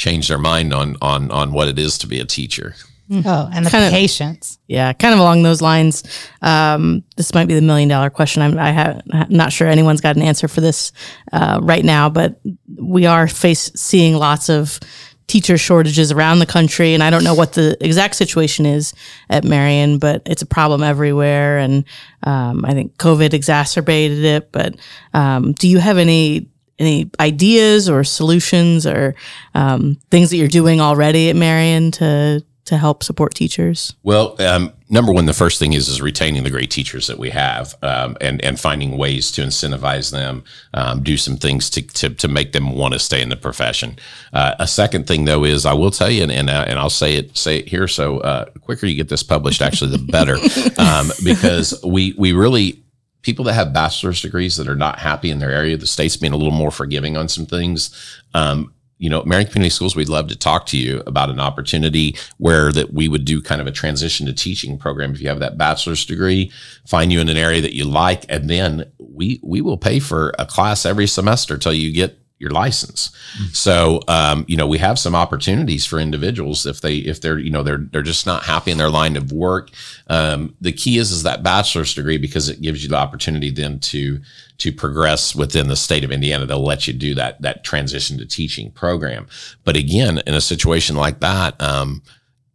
change 0.00 0.28
their 0.28 0.38
mind 0.38 0.72
on 0.72 0.96
on 1.02 1.30
on 1.30 1.52
what 1.52 1.68
it 1.68 1.78
is 1.78 1.98
to 1.98 2.06
be 2.06 2.18
a 2.18 2.24
teacher. 2.24 2.74
Oh, 3.12 3.50
and 3.52 3.66
the 3.66 3.70
kind 3.70 3.92
patience. 3.92 4.54
Of, 4.54 4.58
yeah, 4.68 4.92
kind 4.92 5.12
of 5.12 5.20
along 5.20 5.42
those 5.42 5.60
lines. 5.60 6.04
Um, 6.42 7.02
this 7.16 7.34
might 7.34 7.48
be 7.48 7.54
the 7.54 7.60
million 7.60 7.88
dollar 7.88 8.08
question. 8.08 8.40
I'm 8.40 8.56
I 8.58 8.70
have 8.70 9.30
not 9.30 9.52
sure 9.52 9.68
anyone's 9.68 10.00
got 10.00 10.16
an 10.16 10.22
answer 10.22 10.48
for 10.48 10.60
this 10.60 10.92
uh, 11.32 11.58
right 11.60 11.84
now, 11.84 12.08
but 12.08 12.40
we 12.78 13.06
are 13.06 13.26
face 13.28 13.70
seeing 13.74 14.14
lots 14.14 14.48
of 14.48 14.78
teacher 15.26 15.58
shortages 15.58 16.12
around 16.12 16.38
the 16.38 16.46
country, 16.46 16.94
and 16.94 17.02
I 17.02 17.10
don't 17.10 17.24
know 17.24 17.34
what 17.34 17.52
the 17.52 17.76
exact 17.80 18.14
situation 18.14 18.64
is 18.64 18.94
at 19.28 19.44
Marion, 19.44 19.98
but 19.98 20.22
it's 20.24 20.42
a 20.42 20.46
problem 20.46 20.82
everywhere, 20.82 21.58
and 21.58 21.84
um, 22.22 22.64
I 22.64 22.72
think 22.74 22.96
COVID 22.96 23.34
exacerbated 23.34 24.24
it. 24.24 24.52
But 24.52 24.76
um, 25.14 25.52
do 25.52 25.68
you 25.68 25.78
have 25.78 25.98
any 25.98 26.48
any 26.80 27.10
ideas 27.20 27.88
or 27.88 28.02
solutions 28.02 28.86
or 28.86 29.14
um, 29.54 29.98
things 30.10 30.30
that 30.30 30.36
you're 30.38 30.48
doing 30.48 30.80
already 30.80 31.30
at 31.30 31.36
Marion 31.36 31.90
to 31.92 32.44
to 32.70 32.78
help 32.78 33.02
support 33.02 33.34
teachers? 33.34 33.94
Well, 34.04 34.40
um, 34.40 34.72
number 34.88 35.12
one, 35.12 35.26
the 35.26 35.32
first 35.32 35.58
thing 35.58 35.72
is 35.72 35.88
is 35.88 36.00
retaining 36.00 36.44
the 36.44 36.50
great 36.50 36.70
teachers 36.70 37.08
that 37.08 37.18
we 37.18 37.30
have, 37.30 37.74
um, 37.82 38.16
and 38.20 38.42
and 38.44 38.60
finding 38.60 38.96
ways 38.96 39.30
to 39.32 39.42
incentivize 39.42 40.12
them, 40.12 40.44
um, 40.72 41.02
do 41.02 41.16
some 41.16 41.36
things 41.36 41.68
to, 41.70 41.82
to 41.82 42.10
to 42.10 42.28
make 42.28 42.52
them 42.52 42.72
want 42.72 42.94
to 42.94 43.00
stay 43.00 43.20
in 43.20 43.28
the 43.28 43.36
profession. 43.36 43.98
Uh, 44.32 44.54
a 44.60 44.68
second 44.68 45.06
thing, 45.06 45.24
though, 45.24 45.44
is 45.44 45.66
I 45.66 45.72
will 45.72 45.90
tell 45.90 46.10
you, 46.10 46.22
and 46.22 46.32
and, 46.32 46.48
uh, 46.48 46.64
and 46.66 46.78
I'll 46.78 46.90
say 46.90 47.16
it 47.16 47.36
say 47.36 47.58
it 47.58 47.68
here. 47.68 47.88
So, 47.88 48.18
uh, 48.18 48.46
quicker 48.60 48.86
you 48.86 48.94
get 48.94 49.08
this 49.08 49.24
published, 49.24 49.62
actually, 49.62 49.90
the 49.90 49.98
better, 49.98 50.34
um, 50.80 51.10
because 51.24 51.74
we 51.84 52.14
we 52.16 52.32
really 52.32 52.84
people 53.22 53.44
that 53.44 53.54
have 53.54 53.72
bachelor's 53.72 54.22
degrees 54.22 54.56
that 54.56 54.68
are 54.68 54.76
not 54.76 54.98
happy 54.98 55.30
in 55.30 55.38
their 55.38 55.50
area, 55.50 55.76
the 55.76 55.86
state's 55.86 56.16
being 56.16 56.32
a 56.32 56.36
little 56.36 56.52
more 56.52 56.70
forgiving 56.70 57.16
on 57.16 57.28
some 57.28 57.46
things. 57.46 58.22
Um, 58.34 58.72
you 59.00 59.08
know, 59.08 59.22
Marion 59.24 59.48
Community 59.48 59.70
Schools, 59.70 59.96
we'd 59.96 60.10
love 60.10 60.28
to 60.28 60.36
talk 60.36 60.66
to 60.66 60.76
you 60.76 61.02
about 61.06 61.30
an 61.30 61.40
opportunity 61.40 62.14
where 62.36 62.70
that 62.70 62.92
we 62.92 63.08
would 63.08 63.24
do 63.24 63.40
kind 63.40 63.60
of 63.60 63.66
a 63.66 63.72
transition 63.72 64.26
to 64.26 64.32
teaching 64.34 64.76
program. 64.76 65.12
If 65.12 65.22
you 65.22 65.28
have 65.28 65.38
that 65.38 65.56
bachelor's 65.56 66.04
degree, 66.04 66.52
find 66.86 67.10
you 67.10 67.18
in 67.18 67.30
an 67.30 67.38
area 67.38 67.62
that 67.62 67.74
you 67.74 67.86
like, 67.86 68.26
and 68.28 68.50
then 68.50 68.92
we 68.98 69.40
we 69.42 69.62
will 69.62 69.78
pay 69.78 70.00
for 70.00 70.34
a 70.38 70.44
class 70.44 70.84
every 70.84 71.06
semester 71.06 71.56
till 71.56 71.72
you 71.72 71.92
get 71.92 72.19
your 72.40 72.50
license. 72.50 73.10
So, 73.52 74.00
um, 74.08 74.44
you 74.48 74.56
know, 74.56 74.66
we 74.66 74.78
have 74.78 74.98
some 74.98 75.14
opportunities 75.14 75.84
for 75.84 76.00
individuals 76.00 76.64
if 76.64 76.80
they 76.80 76.96
if 76.96 77.20
they're 77.20 77.38
you 77.38 77.50
know 77.50 77.62
they're 77.62 77.86
they're 77.92 78.02
just 78.02 78.26
not 78.26 78.44
happy 78.44 78.70
in 78.70 78.78
their 78.78 78.90
line 78.90 79.16
of 79.16 79.30
work. 79.30 79.70
Um, 80.08 80.56
the 80.60 80.72
key 80.72 80.98
is 80.98 81.12
is 81.12 81.22
that 81.22 81.42
bachelor's 81.42 81.94
degree 81.94 82.16
because 82.18 82.48
it 82.48 82.62
gives 82.62 82.82
you 82.82 82.88
the 82.88 82.96
opportunity 82.96 83.50
then 83.50 83.78
to 83.80 84.20
to 84.58 84.72
progress 84.72 85.34
within 85.34 85.68
the 85.68 85.76
state 85.76 86.02
of 86.02 86.10
Indiana. 86.10 86.46
They'll 86.46 86.64
let 86.64 86.86
you 86.86 86.94
do 86.94 87.14
that 87.14 87.40
that 87.42 87.62
transition 87.62 88.18
to 88.18 88.26
teaching 88.26 88.70
program. 88.72 89.26
But 89.64 89.76
again, 89.76 90.22
in 90.26 90.34
a 90.34 90.40
situation 90.40 90.96
like 90.96 91.20
that. 91.20 91.60
Um, 91.60 92.02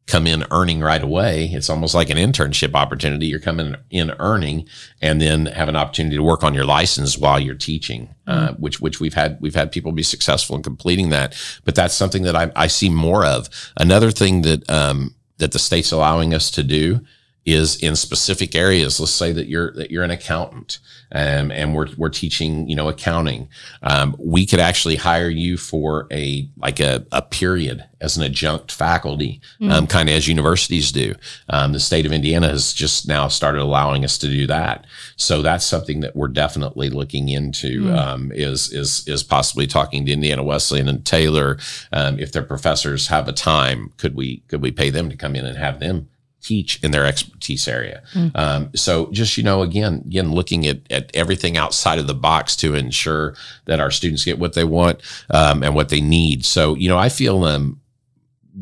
come 0.08 0.28
in 0.28 0.46
earning 0.52 0.82
right 0.82 1.02
away. 1.02 1.46
It's 1.46 1.70
almost 1.70 1.96
like 1.96 2.10
an 2.10 2.18
internship 2.18 2.76
opportunity. 2.76 3.26
You're 3.26 3.40
coming 3.40 3.76
in 3.90 4.12
earning 4.20 4.68
and 5.02 5.20
then 5.20 5.48
have 5.48 5.68
an 5.68 5.76
opportunity 5.76 6.16
to 6.16 6.24
work 6.24 6.44
on 6.44 6.54
your 6.54 6.66
license 6.66 7.18
while 7.18 7.40
you're 7.40 7.56
teaching, 7.56 8.14
uh, 8.28 8.50
mm-hmm. 8.50 8.62
which, 8.62 8.80
which 8.80 9.00
we've 9.00 9.16
had, 9.16 9.38
we've 9.42 9.56
had 9.56 9.72
people 9.72 9.92
be 9.92 10.04
successful 10.04 10.56
in 10.56 10.64
completing 10.64 11.10
that. 11.10 11.36
But 11.64 11.74
that's 11.74 11.96
something 11.96 12.24
that 12.24 12.36
I, 12.36 12.52
I 12.56 12.68
see 12.68 12.90
more 12.90 13.26
of. 13.26 13.50
Another 13.78 14.12
thing 14.12 14.44
that, 14.44 14.70
um, 14.70 15.16
that 15.38 15.54
the 15.54 15.60
state's 15.60 15.92
allowing 15.92 16.34
us 16.34 16.52
to 16.52 16.64
do 16.64 17.02
is 17.46 17.78
in 17.78 17.96
specific 17.96 18.56
areas. 18.56 19.00
Let's 19.00 19.12
say 19.12 19.32
that 19.32 19.48
you're 19.48 19.72
that 19.74 19.92
you're 19.92 20.04
an 20.04 20.12
accountant, 20.12 20.80
um, 21.12 21.52
and 21.52 21.76
we're 21.76 21.88
we're 21.96 22.10
teaching 22.10 22.68
you 22.68 22.76
know 22.76 22.90
accounting. 22.90 23.48
Um, 23.84 24.16
we 24.18 24.46
could 24.48 24.60
actually 24.60 24.96
hire 24.96 25.30
you 25.30 25.58
for 25.58 26.08
a 26.12 26.50
like 26.58 26.80
a, 26.80 27.06
a 27.12 27.22
period 27.22 27.86
as 28.02 28.18
an 28.18 28.24
adjunct 28.24 28.72
faculty, 28.72 29.42
mm. 29.62 29.72
um, 29.72 29.88
kind 29.88 30.10
of 30.10 30.16
as 30.16 30.28
universities 30.28 30.92
do. 30.92 31.14
Um, 31.50 31.72
the 31.72 31.80
state 31.80 32.06
of 32.06 32.12
Indiana 32.12 32.50
has 32.50 32.74
just 32.74 33.08
now 33.08 33.28
started 33.28 33.62
allowing 33.62 34.04
us 34.04 34.18
to 34.20 34.28
do 34.28 34.48
that. 34.48 34.86
So 35.16 35.42
that's 35.42 35.66
something 35.66 36.00
that 36.02 36.16
we're 36.16 36.28
definitely 36.28 36.90
looking 36.90 37.30
into. 37.30 37.84
Mm. 37.86 38.32
is 38.34 38.74
is 38.74 39.08
is 39.08 39.22
possibly 39.22 39.68
talking 39.68 40.06
to 40.06 40.12
Indiana 40.12 40.44
Wesleyan 40.44 40.90
and 40.90 41.06
Taylor 41.06 41.58
um, 41.94 42.20
if 42.20 42.32
their 42.32 42.44
professors 42.44 43.08
have 43.08 43.28
a 43.28 43.34
time. 43.34 43.94
Could 43.98 44.16
we 44.16 44.38
could 44.48 44.64
we 44.64 44.72
pay 44.72 44.90
them 44.90 45.12
to 45.12 45.16
come 45.16 45.36
in 45.36 45.46
and 45.46 45.58
have 45.58 45.80
them 45.80 46.10
teach 46.46 46.84
in 46.84 46.92
their 46.92 47.06
expertise 47.06 47.68
area. 47.68 48.04
Mm. 48.14 48.32
Um, 48.36 48.70
so 48.76 49.10
just, 49.12 49.38
you 49.38 49.44
know, 49.44 49.62
again, 49.62 50.04
again, 50.06 50.32
looking 50.32 50.68
at, 50.68 50.80
at 50.92 51.12
everything 51.16 51.58
outside 51.58 52.00
of 52.00 52.08
the 52.08 52.14
box 52.14 52.56
to 52.58 52.76
ensure 52.76 53.36
that 53.66 53.80
our 53.80 53.92
students 53.92 54.26
get 54.26 54.40
what 54.40 54.54
they 54.54 54.64
want 54.64 55.02
um, 55.30 55.64
and 55.64 55.76
what 55.76 55.90
they 55.90 56.02
need. 56.02 56.46
So, 56.46 56.76
you 56.76 56.88
know, 56.88 56.98
I 56.98 57.10
feel, 57.10 57.44
um, 57.44 57.82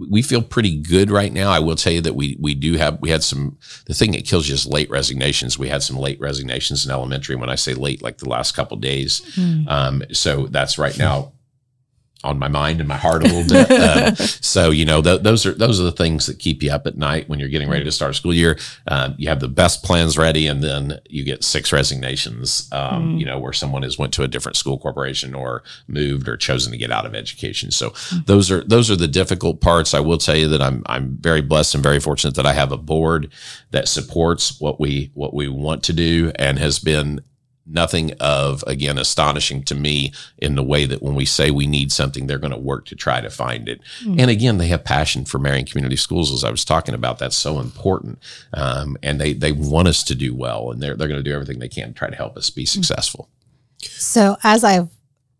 we 0.09 0.21
feel 0.23 0.41
pretty 0.41 0.75
good 0.81 1.11
right 1.11 1.31
now. 1.31 1.51
I 1.51 1.59
will 1.59 1.75
tell 1.75 1.93
you 1.93 2.01
that 2.01 2.15
we 2.15 2.35
we 2.39 2.55
do 2.55 2.77
have 2.77 2.99
we 2.99 3.11
had 3.11 3.23
some 3.23 3.59
the 3.85 3.93
thing 3.93 4.13
that 4.13 4.25
kills 4.25 4.47
you 4.47 4.55
is 4.55 4.65
late 4.65 4.89
resignations. 4.89 5.59
We 5.59 5.69
had 5.69 5.83
some 5.83 5.97
late 5.97 6.19
resignations 6.19 6.83
in 6.83 6.91
elementary. 6.91 7.35
When 7.35 7.49
I 7.49 7.53
say 7.53 7.75
late, 7.75 8.01
like 8.01 8.17
the 8.17 8.27
last 8.27 8.55
couple 8.55 8.77
days. 8.77 9.21
Mm. 9.35 9.69
Um, 9.69 10.03
so 10.11 10.47
that's 10.47 10.79
right 10.79 10.97
now 10.97 11.33
on 12.23 12.39
my 12.39 12.47
mind 12.47 12.79
and 12.79 12.87
my 12.87 12.97
heart 12.97 13.23
a 13.23 13.27
little 13.27 13.47
bit. 13.47 13.71
Um, 13.71 14.15
so 14.15 14.71
you 14.71 14.85
know 14.85 15.01
th- 15.01 15.21
those 15.21 15.45
are 15.45 15.53
those 15.53 15.79
are 15.79 15.83
the 15.83 15.91
things 15.91 16.25
that 16.25 16.39
keep 16.39 16.63
you 16.63 16.71
up 16.71 16.87
at 16.87 16.97
night 16.97 17.27
when 17.29 17.39
you're 17.39 17.49
getting 17.49 17.69
ready 17.69 17.83
to 17.83 17.91
start 17.91 18.11
a 18.11 18.13
school 18.13 18.33
year. 18.33 18.57
Um, 18.87 19.15
you 19.17 19.29
have 19.29 19.39
the 19.39 19.47
best 19.47 19.83
plans 19.83 20.17
ready, 20.17 20.47
and 20.47 20.63
then 20.63 20.99
you 21.09 21.23
get 21.23 21.43
six 21.43 21.71
resignations. 21.71 22.69
Um, 22.71 23.15
mm. 23.15 23.19
You 23.19 23.25
know 23.25 23.39
where 23.39 23.53
someone 23.53 23.83
has 23.83 23.97
went 23.97 24.13
to 24.13 24.23
a 24.23 24.27
different 24.27 24.55
school 24.55 24.77
corporation 24.77 25.35
or 25.35 25.63
moved 25.87 26.27
or 26.27 26.37
chosen 26.37 26.71
to 26.71 26.77
get 26.77 26.91
out 26.91 27.05
of 27.05 27.15
education. 27.15 27.71
So 27.71 27.89
mm. 27.89 28.25
those 28.25 28.51
are 28.51 28.63
those 28.63 28.89
are 28.89 28.95
the 28.95 29.07
difficult 29.07 29.61
parts. 29.61 29.93
I 29.93 29.99
will 29.99 30.17
tell 30.17 30.35
you 30.35 30.47
that 30.49 30.61
I'm 30.61 30.83
I'm 30.85 31.17
very 31.17 31.41
blessed 31.41 31.75
and 31.75 31.83
very 31.83 31.99
fortunate 31.99 32.35
that 32.35 32.45
I 32.45 32.53
have 32.53 32.71
a 32.71 32.77
board 32.77 33.31
that 33.71 33.87
supports 33.87 34.59
what 34.59 34.79
we 34.79 35.11
what 35.13 35.33
we 35.33 35.47
want 35.47 35.83
to 35.83 35.93
do 35.93 36.31
and 36.35 36.59
has 36.59 36.79
been 36.79 37.21
nothing 37.65 38.11
of 38.19 38.63
again 38.67 38.97
astonishing 38.97 39.63
to 39.63 39.75
me 39.75 40.11
in 40.37 40.55
the 40.55 40.63
way 40.63 40.85
that 40.85 41.01
when 41.01 41.15
we 41.15 41.25
say 41.25 41.49
we 41.49 41.65
need 41.65 41.91
something 41.91 42.27
they're 42.27 42.37
going 42.37 42.51
to 42.51 42.57
work 42.57 42.85
to 42.85 42.95
try 42.95 43.21
to 43.21 43.29
find 43.29 43.69
it 43.69 43.79
mm. 44.01 44.19
and 44.19 44.29
again 44.29 44.57
they 44.57 44.67
have 44.67 44.83
passion 44.83 45.23
for 45.23 45.39
marion 45.39 45.65
community 45.65 45.95
schools 45.95 46.31
as 46.31 46.43
i 46.43 46.51
was 46.51 46.65
talking 46.65 46.93
about 46.93 47.19
that's 47.19 47.37
so 47.37 47.59
important 47.59 48.19
um, 48.53 48.97
and 49.01 49.19
they 49.19 49.33
they 49.33 49.51
want 49.51 49.87
us 49.87 50.03
to 50.03 50.15
do 50.15 50.35
well 50.35 50.71
and 50.71 50.81
they're, 50.81 50.95
they're 50.95 51.07
going 51.07 51.19
to 51.19 51.29
do 51.29 51.33
everything 51.33 51.59
they 51.59 51.69
can 51.69 51.89
to 51.89 51.93
try 51.93 52.09
to 52.09 52.15
help 52.15 52.35
us 52.35 52.49
be 52.49 52.63
hmm. 52.63 52.67
successful 52.67 53.29
so 53.81 54.37
as 54.43 54.63
i've 54.63 54.89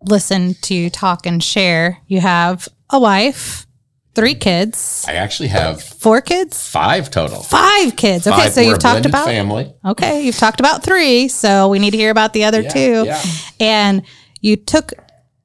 listened 0.02 0.62
to 0.62 0.74
you 0.74 0.90
talk 0.90 1.26
and 1.26 1.44
share 1.44 2.00
you 2.08 2.22
have 2.22 2.70
a 2.90 3.00
wife 3.00 3.68
three 4.16 4.36
kids. 4.36 5.06
I 5.08 5.14
actually 5.14 5.50
have 5.50 5.82
four 5.82 6.22
kids, 6.22 6.68
five 6.68 7.10
total. 7.10 7.42
Five 7.42 7.96
kids. 7.96 8.28
Okay, 8.28 8.36
five. 8.36 8.54
so 8.54 8.62
We're 8.62 8.70
you've 8.70 8.80
talked 8.80 9.06
about 9.06 9.26
family. 9.26 9.74
Okay, 9.86 10.24
you've 10.24 10.38
talked 10.38 10.60
about 10.60 10.84
three, 10.84 11.28
so 11.28 11.70
we 11.70 11.80
need 11.80 11.92
to 11.92 11.98
hear 11.98 12.12
about 12.12 12.34
the 12.34 12.44
other 12.46 12.62
yeah, 12.62 12.70
two. 12.70 13.04
Yeah. 13.06 13.24
And 13.60 14.04
you 14.42 14.56
took 14.56 14.94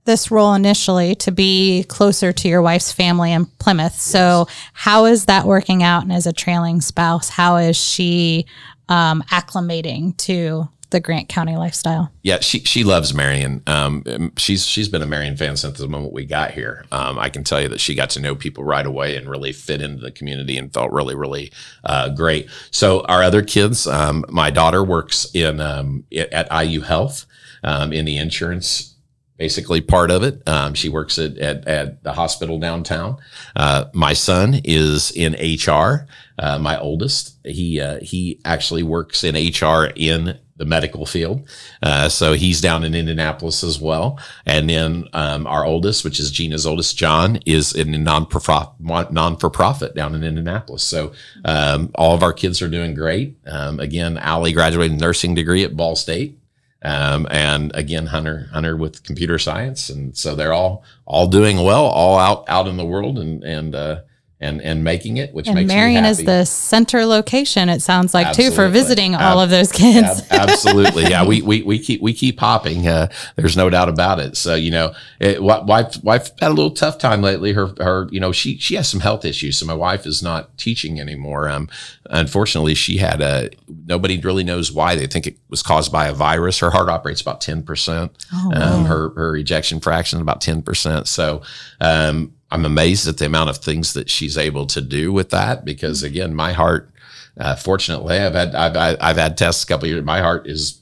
this 0.04 0.30
role 0.30 0.54
initially 0.54 1.14
to 1.14 1.30
be 1.30 1.84
closer 1.84 2.32
to 2.32 2.48
your 2.48 2.62
wife's 2.62 2.90
family 2.90 3.32
in 3.32 3.44
Plymouth. 3.44 3.92
Yes. 3.92 4.02
So 4.02 4.48
how 4.72 5.04
is 5.04 5.26
that 5.26 5.44
working 5.44 5.82
out? 5.82 6.02
And 6.02 6.12
as 6.12 6.26
a 6.26 6.32
trailing 6.32 6.80
spouse, 6.80 7.28
how 7.28 7.56
is 7.56 7.76
she 7.76 8.46
um, 8.88 9.22
acclimating 9.30 10.16
to 10.18 10.68
the 10.90 11.00
Grant 11.00 11.28
County 11.28 11.56
lifestyle. 11.56 12.10
Yeah, 12.22 12.40
she 12.40 12.60
she 12.60 12.84
loves 12.84 13.12
Marion. 13.12 13.62
Um, 13.66 14.32
she's 14.36 14.66
she's 14.66 14.88
been 14.88 15.02
a 15.02 15.06
Marion 15.06 15.36
fan 15.36 15.56
since 15.56 15.78
the 15.78 15.88
moment 15.88 16.12
we 16.12 16.24
got 16.24 16.52
here. 16.52 16.84
Um, 16.90 17.18
I 17.18 17.28
can 17.28 17.44
tell 17.44 17.60
you 17.60 17.68
that 17.68 17.80
she 17.80 17.94
got 17.94 18.10
to 18.10 18.20
know 18.20 18.34
people 18.34 18.64
right 18.64 18.86
away 18.86 19.16
and 19.16 19.28
really 19.28 19.52
fit 19.52 19.82
into 19.82 20.00
the 20.00 20.10
community 20.10 20.56
and 20.56 20.72
felt 20.72 20.92
really 20.92 21.14
really 21.14 21.52
uh, 21.84 22.08
great. 22.10 22.48
So 22.70 23.02
our 23.02 23.22
other 23.22 23.42
kids, 23.42 23.86
um, 23.86 24.24
my 24.28 24.50
daughter 24.50 24.82
works 24.82 25.30
in 25.34 25.60
um, 25.60 26.04
at 26.12 26.48
IU 26.50 26.80
Health 26.80 27.26
um, 27.62 27.92
in 27.92 28.04
the 28.04 28.16
insurance 28.16 28.94
basically 29.38 29.80
part 29.80 30.10
of 30.10 30.24
it. 30.24 30.42
Um, 30.48 30.74
she 30.74 30.88
works 30.88 31.16
at, 31.18 31.38
at, 31.38 31.66
at, 31.66 32.02
the 32.02 32.12
hospital 32.12 32.58
downtown. 32.58 33.18
Uh, 33.54 33.84
my 33.94 34.12
son 34.12 34.60
is 34.64 35.12
in 35.12 35.34
HR. 35.34 36.08
Uh, 36.38 36.58
my 36.58 36.78
oldest, 36.78 37.38
he 37.44 37.80
uh, 37.80 38.00
he 38.02 38.40
actually 38.44 38.82
works 38.82 39.24
in 39.24 39.34
HR 39.34 39.92
in 39.94 40.38
the 40.58 40.64
medical 40.64 41.06
field. 41.06 41.48
Uh, 41.82 42.08
so 42.08 42.34
he's 42.34 42.60
down 42.60 42.84
in 42.84 42.94
Indianapolis 42.94 43.64
as 43.64 43.80
well. 43.80 44.18
And 44.44 44.68
then 44.68 45.06
um, 45.12 45.46
our 45.46 45.64
oldest, 45.64 46.04
which 46.04 46.20
is 46.20 46.30
Gina's 46.30 46.66
oldest, 46.66 46.96
John, 46.96 47.40
is 47.46 47.72
in 47.74 47.94
a 47.94 47.98
non 47.98 48.26
for 48.26 49.50
profit 49.50 49.94
down 49.94 50.14
in 50.14 50.24
Indianapolis. 50.24 50.82
So 50.82 51.12
um, 51.44 51.90
all 51.94 52.14
of 52.14 52.22
our 52.22 52.32
kids 52.32 52.60
are 52.60 52.68
doing 52.68 52.94
great. 52.94 53.38
Um, 53.46 53.80
again, 53.80 54.18
Allie 54.18 54.52
graduated 54.52 55.00
nursing 55.00 55.34
degree 55.34 55.64
at 55.64 55.76
Ball 55.76 55.96
State. 55.96 56.38
Um, 56.82 57.26
and 57.30 57.74
again, 57.74 58.06
Hunter, 58.06 58.48
Hunter 58.52 58.76
with 58.76 59.02
computer 59.02 59.38
science. 59.38 59.88
And 59.88 60.16
so 60.16 60.34
they're 60.34 60.52
all, 60.52 60.84
all 61.06 61.26
doing 61.26 61.62
well, 61.64 61.84
all 61.84 62.18
out, 62.18 62.44
out 62.48 62.68
in 62.68 62.76
the 62.76 62.84
world 62.84 63.18
and, 63.18 63.42
and, 63.42 63.74
uh, 63.74 64.00
and 64.40 64.62
and 64.62 64.84
making 64.84 65.16
it, 65.16 65.34
which 65.34 65.48
and 65.48 65.56
makes 65.56 65.68
Marion 65.68 66.04
is 66.04 66.18
the 66.18 66.44
center 66.44 67.04
location. 67.04 67.68
It 67.68 67.82
sounds 67.82 68.14
like 68.14 68.28
absolutely. 68.28 68.50
too 68.50 68.62
for 68.62 68.68
visiting 68.68 69.14
Ab- 69.14 69.20
all 69.22 69.40
of 69.40 69.50
those 69.50 69.72
kids. 69.72 70.22
Ab- 70.30 70.48
absolutely, 70.48 71.04
yeah. 71.04 71.26
We, 71.26 71.42
we 71.42 71.62
we 71.62 71.78
keep 71.78 72.00
we 72.00 72.12
keep 72.12 72.38
popping. 72.38 72.86
Uh, 72.86 73.08
there's 73.34 73.56
no 73.56 73.68
doubt 73.68 73.88
about 73.88 74.20
it. 74.20 74.36
So 74.36 74.54
you 74.54 74.70
know, 74.70 74.94
it, 75.18 75.42
wife 75.42 76.02
wife 76.04 76.30
had 76.40 76.48
a 76.48 76.54
little 76.54 76.70
tough 76.70 76.98
time 76.98 77.20
lately. 77.20 77.52
Her 77.52 77.74
her 77.78 78.08
you 78.12 78.20
know 78.20 78.30
she 78.30 78.58
she 78.58 78.76
has 78.76 78.88
some 78.88 79.00
health 79.00 79.24
issues. 79.24 79.58
So 79.58 79.66
my 79.66 79.74
wife 79.74 80.06
is 80.06 80.22
not 80.22 80.56
teaching 80.56 81.00
anymore. 81.00 81.48
Um, 81.48 81.68
unfortunately, 82.08 82.74
she 82.74 82.98
had 82.98 83.20
a 83.20 83.50
nobody 83.86 84.20
really 84.20 84.44
knows 84.44 84.70
why. 84.70 84.94
They 84.94 85.08
think 85.08 85.26
it 85.26 85.36
was 85.48 85.64
caused 85.64 85.90
by 85.90 86.06
a 86.06 86.14
virus. 86.14 86.60
Her 86.60 86.70
heart 86.70 86.88
operates 86.88 87.20
about 87.20 87.40
ten 87.40 87.64
percent. 87.64 88.12
Oh, 88.32 88.52
um, 88.54 88.84
her 88.84 89.10
her 89.10 89.36
ejection 89.36 89.80
fraction 89.80 90.20
about 90.20 90.40
ten 90.40 90.62
percent. 90.62 91.08
So 91.08 91.42
um 91.80 92.34
I'm 92.50 92.64
amazed 92.64 93.06
at 93.06 93.18
the 93.18 93.26
amount 93.26 93.50
of 93.50 93.58
things 93.58 93.92
that 93.92 94.08
she's 94.08 94.38
able 94.38 94.66
to 94.66 94.80
do 94.80 95.12
with 95.12 95.30
that 95.30 95.64
because 95.64 96.02
again, 96.02 96.34
my 96.34 96.52
heart, 96.52 96.90
uh, 97.36 97.56
fortunately, 97.56 98.18
I've 98.18 98.34
had 98.34 98.54
I've 98.54 98.98
I've 99.00 99.16
had 99.16 99.36
tests 99.36 99.64
a 99.64 99.66
couple 99.66 99.88
years. 99.88 100.04
My 100.04 100.20
heart 100.20 100.46
is 100.46 100.80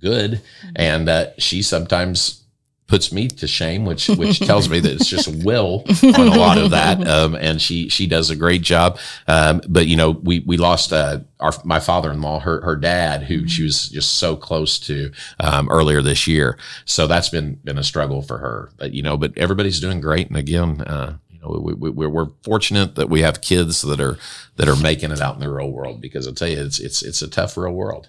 good, 0.00 0.32
mm-hmm. 0.32 0.68
and 0.76 1.08
uh, 1.08 1.26
she 1.38 1.62
sometimes 1.62 2.44
puts 2.88 3.12
me 3.12 3.28
to 3.28 3.46
shame, 3.46 3.84
which 3.84 4.08
which 4.08 4.40
tells 4.40 4.68
me 4.68 4.80
that 4.80 4.92
it's 4.92 5.06
just 5.06 5.28
will 5.44 5.84
on 6.02 6.28
a 6.28 6.34
lot 6.36 6.58
of 6.58 6.70
that. 6.70 7.06
Um, 7.06 7.36
and 7.36 7.62
she 7.62 7.88
she 7.88 8.06
does 8.06 8.30
a 8.30 8.36
great 8.36 8.62
job. 8.62 8.98
Um, 9.28 9.60
but 9.68 9.86
you 9.86 9.94
know, 9.94 10.10
we 10.10 10.40
we 10.40 10.56
lost 10.56 10.92
uh, 10.92 11.20
our 11.38 11.52
my 11.64 11.78
father 11.78 12.10
in 12.10 12.20
law, 12.20 12.40
her 12.40 12.60
her 12.62 12.74
dad, 12.74 13.22
who 13.24 13.46
she 13.46 13.62
was 13.62 13.88
just 13.88 14.16
so 14.16 14.34
close 14.34 14.78
to 14.80 15.12
um, 15.38 15.68
earlier 15.68 16.02
this 16.02 16.26
year. 16.26 16.58
So 16.86 17.06
that's 17.06 17.28
been 17.28 17.60
been 17.62 17.78
a 17.78 17.84
struggle 17.84 18.22
for 18.22 18.38
her. 18.38 18.70
But 18.78 18.92
you 18.92 19.02
know, 19.02 19.16
but 19.16 19.36
everybody's 19.36 19.80
doing 19.80 20.00
great. 20.00 20.26
And 20.28 20.36
again. 20.36 20.80
Uh, 20.80 21.18
you 21.30 21.44
know, 21.44 21.60
we, 21.60 21.74
we, 21.74 21.90
we're, 21.90 22.08
we're 22.08 22.30
fortunate 22.42 22.96
that 22.96 23.08
we 23.08 23.20
have 23.20 23.40
kids 23.40 23.82
that 23.82 24.00
are 24.00 24.18
that 24.56 24.66
are 24.66 24.74
making 24.74 25.12
it 25.12 25.20
out 25.20 25.36
in 25.36 25.40
the 25.40 25.48
real 25.48 25.70
world 25.70 26.00
because 26.00 26.26
I 26.26 26.32
tell 26.32 26.48
you, 26.48 26.60
it's 26.60 26.80
it's 26.80 27.00
it's 27.00 27.22
a 27.22 27.28
tough 27.28 27.56
real 27.56 27.70
world. 27.70 28.08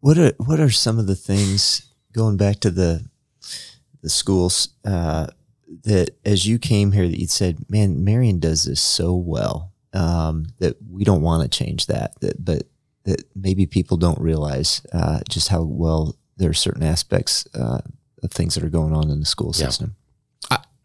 What 0.00 0.16
are 0.16 0.32
what 0.38 0.58
are 0.58 0.70
some 0.70 0.98
of 0.98 1.06
the 1.06 1.14
things 1.14 1.82
going 2.14 2.38
back 2.38 2.60
to 2.60 2.70
the 2.70 3.04
the 4.02 4.08
schools 4.08 4.68
uh, 4.84 5.26
that 5.84 6.10
as 6.24 6.46
you 6.46 6.58
came 6.58 6.92
here 6.92 7.08
that 7.08 7.20
you 7.20 7.26
said, 7.26 7.58
"Man, 7.68 8.04
Marion 8.04 8.38
does 8.38 8.64
this 8.64 8.80
so 8.80 9.14
well 9.14 9.72
um, 9.92 10.46
that 10.58 10.76
we 10.90 11.04
don't 11.04 11.22
want 11.22 11.42
to 11.42 11.58
change 11.58 11.86
that." 11.86 12.18
That, 12.20 12.44
but 12.44 12.64
that 13.04 13.22
maybe 13.34 13.66
people 13.66 13.96
don't 13.96 14.20
realize 14.20 14.82
uh, 14.92 15.20
just 15.28 15.48
how 15.48 15.62
well 15.62 16.16
there 16.36 16.50
are 16.50 16.54
certain 16.54 16.82
aspects 16.82 17.46
uh, 17.54 17.80
of 18.22 18.30
things 18.32 18.54
that 18.54 18.64
are 18.64 18.68
going 18.68 18.92
on 18.92 19.10
in 19.10 19.20
the 19.20 19.26
school 19.26 19.52
Yeah. 19.54 19.66
system. 19.66 19.96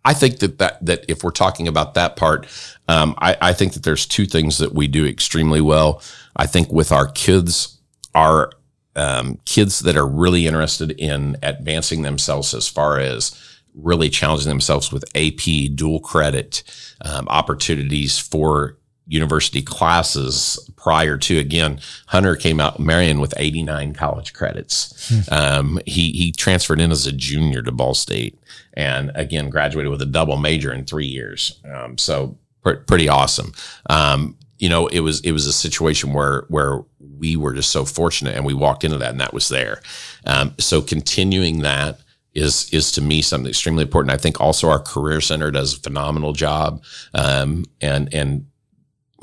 I 0.03 0.16
think 0.16 0.39
that, 0.39 0.57
that 0.57 0.84
that 0.84 1.05
if 1.07 1.24
we're 1.24 1.30
talking 1.30 1.68
about 1.68 1.93
that 1.93 2.16
part, 2.16 2.47
um, 2.88 3.14
I, 3.20 3.38
I 3.39 3.53
think 3.53 3.74
that 3.74 3.84
there's 3.84 4.07
two 4.07 4.26
things 4.26 4.57
that 4.57 4.74
we 4.74 4.88
do 4.88 5.05
extremely 5.05 5.62
well. 5.62 6.01
I 6.36 6.47
think 6.47 6.72
with 6.72 6.91
our 6.91 7.05
kids, 7.05 7.78
our 8.16 8.51
um, 8.96 9.39
kids 9.46 9.80
that 9.80 9.98
are 9.98 10.08
really 10.08 10.48
interested 10.48 10.92
in 10.92 11.38
advancing 11.44 12.02
themselves 12.02 12.54
as 12.54 12.68
far 12.68 13.00
as 13.00 13.38
really 13.74 14.10
challenging 14.10 14.50
themselves 14.50 14.92
with 14.92 15.06
AP 15.16 15.76
dual 15.76 16.00
credit 16.00 16.64
um, 17.06 17.28
opportunities 17.30 18.20
for 18.20 18.78
university 19.08 19.62
classes 19.62 20.70
prior 20.78 21.18
to 21.18 21.38
again 21.38 21.80
hunter 22.08 22.36
came 22.36 22.62
out 22.62 22.80
marion 22.80 23.20
with 23.20 23.34
89 23.36 23.94
college 23.94 24.34
credits. 24.34 25.12
Um, 25.32 25.80
he 25.86 26.12
he 26.12 26.32
transferred 26.32 26.80
in 26.80 26.92
as 26.92 27.08
a 27.08 27.12
junior 27.12 27.62
to 27.62 27.72
ball 27.72 27.94
state 27.94 28.39
and 28.74 29.12
again 29.16 29.50
graduated 29.50 29.92
with 29.92 30.02
a 30.02 30.06
double 30.06 30.38
major 30.38 30.72
in 30.72 30.86
three 30.86 31.08
years. 31.08 31.60
Um, 31.66 31.98
so 31.98 32.38
pr- 32.64 32.76
pretty 32.88 33.10
awesome. 33.10 33.54
Um, 33.89 34.38
you 34.60 34.70
know 34.70 34.88
it 34.88 35.00
was 35.00 35.20
it 35.22 35.32
was 35.32 35.46
a 35.46 35.54
situation 35.54 36.14
where 36.14 36.46
where 36.48 36.82
we 37.22 37.38
were 37.38 37.53
just 37.53 37.72
so 37.72 37.86
fortunate 37.86 38.36
and 38.36 38.45
we 38.45 38.53
walked 38.53 38.84
into 38.84 38.97
that 38.97 39.11
and 39.11 39.22
that 39.22 39.34
was 39.34 39.47
there 39.47 39.82
um, 40.26 40.53
so 40.57 40.82
continuing 40.82 41.61
that 41.61 42.01
is 42.34 42.69
is 42.72 42.91
to 42.93 43.01
me 43.01 43.22
something 43.22 43.49
extremely 43.49 43.84
important. 43.84 44.13
I 44.13 44.17
think 44.17 44.39
also 44.39 44.69
our 44.69 44.80
career 44.80 45.22
center 45.22 45.51
does 45.51 45.76
a 45.76 45.80
phenomenal 45.80 46.34
job, 46.34 46.84
um, 47.13 47.65
and 47.82 48.13
and 48.13 48.45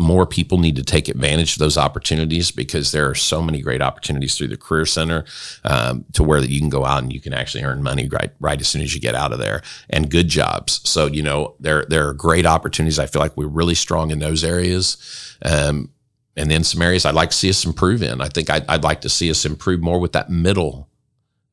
more 0.01 0.27
people 0.27 0.59
need 0.59 0.77
to 0.77 0.85
take 0.85 1.09
advantage 1.09 1.55
of 1.55 1.59
those 1.59 1.77
opportunities 1.77 2.53
because 2.53 2.93
there 2.93 3.11
are 3.11 3.17
so 3.17 3.43
many 3.43 3.61
great 3.61 3.83
opportunities 3.83 4.39
through 4.39 4.47
the 4.47 4.57
career 4.57 4.87
center 4.87 5.25
um, 5.65 6.05
to 6.13 6.23
where 6.23 6.41
that 6.41 6.51
you 6.51 6.61
can 6.61 6.69
go 6.69 6.85
out 6.85 7.03
and 7.03 7.13
you 7.13 7.21
can 7.21 7.33
actually 7.33 7.65
earn 7.65 7.83
money 7.83 8.09
right 8.09 8.31
right 8.39 8.61
as 8.61 8.69
soon 8.69 8.81
as 8.81 8.95
you 8.95 9.01
get 9.01 9.17
out 9.17 9.33
of 9.33 9.41
there 9.41 9.63
and 9.91 10.11
good 10.11 10.29
jobs. 10.29 10.81
So 10.89 11.07
you 11.07 11.23
know 11.23 11.55
there 11.59 11.85
there 11.89 12.09
are 12.09 12.15
great 12.15 12.47
opportunities. 12.47 12.99
I 12.99 13.07
feel 13.07 13.23
like 13.23 13.37
we're 13.37 13.47
really 13.47 13.75
strong 13.75 14.11
in 14.11 14.19
those 14.19 14.45
areas. 14.45 15.37
Um, 15.43 15.91
and 16.39 16.51
then 16.51 16.65
some 16.65 16.81
areas 16.81 17.05
I'd 17.05 17.15
like 17.15 17.31
to 17.31 17.37
see 17.37 17.51
us 17.51 17.65
improve 17.65 18.03
in. 18.03 18.21
I 18.21 18.29
think 18.29 18.49
I'd, 18.49 18.65
I'd 18.69 18.85
like 18.85 19.01
to 19.03 19.09
see 19.09 19.31
us 19.31 19.45
improve 19.45 19.81
more 19.81 19.99
with 19.99 20.13
that 20.13 20.31
middle 20.31 20.89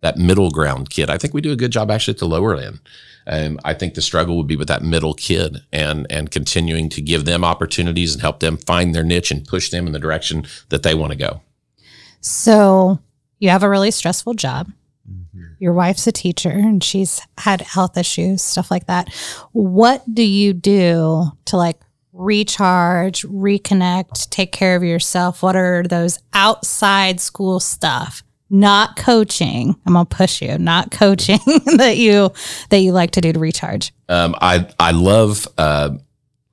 that 0.01 0.17
middle 0.17 0.51
ground 0.51 0.91
kid. 0.91 1.09
I 1.09 1.17
think 1.17 1.33
we 1.33 1.41
do 1.41 1.51
a 1.51 1.55
good 1.55 1.71
job 1.71 1.89
actually 1.89 2.13
at 2.13 2.19
the 2.19 2.27
lower 2.27 2.55
end. 2.55 2.79
Um, 3.25 3.59
I 3.65 3.73
think 3.73 3.95
the 3.95 4.03
struggle 4.03 4.37
would 4.37 4.45
be 4.45 4.55
with 4.55 4.67
that 4.67 4.83
middle 4.83 5.15
kid 5.15 5.63
and 5.73 6.05
and 6.11 6.29
continuing 6.29 6.89
to 6.89 7.01
give 7.01 7.25
them 7.25 7.43
opportunities 7.43 8.13
and 8.13 8.21
help 8.21 8.39
them 8.39 8.57
find 8.57 8.93
their 8.93 9.03
niche 9.03 9.31
and 9.31 9.47
push 9.47 9.71
them 9.71 9.87
in 9.87 9.93
the 9.93 9.99
direction 9.99 10.45
that 10.69 10.83
they 10.83 10.93
want 10.93 11.11
to 11.11 11.17
go. 11.17 11.41
So 12.21 12.99
you 13.39 13.49
have 13.49 13.63
a 13.63 13.69
really 13.69 13.91
stressful 13.91 14.35
job. 14.35 14.71
Your 15.59 15.73
wife's 15.73 16.05
a 16.05 16.11
teacher 16.11 16.49
and 16.49 16.83
she's 16.83 17.21
had 17.37 17.61
health 17.61 17.97
issues, 17.97 18.43
stuff 18.43 18.69
like 18.69 18.87
that. 18.87 19.13
What 19.53 20.03
do 20.13 20.23
you 20.23 20.53
do 20.53 21.25
to 21.45 21.57
like 21.57 21.79
recharge, 22.15 23.23
reconnect, 23.23 24.29
take 24.29 24.51
care 24.51 24.75
of 24.75 24.83
yourself? 24.83 25.43
What 25.43 25.55
are 25.55 25.83
those 25.83 26.19
outside 26.33 27.19
school 27.19 27.59
stuff? 27.59 28.23
Not 28.49 28.95
coaching. 28.95 29.75
I'm 29.85 29.93
gonna 29.93 30.05
push 30.05 30.41
you. 30.41 30.57
Not 30.57 30.91
coaching 30.91 31.39
that 31.77 31.97
you 31.97 32.31
that 32.69 32.79
you 32.79 32.91
like 32.91 33.11
to 33.11 33.21
do 33.21 33.33
to 33.33 33.39
recharge. 33.39 33.93
Um, 34.07 34.35
I 34.39 34.69
I 34.79 34.91
love 34.91 35.47
uh, 35.57 35.97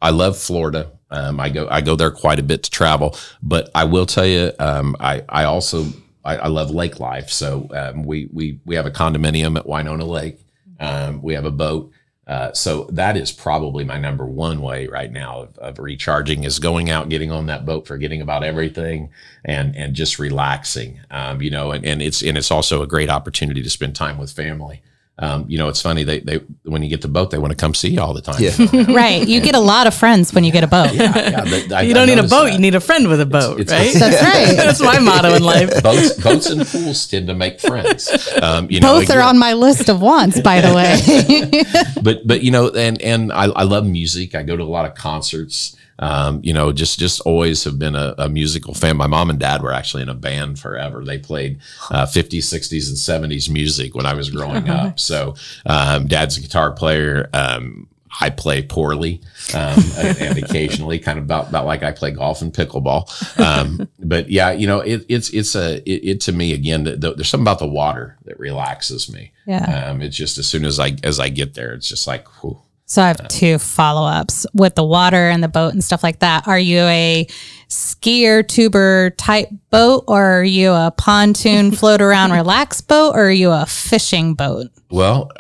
I 0.00 0.10
love 0.10 0.38
Florida. 0.38 0.90
Um, 1.10 1.38
I 1.38 1.50
go 1.50 1.68
I 1.70 1.82
go 1.82 1.94
there 1.94 2.10
quite 2.10 2.38
a 2.38 2.42
bit 2.42 2.62
to 2.62 2.70
travel, 2.70 3.16
but 3.42 3.70
I 3.74 3.84
will 3.84 4.06
tell 4.06 4.26
you, 4.26 4.52
um, 4.58 4.96
I 4.98 5.22
I 5.28 5.44
also 5.44 5.86
I, 6.24 6.38
I 6.38 6.46
love 6.48 6.70
lake 6.70 6.98
life. 6.98 7.28
So 7.28 7.68
um, 7.74 8.04
we 8.04 8.28
we 8.32 8.58
we 8.64 8.74
have 8.74 8.86
a 8.86 8.90
condominium 8.90 9.58
at 9.58 9.66
Winona 9.66 10.06
Lake. 10.06 10.38
Um, 10.80 11.20
we 11.22 11.34
have 11.34 11.44
a 11.44 11.50
boat. 11.50 11.92
Uh, 12.26 12.52
so 12.52 12.84
that 12.92 13.16
is 13.16 13.32
probably 13.32 13.84
my 13.84 13.98
number 13.98 14.24
one 14.24 14.62
way 14.62 14.86
right 14.86 15.10
now 15.10 15.40
of, 15.40 15.58
of 15.58 15.78
recharging 15.80 16.44
is 16.44 16.60
going 16.60 16.88
out, 16.88 17.08
getting 17.08 17.32
on 17.32 17.46
that 17.46 17.66
boat, 17.66 17.86
forgetting 17.86 18.22
about 18.22 18.44
everything, 18.44 19.10
and 19.44 19.74
and 19.74 19.94
just 19.94 20.20
relaxing. 20.20 21.00
Um, 21.10 21.42
you 21.42 21.50
know, 21.50 21.72
and, 21.72 21.84
and 21.84 22.00
it's 22.00 22.22
and 22.22 22.38
it's 22.38 22.50
also 22.50 22.80
a 22.80 22.86
great 22.86 23.10
opportunity 23.10 23.62
to 23.62 23.70
spend 23.70 23.96
time 23.96 24.18
with 24.18 24.30
family. 24.30 24.82
Um, 25.22 25.44
you 25.48 25.56
know, 25.56 25.68
it's 25.68 25.80
funny 25.80 26.02
they 26.02 26.18
they 26.18 26.38
when 26.64 26.82
you 26.82 26.88
get 26.88 27.00
the 27.00 27.06
boat, 27.08 27.30
they 27.30 27.38
want 27.38 27.52
to 27.52 27.56
come 27.56 27.74
see 27.74 27.90
you 27.90 28.00
all 28.00 28.12
the 28.12 28.20
time. 28.20 28.42
Yeah. 28.42 28.56
right. 28.92 29.26
You 29.26 29.40
get 29.40 29.54
a 29.54 29.60
lot 29.60 29.86
of 29.86 29.94
friends 29.94 30.34
when 30.34 30.42
you 30.42 30.50
get 30.50 30.64
a 30.64 30.66
boat. 30.66 30.92
Yeah, 30.92 31.16
yeah, 31.16 31.44
but 31.44 31.72
I- 31.78 31.82
you 31.82 31.94
don't 31.94 32.08
need 32.08 32.18
a 32.18 32.24
boat, 32.24 32.46
that. 32.46 32.52
you 32.54 32.58
need 32.58 32.74
a 32.74 32.80
friend 32.80 33.06
with 33.06 33.20
a 33.20 33.26
boat, 33.26 33.60
it's- 33.60 33.70
right? 33.70 33.94
That's 33.98 34.20
right. 34.20 34.56
That's 34.56 34.80
my 34.82 34.98
motto 34.98 35.32
in 35.34 35.44
life. 35.44 35.80
boats, 35.80 36.20
boats 36.20 36.50
and 36.50 36.66
pools 36.66 37.06
tend 37.06 37.28
to 37.28 37.34
make 37.34 37.60
friends. 37.60 38.10
Um, 38.42 38.68
you 38.68 38.80
know, 38.80 38.98
Both 38.98 39.10
are 39.10 39.20
on 39.20 39.38
my 39.38 39.52
list 39.52 39.88
of 39.88 40.00
wants, 40.02 40.40
by 40.40 40.60
the 40.60 40.74
way. 40.74 41.62
but 42.02 42.26
but 42.26 42.42
you 42.42 42.50
know, 42.50 42.70
and 42.70 43.00
and 43.00 43.32
I, 43.32 43.44
I 43.44 43.62
love 43.62 43.86
music. 43.86 44.34
I 44.34 44.42
go 44.42 44.56
to 44.56 44.62
a 44.62 44.72
lot 44.78 44.86
of 44.86 44.94
concerts. 44.96 45.76
Um, 46.02 46.40
you 46.42 46.52
know, 46.52 46.72
just 46.72 46.98
just 46.98 47.20
always 47.20 47.62
have 47.62 47.78
been 47.78 47.94
a, 47.94 48.14
a 48.18 48.28
musical 48.28 48.74
fan. 48.74 48.96
My 48.96 49.06
mom 49.06 49.30
and 49.30 49.38
dad 49.38 49.62
were 49.62 49.72
actually 49.72 50.02
in 50.02 50.08
a 50.08 50.14
band 50.14 50.58
forever. 50.58 51.04
They 51.04 51.18
played 51.18 51.60
uh, 51.92 52.06
50s, 52.06 52.38
60s, 52.38 52.88
and 52.88 53.30
70s 53.30 53.48
music 53.48 53.94
when 53.94 54.04
I 54.04 54.14
was 54.14 54.28
growing 54.28 54.68
up. 54.80 54.98
So, 54.98 55.36
um, 55.64 56.08
dad's 56.08 56.36
a 56.36 56.40
guitar 56.40 56.72
player. 56.72 57.30
Um, 57.32 57.88
I 58.20 58.30
play 58.30 58.62
poorly 58.62 59.22
um, 59.54 59.78
and, 59.96 60.38
occasionally, 60.38 60.98
kind 60.98 61.18
of 61.18 61.24
about, 61.24 61.48
about 61.48 61.66
like 61.66 61.82
I 61.82 61.92
play 61.92 62.10
golf 62.10 62.42
and 62.42 62.52
pickleball. 62.52 63.08
Um, 63.40 63.88
but 63.98 64.28
yeah, 64.28 64.50
you 64.50 64.66
know, 64.66 64.80
it, 64.80 65.06
it's 65.08 65.30
it's 65.30 65.54
a 65.54 65.76
it, 65.88 66.08
it 66.08 66.20
to 66.22 66.32
me 66.32 66.52
again. 66.52 66.84
The, 66.84 66.96
the, 66.96 67.14
there's 67.14 67.28
something 67.28 67.44
about 67.44 67.60
the 67.60 67.68
water 67.68 68.18
that 68.24 68.38
relaxes 68.38 69.10
me. 69.10 69.32
Yeah. 69.46 69.86
Um, 69.88 70.02
it's 70.02 70.16
just 70.16 70.36
as 70.36 70.46
soon 70.46 70.64
as 70.64 70.78
I 70.78 70.96
as 71.04 71.20
I 71.20 71.28
get 71.28 71.54
there, 71.54 71.72
it's 71.72 71.88
just 71.88 72.06
like, 72.06 72.26
whew. 72.42 72.60
So 72.92 73.02
I 73.02 73.06
have 73.06 73.26
two 73.28 73.56
follow 73.56 74.06
ups 74.06 74.44
with 74.52 74.74
the 74.74 74.84
water 74.84 75.30
and 75.30 75.42
the 75.42 75.48
boat 75.48 75.72
and 75.72 75.82
stuff 75.82 76.02
like 76.02 76.18
that. 76.18 76.46
Are 76.46 76.58
you 76.58 76.80
a 76.80 77.26
skier 77.70 78.46
tuber 78.46 79.14
type 79.16 79.48
boat 79.70 80.04
or 80.06 80.22
are 80.40 80.44
you 80.44 80.72
a 80.72 80.92
pontoon 80.94 81.72
float 81.72 82.02
around 82.02 82.32
relax 82.32 82.82
boat 82.82 83.12
or 83.14 83.28
are 83.28 83.30
you 83.30 83.50
a 83.50 83.64
fishing 83.64 84.34
boat? 84.34 84.66
Well, 84.90 85.30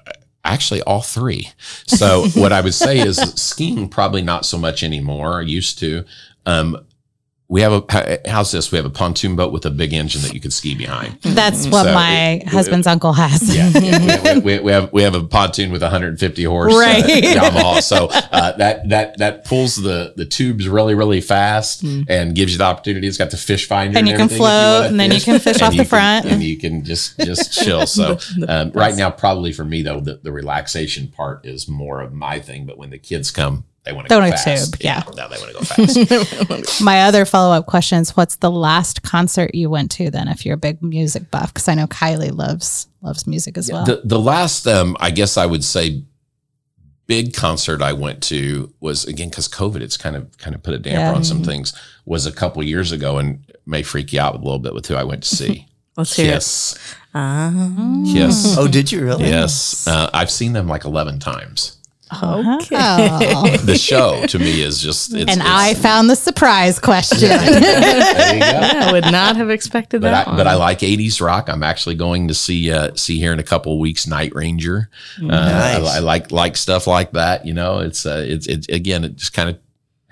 actually, 0.42 0.80
all 0.84 1.02
three. 1.02 1.50
So 1.86 2.26
what 2.28 2.54
I 2.54 2.62
would 2.62 2.72
say 2.72 2.98
is 2.98 3.18
skiing 3.36 3.90
probably 3.90 4.22
not 4.22 4.46
so 4.46 4.56
much 4.56 4.82
anymore. 4.82 5.40
I 5.40 5.42
used 5.42 5.78
to. 5.80 6.06
Um, 6.46 6.86
we 7.52 7.60
have 7.60 7.72
a 7.74 8.18
how's 8.26 8.50
this? 8.50 8.72
We 8.72 8.76
have 8.76 8.86
a 8.86 8.90
pontoon 8.90 9.36
boat 9.36 9.52
with 9.52 9.66
a 9.66 9.70
big 9.70 9.92
engine 9.92 10.22
that 10.22 10.32
you 10.32 10.40
could 10.40 10.54
ski 10.54 10.74
behind. 10.74 11.18
That's 11.20 11.66
what 11.66 11.84
So 11.84 11.92
my 11.92 12.14
it- 12.40 12.48
husband's 12.48 12.86
uncle 12.86 13.12
has. 13.12 13.54
Yeah, 13.54 13.68
yeah. 13.78 14.38
We, 14.38 14.40
we, 14.40 14.58
we 14.60 14.72
have 14.72 14.90
we 14.92 15.02
have 15.02 15.14
a 15.14 15.22
pontoon 15.22 15.70
with 15.70 15.82
150 15.82 16.44
horse 16.44 16.74
Right. 16.74 17.04
uh, 17.04 17.08
Yamaha, 17.50 17.82
so 17.92 18.06
uh, 18.10 18.56
that 18.56 18.88
that 18.88 19.18
that 19.18 19.44
pulls 19.44 19.76
the 19.76 20.14
the 20.16 20.24
tubes 20.24 20.66
really 20.66 20.94
really 20.94 21.20
fast 21.20 21.82
and 21.82 22.34
gives 22.34 22.52
you 22.52 22.58
the 22.58 22.64
opportunity. 22.64 23.06
It's 23.06 23.18
got 23.18 23.30
the 23.30 23.36
fish 23.36 23.68
finder, 23.68 23.98
And 23.98 24.08
you 24.08 24.16
can 24.16 24.30
you 24.30 24.36
float, 24.36 24.86
and 24.86 24.98
then 24.98 25.12
you 25.12 25.20
can 25.20 25.38
fish 25.38 25.60
off 25.60 25.72
the 25.72 25.76
can- 25.78 25.84
front. 25.86 26.24
and 26.26 26.42
you 26.42 26.56
can 26.56 26.84
just 26.84 27.18
just 27.20 27.52
chill. 27.62 27.86
So 27.86 28.18
um, 28.48 28.70
right 28.72 28.96
now, 28.96 29.10
probably 29.10 29.52
for 29.52 29.64
me 29.64 29.82
though, 29.82 30.00
the, 30.00 30.14
the 30.22 30.32
relaxation 30.32 31.08
part 31.08 31.44
is 31.44 31.68
more 31.68 32.00
of 32.00 32.14
my 32.14 32.40
thing. 32.40 32.64
But 32.64 32.78
when 32.78 32.88
the 32.88 32.98
kids 32.98 33.30
come, 33.30 33.64
they 33.84 33.92
want 33.92 34.08
to 34.08 34.14
They 34.14 34.16
go 34.16 34.20
wanna 34.24 34.36
fast. 34.36 34.72
tube, 34.74 34.80
yeah. 34.82 35.02
no, 35.16 35.28
they 35.28 35.36
want 35.38 35.50
to 35.68 36.06
go 36.08 36.24
fast. 36.24 36.80
My 36.80 37.02
other 37.02 37.24
follow 37.24 37.54
up 37.54 37.66
question 37.66 37.98
is 37.98 38.16
what's 38.16 38.36
the 38.36 38.50
last 38.50 39.02
concert 39.02 39.54
you 39.54 39.68
went 39.70 39.90
to 39.92 40.10
then 40.10 40.28
if 40.28 40.44
you're 40.46 40.54
a 40.54 40.58
big 40.58 40.82
music 40.82 41.30
buff? 41.30 41.52
Because 41.52 41.68
I 41.68 41.74
know 41.74 41.86
Kylie 41.86 42.36
loves 42.36 42.86
loves 43.00 43.26
music 43.26 43.58
as 43.58 43.70
well. 43.72 43.84
The 43.84 44.02
the 44.04 44.20
last, 44.20 44.66
um, 44.68 44.96
I 45.00 45.10
guess 45.10 45.36
I 45.36 45.46
would 45.46 45.64
say, 45.64 46.02
big 47.06 47.34
concert 47.34 47.82
I 47.82 47.92
went 47.92 48.22
to 48.24 48.72
was 48.80 49.04
again 49.04 49.28
because 49.30 49.48
COVID. 49.48 49.80
It's 49.80 49.96
kind 49.96 50.14
of 50.16 50.36
kind 50.38 50.54
of 50.54 50.62
put 50.62 50.74
a 50.74 50.78
damper 50.78 50.98
Yeah. 51.00 51.14
on 51.14 51.24
some 51.24 51.42
things. 51.42 51.72
Was 52.04 52.26
a 52.26 52.32
couple 52.32 52.62
years 52.62 52.92
ago, 52.92 53.18
and 53.18 53.40
may 53.66 53.82
freak 53.82 54.12
you 54.12 54.20
out 54.20 54.34
a 54.34 54.38
little 54.38 54.58
bit 54.58 54.74
with 54.74 54.86
who 54.86 54.94
I 54.94 55.04
went 55.04 55.24
to 55.24 55.34
see. 55.36 55.66
Let's 55.96 56.16
hear 56.16 56.34
Kiss. 56.34 56.74
it. 56.74 56.80
Yes. 58.06 58.56
Oh, 58.58 58.66
did 58.66 58.90
you 58.90 59.04
really? 59.04 59.26
Yes. 59.26 59.86
Uh, 59.86 60.08
I've 60.14 60.30
seen 60.30 60.52
them 60.52 60.66
like 60.68 60.84
eleven 60.84 61.18
times. 61.18 61.78
Okay. 62.62 62.76
Oh. 62.78 63.56
The 63.58 63.76
show 63.76 64.26
to 64.26 64.38
me 64.38 64.62
is 64.62 64.80
just. 64.80 65.12
It's, 65.12 65.20
and 65.30 65.40
it's- 65.40 65.46
I 65.46 65.74
found 65.74 66.10
the 66.10 66.16
surprise 66.16 66.78
question. 66.78 67.28
there 67.28 68.34
you 68.34 68.40
go. 68.40 68.46
I 68.62 68.92
would 68.92 69.04
not 69.10 69.36
have 69.36 69.50
expected 69.50 70.00
But 70.02 70.10
that. 70.10 70.28
I, 70.28 70.36
but 70.36 70.46
I 70.46 70.54
like 70.54 70.80
'80s 70.80 71.20
rock. 71.20 71.48
I'm 71.48 71.62
actually 71.62 71.94
going 71.94 72.28
to 72.28 72.34
see 72.34 72.70
uh, 72.72 72.94
see 72.94 73.18
here 73.18 73.32
in 73.32 73.38
a 73.38 73.42
couple 73.44 73.72
of 73.72 73.78
weeks 73.78 74.06
Night 74.06 74.34
Ranger. 74.34 74.88
Uh, 75.22 75.26
I, 75.26 75.78
Nice. 75.78 75.88
I 75.88 75.98
like 76.00 76.30
like 76.32 76.56
stuff 76.56 76.86
like 76.86 77.12
that. 77.12 77.46
You 77.46 77.54
know, 77.54 77.78
it's 77.78 78.04
uh, 78.06 78.24
it's 78.26 78.46
it's 78.46 78.68
again, 78.68 79.04
it 79.04 79.16
just 79.16 79.32
kind 79.32 79.48
of 79.50 79.58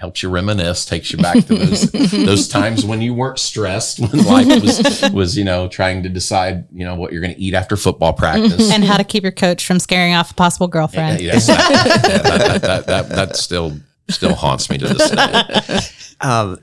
helps 0.01 0.23
you 0.23 0.31
reminisce, 0.31 0.87
takes 0.87 1.13
you 1.13 1.19
back 1.19 1.45
to 1.45 1.55
those 1.55 1.91
those 2.11 2.49
times 2.49 2.85
when 2.87 3.03
you 3.03 3.13
weren't 3.13 3.39
stressed, 3.39 4.01
when 4.01 4.25
life 4.25 4.47
was 4.63 5.11
was 5.13 5.37
you 5.37 5.45
know 5.45 5.69
trying 5.69 6.03
to 6.03 6.09
decide 6.09 6.65
you 6.73 6.85
know 6.85 6.95
what 6.95 7.13
you're 7.13 7.21
going 7.21 7.35
to 7.35 7.41
eat 7.41 7.55
after 7.55 7.77
football 7.77 8.13
practice. 8.13 8.73
and 8.73 8.83
how 8.83 8.97
to 8.97 9.05
keep 9.05 9.23
your 9.23 9.33
coach 9.33 9.67
from 9.67 9.79
scaring 9.79 10.15
off 10.15 10.31
a 10.31 10.35
possible 10.35 10.69
girlfriend. 10.69 11.21
yes, 11.21 11.47
that, 11.47 11.69
that, 11.69 12.33
that, 12.33 12.63
that, 12.63 12.87
that, 12.87 13.09
that 13.11 13.37
still 13.37 13.77
still 14.09 14.35
haunts 14.35 14.71
me 14.71 14.79
to 14.79 14.89
this 14.89 15.11
day. 15.11 15.81
Um, 16.23 16.59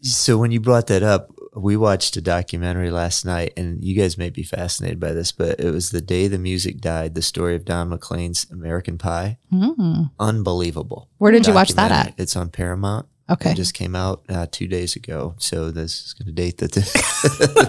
so 0.00 0.36
when 0.36 0.50
you 0.50 0.58
brought 0.58 0.88
that 0.88 1.04
up, 1.04 1.30
we 1.56 1.76
watched 1.76 2.16
a 2.16 2.20
documentary 2.20 2.90
last 2.90 3.24
night, 3.24 3.52
and 3.56 3.82
you 3.84 3.94
guys 3.94 4.16
may 4.16 4.30
be 4.30 4.42
fascinated 4.42 5.00
by 5.00 5.12
this, 5.12 5.32
but 5.32 5.58
it 5.60 5.70
was 5.70 5.90
the 5.90 6.00
day 6.00 6.28
the 6.28 6.38
music 6.38 6.80
died. 6.80 7.14
The 7.14 7.22
story 7.22 7.56
of 7.56 7.64
Don 7.64 7.88
McLean's 7.90 8.46
American 8.50 8.98
Pie. 8.98 9.38
Mm. 9.52 10.10
Unbelievable. 10.20 11.08
Where 11.18 11.32
did 11.32 11.46
you 11.46 11.52
watch 11.54 11.70
that 11.72 11.90
at? 11.92 12.14
It's 12.18 12.36
on 12.36 12.50
Paramount. 12.50 13.06
Okay. 13.28 13.52
It 13.52 13.56
just 13.56 13.74
came 13.74 13.94
out 13.94 14.24
uh, 14.28 14.46
two 14.50 14.66
days 14.66 14.96
ago, 14.96 15.34
so 15.38 15.70
this 15.70 16.04
is 16.06 16.14
going 16.14 16.26
to 16.26 16.32
date 16.32 16.58
the, 16.58 16.66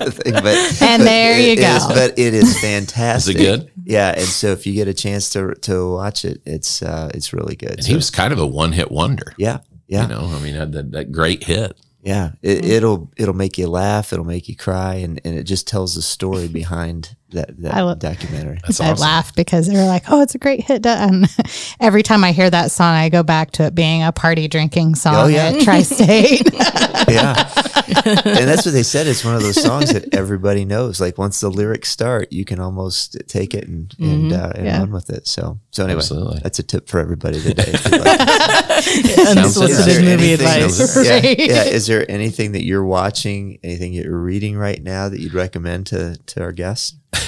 the 0.06 0.12
thing. 0.12 0.34
But 0.34 0.46
And 0.82 1.02
but 1.02 1.06
there 1.06 1.40
you 1.40 1.52
it 1.54 1.60
is- 1.60 1.84
go. 1.86 1.90
but 1.94 2.18
it 2.18 2.34
is 2.34 2.60
fantastic. 2.60 3.36
Is 3.36 3.42
it 3.42 3.46
good? 3.46 3.72
Yeah, 3.84 4.10
and 4.12 4.22
so 4.26 4.48
if 4.48 4.66
you 4.66 4.74
get 4.74 4.88
a 4.88 4.94
chance 4.94 5.30
to 5.32 5.54
to 5.54 5.92
watch 5.94 6.26
it, 6.26 6.42
it's 6.46 6.82
uh, 6.82 7.12
it's 7.14 7.32
really 7.34 7.56
good. 7.56 7.74
And 7.74 7.84
So, 7.84 7.90
he 7.90 7.96
was 7.96 8.10
kind 8.10 8.34
of 8.34 8.40
a 8.40 8.48
one 8.48 8.72
hit 8.72 8.92
wonder. 8.92 9.34
yeah, 9.38 9.60
yeah, 9.88 10.04
You 10.04 10.08
know, 10.08 10.32
I 10.36 10.40
mean, 10.40 10.56
had 10.56 10.72
that, 10.74 10.92
that 10.94 11.12
great 11.12 11.44
hit. 11.44 11.78
Yeah. 12.02 12.32
It, 12.42 12.64
hmm. 12.64 12.72
it'll 12.72 13.12
it'll 13.18 13.34
make 13.34 13.58
you 13.58 13.68
laugh. 13.68 14.12
It'll 14.12 14.26
make 14.26 14.50
you 14.50 14.56
cry, 14.56 14.96
and, 14.96 15.22
and 15.24 15.36
it 15.38 15.44
just 15.44 15.68
tells 15.68 15.96
the 15.96 16.02
story 16.02 16.48
behind 16.62 17.16
that 17.32 17.60
that 17.62 17.74
I 17.74 17.82
lo- 17.82 17.96
documentary. 17.96 18.60
That's 18.64 18.80
I 18.80 18.92
awesome. 18.92 19.02
laugh 19.02 19.36
because 19.36 19.68
they 19.68 19.76
were 19.76 19.86
like, 19.86 20.04
"Oh, 20.10 20.22
it's 20.22 20.36
a 20.36 20.38
great 20.40 20.62
hit." 20.64 20.86
And 20.86 21.28
every 21.80 22.04
time 22.04 22.24
I 22.24 22.32
hear 22.32 22.50
that 22.50 22.72
song, 22.72 22.94
I 22.94 23.10
go 23.10 23.24
back 23.24 23.52
to 23.52 23.64
it 23.66 23.76
being 23.76 24.04
a 24.04 24.12
party 24.12 24.48
drinking 24.48 24.96
song 24.96 25.16
Oh, 25.16 25.28
yeah. 25.28 25.48
at 25.56 25.62
Tri-State. 25.62 26.50
yeah, 27.10 27.52
and 28.26 28.48
that's 28.48 28.66
what 28.66 28.72
they 28.74 28.84
said. 28.84 29.08
It's 29.08 29.26
one 29.26 29.36
of 29.36 29.42
those 29.42 29.62
songs 29.62 29.92
that 29.92 30.14
everybody 30.14 30.66
knows. 30.66 31.02
Like 31.02 31.18
once 31.18 31.40
the 31.40 31.50
lyrics 31.50 31.90
start, 31.90 32.32
you 32.32 32.46
can 32.46 32.60
almost 32.60 33.18
take 33.28 33.54
it 33.54 33.68
and 33.68 33.94
and, 34.00 34.32
uh, 34.32 34.52
and 34.56 34.66
Yeah. 34.66 34.80
run 34.80 34.92
with 34.92 35.10
it. 35.10 35.28
So 35.28 35.60
so 35.72 35.84
anyway, 35.86 35.98
Absolutely. 35.98 36.40
that's 36.44 36.60
a 36.60 36.64
tip 36.64 36.88
for 36.88 37.00
everybody 37.00 37.42
today. 37.42 37.64
if 37.68 37.86
you'd 37.86 38.02
like. 38.02 39.38
Unsolicited 39.38 40.04
movie 40.06 40.34
advice. 40.34 40.96
Yeah, 41.04 41.12
Right. 41.14 41.40
yeah. 41.40 41.64
Is 41.64 41.88
there 41.88 42.10
anything 42.10 42.52
that 42.54 42.64
you're 42.64 42.86
watching, 42.86 43.58
anything 43.64 43.94
that 43.96 44.04
you're 44.06 44.18
reading 44.22 44.58
right 44.58 44.82
now 44.82 45.10
that 45.10 45.20
you'd 45.20 45.34
recommend 45.34 45.88
to 45.88 46.18
to 46.28 46.42
our 46.42 46.52
guests? 46.52 46.96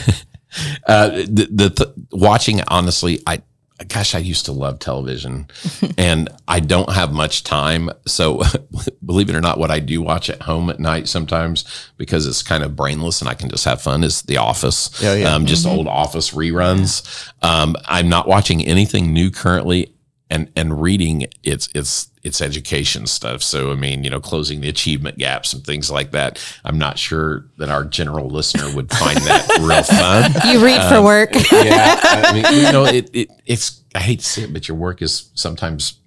Uh, 0.88 1.10
the, 1.10 1.48
the 1.52 1.70
th- 1.72 1.90
watching 2.12 2.62
honestly, 2.68 3.20
I 3.26 3.42
gosh, 3.88 4.16
I 4.16 4.20
used 4.20 4.46
to 4.46 4.52
love 4.52 4.80
television, 4.80 5.48
and 5.98 6.30
I 6.48 6.60
don't 6.60 6.92
have 6.92 7.12
much 7.12 7.44
time. 7.44 7.90
So, 8.06 8.44
believe 9.06 9.30
it 9.30 9.36
or 9.36 9.42
not, 9.42 9.58
what 9.58 9.72
I 9.72 9.80
do 9.80 10.02
watch 10.02 10.30
at 10.30 10.42
home 10.44 10.70
at 10.70 10.80
night 10.80 11.08
sometimes 11.08 11.66
because 11.98 12.26
it's 12.28 12.44
kind 12.44 12.64
of 12.64 12.76
brainless 12.76 13.22
and 13.22 13.30
I 13.30 13.34
can 13.34 13.50
just 13.50 13.66
have 13.66 13.82
fun 13.82 14.04
is 14.04 14.22
The 14.24 14.38
Office. 14.38 15.04
Oh, 15.04 15.16
yeah. 15.16 15.34
Um, 15.34 15.46
just 15.46 15.66
old 15.66 15.88
Office 15.88 16.32
reruns. 16.32 17.32
Um, 17.42 17.76
I'm 17.86 18.10
not 18.10 18.28
watching 18.28 18.64
anything 18.64 19.12
new 19.14 19.32
currently, 19.32 19.93
and 20.34 20.52
and 20.56 20.82
reading 20.82 21.28
it's 21.44 21.70
it's 21.76 22.10
it's 22.24 22.42
education 22.42 23.06
stuff. 23.06 23.44
So 23.44 23.72
I 23.72 23.76
mean, 23.76 24.04
you 24.04 24.10
know, 24.10 24.20
closing 24.20 24.62
the 24.62 24.70
achievement 24.70 25.20
gaps 25.20 25.54
and 25.54 25.64
things 25.64 25.92
like 25.92 26.12
that. 26.12 26.44
I'm 26.66 26.80
not 26.80 26.98
sure 26.98 27.46
that 27.60 27.70
our 27.70 27.86
general 27.86 28.30
listener 28.30 28.74
would 28.76 28.90
find 28.90 29.18
that 29.20 29.48
real 29.62 29.84
fun 29.84 30.52
you 30.52 30.64
read 30.66 30.82
for 30.90 30.96
um, 30.96 31.04
work. 31.04 31.30
yeah, 31.52 32.00
I 32.02 32.34
mean, 32.34 32.66
you 32.66 32.72
know, 32.72 32.86
it, 32.86 33.10
it 33.14 33.30
it's 33.46 33.84
I 33.94 34.00
hate 34.00 34.20
to 34.20 34.26
say 34.26 34.42
it, 34.44 34.54
but 34.54 34.68
your 34.68 34.76
work 34.76 35.04
is 35.04 35.30
sometimes 35.36 36.00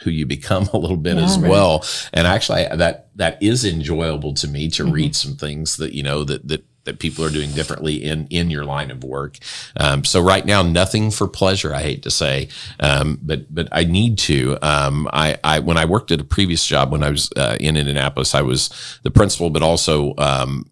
who 0.00 0.10
you 0.10 0.26
become 0.26 0.68
a 0.72 0.76
little 0.76 0.96
bit 0.96 1.16
as 1.16 1.38
well. 1.38 1.84
And 2.12 2.26
actually, 2.26 2.66
I, 2.66 2.76
that 2.76 3.08
that 3.16 3.40
is 3.40 3.64
enjoyable 3.64 4.34
to 4.34 4.48
me 4.48 4.68
to 4.70 4.84
mm-hmm. 4.84 4.92
read 4.92 5.16
some 5.16 5.36
things 5.36 5.76
that 5.76 5.92
you 5.92 6.02
know 6.02 6.24
that 6.24 6.48
that 6.48 6.64
that 6.88 6.98
people 6.98 7.24
are 7.24 7.30
doing 7.30 7.52
differently 7.52 8.02
in 8.02 8.26
in 8.30 8.50
your 8.50 8.64
line 8.64 8.90
of 8.90 9.04
work. 9.04 9.38
Um, 9.76 10.04
so 10.04 10.20
right 10.20 10.44
now, 10.44 10.62
nothing 10.62 11.10
for 11.10 11.28
pleasure. 11.28 11.74
I 11.74 11.82
hate 11.82 12.02
to 12.02 12.10
say, 12.10 12.48
um, 12.80 13.18
but 13.22 13.54
but 13.54 13.68
I 13.70 13.84
need 13.84 14.18
to. 14.18 14.58
Um, 14.62 15.08
I 15.12 15.38
I 15.44 15.58
when 15.60 15.76
I 15.76 15.84
worked 15.84 16.10
at 16.10 16.20
a 16.20 16.24
previous 16.24 16.66
job 16.66 16.90
when 16.90 17.04
I 17.04 17.10
was 17.10 17.30
uh, 17.36 17.56
in 17.60 17.76
Indianapolis, 17.76 18.34
I 18.34 18.42
was 18.42 18.70
the 19.02 19.10
principal, 19.10 19.50
but 19.50 19.62
also 19.62 20.14
um, 20.16 20.70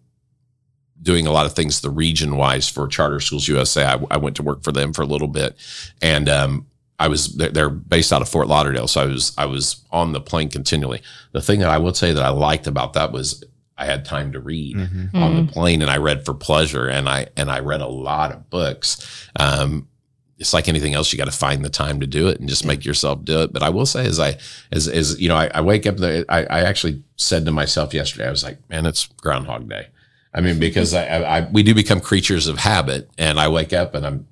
doing 1.01 1.27
a 1.27 1.31
lot 1.31 1.45
of 1.45 1.53
things 1.53 1.81
the 1.81 1.89
region 1.89 2.35
wise 2.35 2.67
for 2.67 2.87
Charter 2.87 3.19
Schools 3.19 3.47
USA. 3.47 3.85
I, 3.85 3.99
I 4.11 4.17
went 4.17 4.35
to 4.37 4.43
work 4.43 4.63
for 4.63 4.71
them 4.71 4.91
for 4.91 5.03
a 5.03 5.05
little 5.05 5.27
bit, 5.27 5.55
and 6.01 6.27
um, 6.27 6.65
I 6.99 7.07
was 7.07 7.35
they're, 7.35 7.69
based 7.69 8.11
out 8.11 8.21
of 8.21 8.29
Fort 8.29 8.47
Lauderdale, 8.47 8.87
so 8.87 9.01
I 9.01 9.05
was 9.05 9.33
I 9.37 9.45
was 9.45 9.83
on 9.91 10.13
the 10.13 10.21
plane 10.21 10.49
continually. 10.49 11.01
The 11.31 11.41
thing 11.41 11.59
that 11.59 11.69
I 11.69 11.77
would 11.77 11.95
say 11.95 12.11
that 12.11 12.23
I 12.23 12.29
liked 12.29 12.65
about 12.65 12.93
that 12.93 13.11
was 13.11 13.43
I 13.77 13.85
had 13.85 14.05
time 14.05 14.31
to 14.31 14.39
read 14.39 14.77
on 15.13 15.45
the 15.45 15.51
plane, 15.51 15.81
and 15.81 15.91
I 15.91 15.97
read 15.97 16.25
for 16.25 16.33
pleasure, 16.33 16.87
and 16.87 17.07
I 17.07 17.27
and 17.37 17.51
I 17.51 17.59
read 17.59 17.81
a 17.81 17.87
lot 17.87 18.31
of 18.31 18.49
books. 18.49 19.29
Um, 19.39 19.87
it's 20.39 20.53
like 20.53 20.67
anything 20.67 20.93
else 20.93 21.11
you 21.11 21.17
got 21.17 21.25
to 21.25 21.31
find 21.31 21.65
the 21.65 21.69
time 21.69 21.99
to 21.99 22.07
do 22.07 22.27
it 22.27 22.39
and 22.39 22.47
just 22.47 22.65
make 22.65 22.85
yourself 22.85 23.23
do 23.23 23.41
it. 23.41 23.53
But 23.53 23.63
i 23.63 23.69
will 23.69 23.85
say 23.85 24.05
as 24.05 24.19
i 24.19 24.37
as 24.71 24.87
as 24.87 25.19
you 25.19 25.27
know 25.27 25.35
i, 25.35 25.49
I 25.53 25.61
wake 25.61 25.85
up 25.85 25.97
the, 25.97 26.25
I, 26.29 26.43
I 26.43 26.61
actually 26.61 27.03
said 27.15 27.45
to 27.45 27.51
myself 27.51 27.93
yesterday 27.93 28.27
i 28.27 28.31
was 28.31 28.43
like 28.43 28.57
man 28.69 28.85
it's 28.85 29.07
groundhog 29.07 29.69
day. 29.69 29.87
I 30.33 30.41
mean 30.41 30.59
because 30.59 30.93
I, 30.93 31.05
I, 31.05 31.37
I 31.39 31.49
we 31.51 31.63
do 31.63 31.73
become 31.73 31.99
creatures 31.99 32.47
of 32.47 32.59
habit 32.59 33.09
and 33.17 33.39
i 33.39 33.47
wake 33.47 33.73
up 33.73 33.95
and 33.95 34.05
i'm 34.05 34.27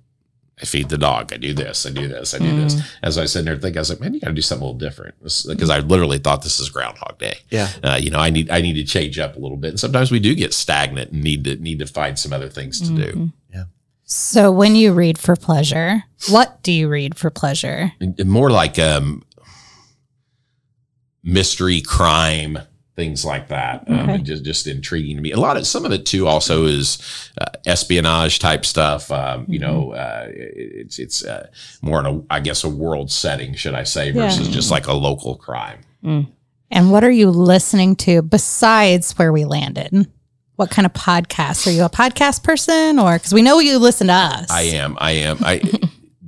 I 0.61 0.65
feed 0.65 0.87
the 0.87 0.97
dog. 0.97 1.33
I 1.33 1.37
do 1.37 1.53
this. 1.53 1.85
I 1.85 1.89
do 1.89 2.07
this. 2.07 2.33
I 2.33 2.37
do 2.37 2.55
this. 2.55 2.81
As 3.03 3.17
I 3.17 3.21
was 3.23 3.33
sitting 3.33 3.45
there 3.45 3.57
thinking, 3.57 3.77
I 3.77 3.81
was 3.81 3.89
like, 3.89 3.99
man, 3.99 4.13
you 4.13 4.21
got 4.21 4.27
to 4.27 4.33
do 4.33 4.41
something 4.41 4.63
a 4.63 4.71
little 4.71 4.79
different 4.79 5.15
because 5.21 5.69
I 5.69 5.79
literally 5.79 6.17
thought 6.17 6.43
this 6.43 6.61
is 6.61 6.69
Groundhog 6.69 7.17
Day. 7.17 7.39
Yeah. 7.49 7.69
Uh, 7.83 7.99
you 8.01 8.09
know, 8.09 8.19
I 8.19 8.29
need 8.29 8.49
I 8.49 8.61
need 8.61 8.75
to 8.75 8.85
change 8.85 9.19
up 9.19 9.35
a 9.35 9.39
little 9.39 9.57
bit. 9.57 9.71
And 9.71 9.79
sometimes 9.79 10.11
we 10.11 10.19
do 10.19 10.33
get 10.33 10.53
stagnant 10.53 11.11
and 11.11 11.21
need 11.21 11.43
to 11.43 11.57
need 11.57 11.79
to 11.79 11.87
find 11.87 12.17
some 12.17 12.31
other 12.31 12.47
things 12.47 12.79
to 12.81 12.95
do. 12.95 13.31
Yeah. 13.53 13.65
So 14.05 14.49
when 14.49 14.75
you 14.75 14.93
read 14.93 15.17
for 15.17 15.35
pleasure, 15.35 16.03
what 16.29 16.63
do 16.63 16.71
you 16.71 16.87
read 16.87 17.17
for 17.17 17.29
pleasure? 17.29 17.91
And 17.99 18.17
more 18.29 18.49
like 18.49 18.79
um, 18.79 19.23
mystery, 21.21 21.81
crime, 21.81 22.59
things 22.95 23.25
like 23.25 23.49
that. 23.49 23.83
Um, 23.89 23.99
Okay. 23.99 24.13
and 24.15 24.25
just 24.25 24.43
just 24.45 24.67
intriguing 24.67 25.15
to 25.17 25.21
me. 25.21 25.31
A 25.31 25.39
lot 25.39 25.57
of 25.57 25.67
some 25.67 25.85
of 25.85 25.91
it 25.91 26.05
too 26.05 26.27
also 26.27 26.65
is 26.65 26.97
uh, 27.41 27.45
espionage 27.65 28.39
type 28.39 28.65
stuff. 28.65 29.11
Um, 29.11 29.45
you 29.49 29.59
know, 29.59 29.91
uh, 29.93 30.27
it- 30.29 30.53
it's 30.55 30.99
it's 30.99 31.23
uh, 31.25 31.47
more 31.81 31.99
in 31.99 32.05
a 32.05 32.21
I 32.29 32.39
guess 32.39 32.63
a 32.63 32.69
world 32.69 33.11
setting, 33.11 33.53
should 33.55 33.73
I 33.73 33.83
say, 33.83 34.11
versus 34.11 34.47
just 34.47 34.71
like 34.71 34.87
a 34.87 34.93
local 34.93 35.35
crime. 35.35 35.79
And 36.71 36.91
what 36.91 37.03
are 37.03 37.11
you 37.11 37.29
listening 37.31 37.95
to 37.97 38.21
besides 38.21 39.11
where 39.17 39.31
we 39.33 39.45
landed? 39.45 40.07
What 40.55 40.69
kind 40.71 40.85
of 40.85 40.93
podcasts? 40.93 41.67
Are 41.67 41.71
you 41.71 41.83
a 41.83 41.89
podcast 41.89 42.43
person 42.43 42.97
or 42.97 43.15
because 43.17 43.33
we 43.33 43.41
know 43.41 43.59
you 43.59 43.77
listen 43.77 44.07
to 44.07 44.13
us? 44.13 44.49
I 44.49 44.61
am. 44.61 44.97
I 45.01 45.11
am. 45.11 45.37
I 45.41 45.61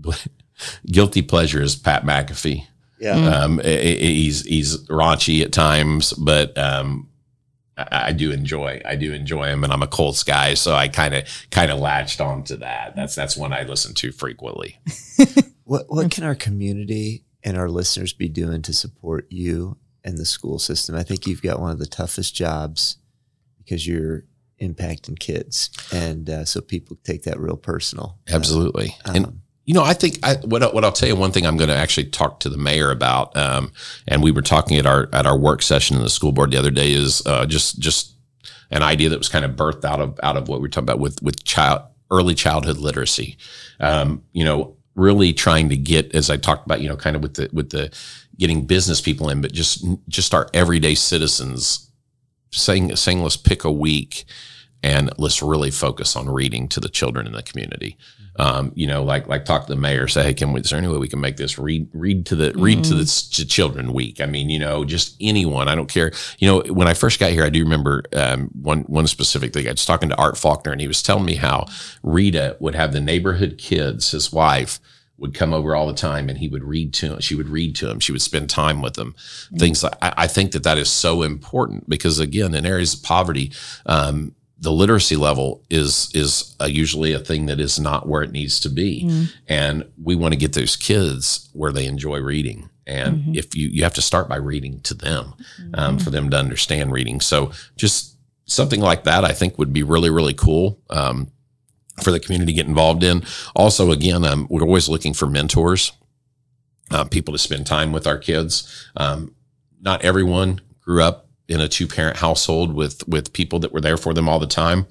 guilty 0.85 1.21
pleasure 1.21 1.61
is 1.61 1.75
Pat 1.75 2.03
McAfee. 2.03 2.65
Yeah. 2.99 3.15
Um, 3.15 3.59
i- 3.59 3.63
i- 3.67 3.95
he's 3.95 4.45
he's 4.45 4.77
raunchy 4.87 5.43
at 5.43 5.51
times, 5.51 6.13
but 6.13 6.57
um, 6.57 7.09
I, 7.77 8.07
I 8.07 8.11
do 8.11 8.31
enjoy 8.31 8.81
I 8.85 8.95
do 8.95 9.13
enjoy 9.13 9.45
him, 9.47 9.63
and 9.63 9.71
I'm 9.71 9.83
a 9.83 9.87
Colts 9.87 10.23
guy, 10.23 10.55
so 10.55 10.73
I 10.75 10.87
kind 10.87 11.13
of 11.13 11.23
kind 11.51 11.71
of 11.71 11.79
latched 11.79 12.19
onto 12.21 12.57
that. 12.57 12.95
That's 12.95 13.13
that's 13.15 13.37
one 13.37 13.53
I 13.53 13.63
listen 13.63 13.93
to 13.95 14.11
frequently. 14.11 14.79
What 15.63 15.87
what 15.89 16.09
can 16.11 16.23
our 16.23 16.33
community 16.35 17.25
and 17.43 17.57
our 17.57 17.69
listeners 17.69 18.13
be 18.13 18.29
doing 18.29 18.61
to 18.61 18.71
support 18.73 19.27
you 19.29 19.75
and 20.01 20.17
the 20.17 20.25
school 20.25 20.59
system? 20.59 20.95
I 20.95 21.03
think 21.03 21.27
you've 21.27 21.41
got 21.41 21.59
one 21.59 21.71
of 21.71 21.77
the 21.79 21.85
toughest 21.85 22.33
jobs 22.33 22.95
because 23.57 23.85
you're 23.85 24.23
impacting 24.61 25.19
kids, 25.19 25.69
and 25.91 26.29
uh, 26.29 26.45
so 26.45 26.61
people 26.61 26.97
take 27.03 27.23
that 27.23 27.37
real 27.37 27.57
personal. 27.57 28.17
Absolutely, 28.29 28.95
and 29.03 29.25
Um, 29.25 29.41
you 29.67 29.73
know, 29.73 29.83
I 29.83 29.93
think 29.93 30.17
I, 30.23 30.35
what 30.45 30.73
what 30.73 30.85
I'll 30.85 30.93
tell 30.93 31.09
you 31.09 31.15
one 31.15 31.33
thing 31.33 31.45
I'm 31.45 31.57
going 31.57 31.69
to 31.69 31.75
actually 31.75 32.05
talk 32.05 32.39
to 32.39 32.49
the 32.49 32.57
mayor 32.57 32.89
about, 32.89 33.35
um, 33.35 33.73
and 34.07 34.23
we 34.23 34.31
were 34.31 34.41
talking 34.41 34.77
at 34.77 34.85
our 34.85 35.09
at 35.11 35.25
our 35.25 35.37
work 35.37 35.61
session 35.61 35.97
in 35.97 36.03
the 36.03 36.09
school 36.09 36.31
board 36.31 36.51
the 36.51 36.57
other 36.57 36.71
day 36.71 36.93
is 36.93 37.21
uh, 37.25 37.45
just 37.45 37.77
just 37.77 38.13
an 38.71 38.81
idea 38.81 39.09
that 39.09 39.17
was 39.17 39.27
kind 39.27 39.43
of 39.43 39.51
birthed 39.51 39.83
out 39.83 39.99
of 39.99 40.17
out 40.23 40.37
of 40.37 40.47
what 40.47 40.59
we 40.59 40.63
were 40.63 40.69
talking 40.69 40.85
about 40.85 40.99
with 40.99 41.21
with 41.21 41.43
child 41.43 41.81
early 42.09 42.33
childhood 42.33 42.77
literacy. 42.77 43.37
Um, 43.81 44.23
you 44.31 44.45
know, 44.45 44.77
really 44.95 45.33
trying 45.33 45.67
to 45.67 45.75
get 45.75 46.15
as 46.15 46.29
I 46.29 46.37
talked 46.37 46.65
about, 46.65 46.79
you 46.79 46.87
know, 46.87 46.95
kind 46.95 47.17
of 47.17 47.21
with 47.21 47.33
the 47.33 47.49
with 47.51 47.71
the 47.71 47.93
getting 48.37 48.65
business 48.65 49.01
people 49.01 49.29
in, 49.29 49.41
but 49.41 49.51
just 49.51 49.85
just 50.07 50.33
our 50.33 50.49
everyday 50.53 50.95
citizens 50.95 51.91
saying 52.53 52.95
saying 52.95 53.21
let's 53.21 53.35
pick 53.35 53.65
a 53.65 53.71
week 53.71 54.23
and 54.81 55.11
let's 55.17 55.41
really 55.41 55.71
focus 55.71 56.15
on 56.15 56.29
reading 56.29 56.69
to 56.69 56.79
the 56.79 56.87
children 56.87 57.27
in 57.27 57.33
the 57.33 57.43
community. 57.43 57.97
Um, 58.37 58.71
you 58.75 58.87
know, 58.87 59.03
like 59.03 59.27
like 59.27 59.45
talk 59.45 59.65
to 59.65 59.73
the 59.73 59.79
mayor, 59.79 60.07
say, 60.07 60.23
hey, 60.23 60.33
can 60.33 60.53
we, 60.53 60.61
is 60.61 60.69
there 60.69 60.77
any 60.77 60.87
way 60.87 60.97
we 60.97 61.07
can 61.07 61.19
make 61.19 61.37
this 61.37 61.57
read 61.57 61.89
read 61.93 62.25
to 62.27 62.35
the 62.35 62.53
read 62.55 62.83
to 62.85 62.93
the 62.93 63.05
to 63.33 63.45
children 63.45 63.93
week? 63.93 64.21
I 64.21 64.25
mean, 64.25 64.49
you 64.49 64.59
know, 64.59 64.85
just 64.85 65.15
anyone. 65.19 65.67
I 65.67 65.75
don't 65.75 65.89
care. 65.89 66.11
You 66.39 66.47
know, 66.47 66.73
when 66.73 66.87
I 66.87 66.93
first 66.93 67.19
got 67.19 67.31
here, 67.31 67.43
I 67.43 67.49
do 67.49 67.63
remember 67.63 68.03
um, 68.13 68.49
one 68.61 68.81
one 68.81 69.07
specific 69.07 69.53
thing. 69.53 69.67
I 69.67 69.71
was 69.71 69.85
talking 69.85 70.09
to 70.09 70.17
Art 70.17 70.37
Faulkner, 70.37 70.71
and 70.71 70.81
he 70.81 70.87
was 70.87 71.01
telling 71.01 71.25
me 71.25 71.35
how 71.35 71.65
Rita 72.03 72.57
would 72.59 72.75
have 72.75 72.93
the 72.93 73.01
neighborhood 73.01 73.57
kids, 73.57 74.11
his 74.11 74.31
wife, 74.31 74.79
would 75.17 75.33
come 75.33 75.53
over 75.53 75.75
all 75.75 75.87
the 75.87 75.93
time 75.93 76.29
and 76.29 76.37
he 76.37 76.47
would 76.47 76.63
read 76.63 76.93
to 76.93 77.13
him. 77.13 77.19
She 77.19 77.35
would 77.35 77.49
read 77.49 77.75
to 77.77 77.89
him. 77.89 77.99
She 77.99 78.11
would 78.11 78.21
spend 78.21 78.49
time 78.49 78.81
with 78.81 78.97
him. 78.97 79.15
Things 79.57 79.83
like 79.83 79.95
I, 80.01 80.13
I 80.17 80.27
think 80.27 80.51
that 80.51 80.63
that 80.63 80.77
is 80.77 80.89
so 80.89 81.23
important 81.23 81.89
because 81.89 82.19
again, 82.19 82.53
in 82.53 82.65
areas 82.65 82.93
of 82.93 83.03
poverty, 83.03 83.51
um, 83.85 84.35
the 84.59 84.71
literacy 84.71 85.15
level 85.15 85.63
is 85.69 86.09
is 86.13 86.55
uh, 86.59 86.65
usually 86.65 87.13
a 87.13 87.19
thing 87.19 87.45
that 87.45 87.59
is 87.59 87.79
not 87.79 88.07
where 88.07 88.23
it 88.23 88.31
needs 88.31 88.59
to 88.61 88.69
be, 88.69 89.27
and 89.47 89.85
we 90.01 90.15
want 90.15 90.33
to 90.33 90.39
get 90.39 90.53
those 90.53 90.75
kids 90.75 91.49
where 91.53 91.71
they 91.71 91.85
enjoy 91.85 92.19
reading. 92.19 92.69
And 92.87 93.35
if 93.35 93.55
you 93.55 93.67
you 93.67 93.83
have 93.83 93.93
to 93.95 94.01
start 94.01 94.29
by 94.29 94.37
reading 94.37 94.79
to 94.81 94.93
them 94.93 95.33
um, 95.73 95.99
for 95.99 96.09
them 96.09 96.29
to 96.29 96.37
understand 96.37 96.91
reading. 96.91 97.21
So 97.21 97.51
just 97.75 98.15
something 98.45 98.79
like 98.79 99.03
that, 99.03 99.25
I 99.25 99.33
think 99.33 99.57
would 99.57 99.73
be 99.73 99.83
really 99.83 100.09
really 100.09 100.33
cool. 100.33 100.79
Um, 100.89 101.31
for 102.03 102.11
the 102.11 102.19
community 102.19 102.53
to 102.53 102.55
get 102.55 102.67
involved 102.67 103.03
in. 103.03 103.23
Also, 103.55 103.91
again, 103.91 104.23
um, 104.23 104.47
we're 104.51 104.61
always 104.61 104.87
looking 104.87 105.13
for 105.13 105.25
mentors, 105.25 105.91
uh, 106.91 107.03
people 107.05 107.31
to 107.31 107.39
spend 107.39 107.65
time 107.65 107.91
with 107.91 108.05
our 108.05 108.19
kids. 108.19 108.87
Um, 108.95 109.33
not 109.81 110.03
everyone 110.03 110.61
grew 110.79 111.03
up 111.03 111.26
in 111.47 111.61
a 111.61 111.67
two 111.67 111.87
parent 111.87 112.17
household 112.17 112.73
with 112.73 113.07
with 113.07 113.33
people 113.33 113.59
that 113.59 113.73
were 113.73 113.81
there 113.81 113.97
for 113.97 114.13
them 114.13 114.27
all 114.27 114.39
the 114.39 114.47
time. 114.47 114.85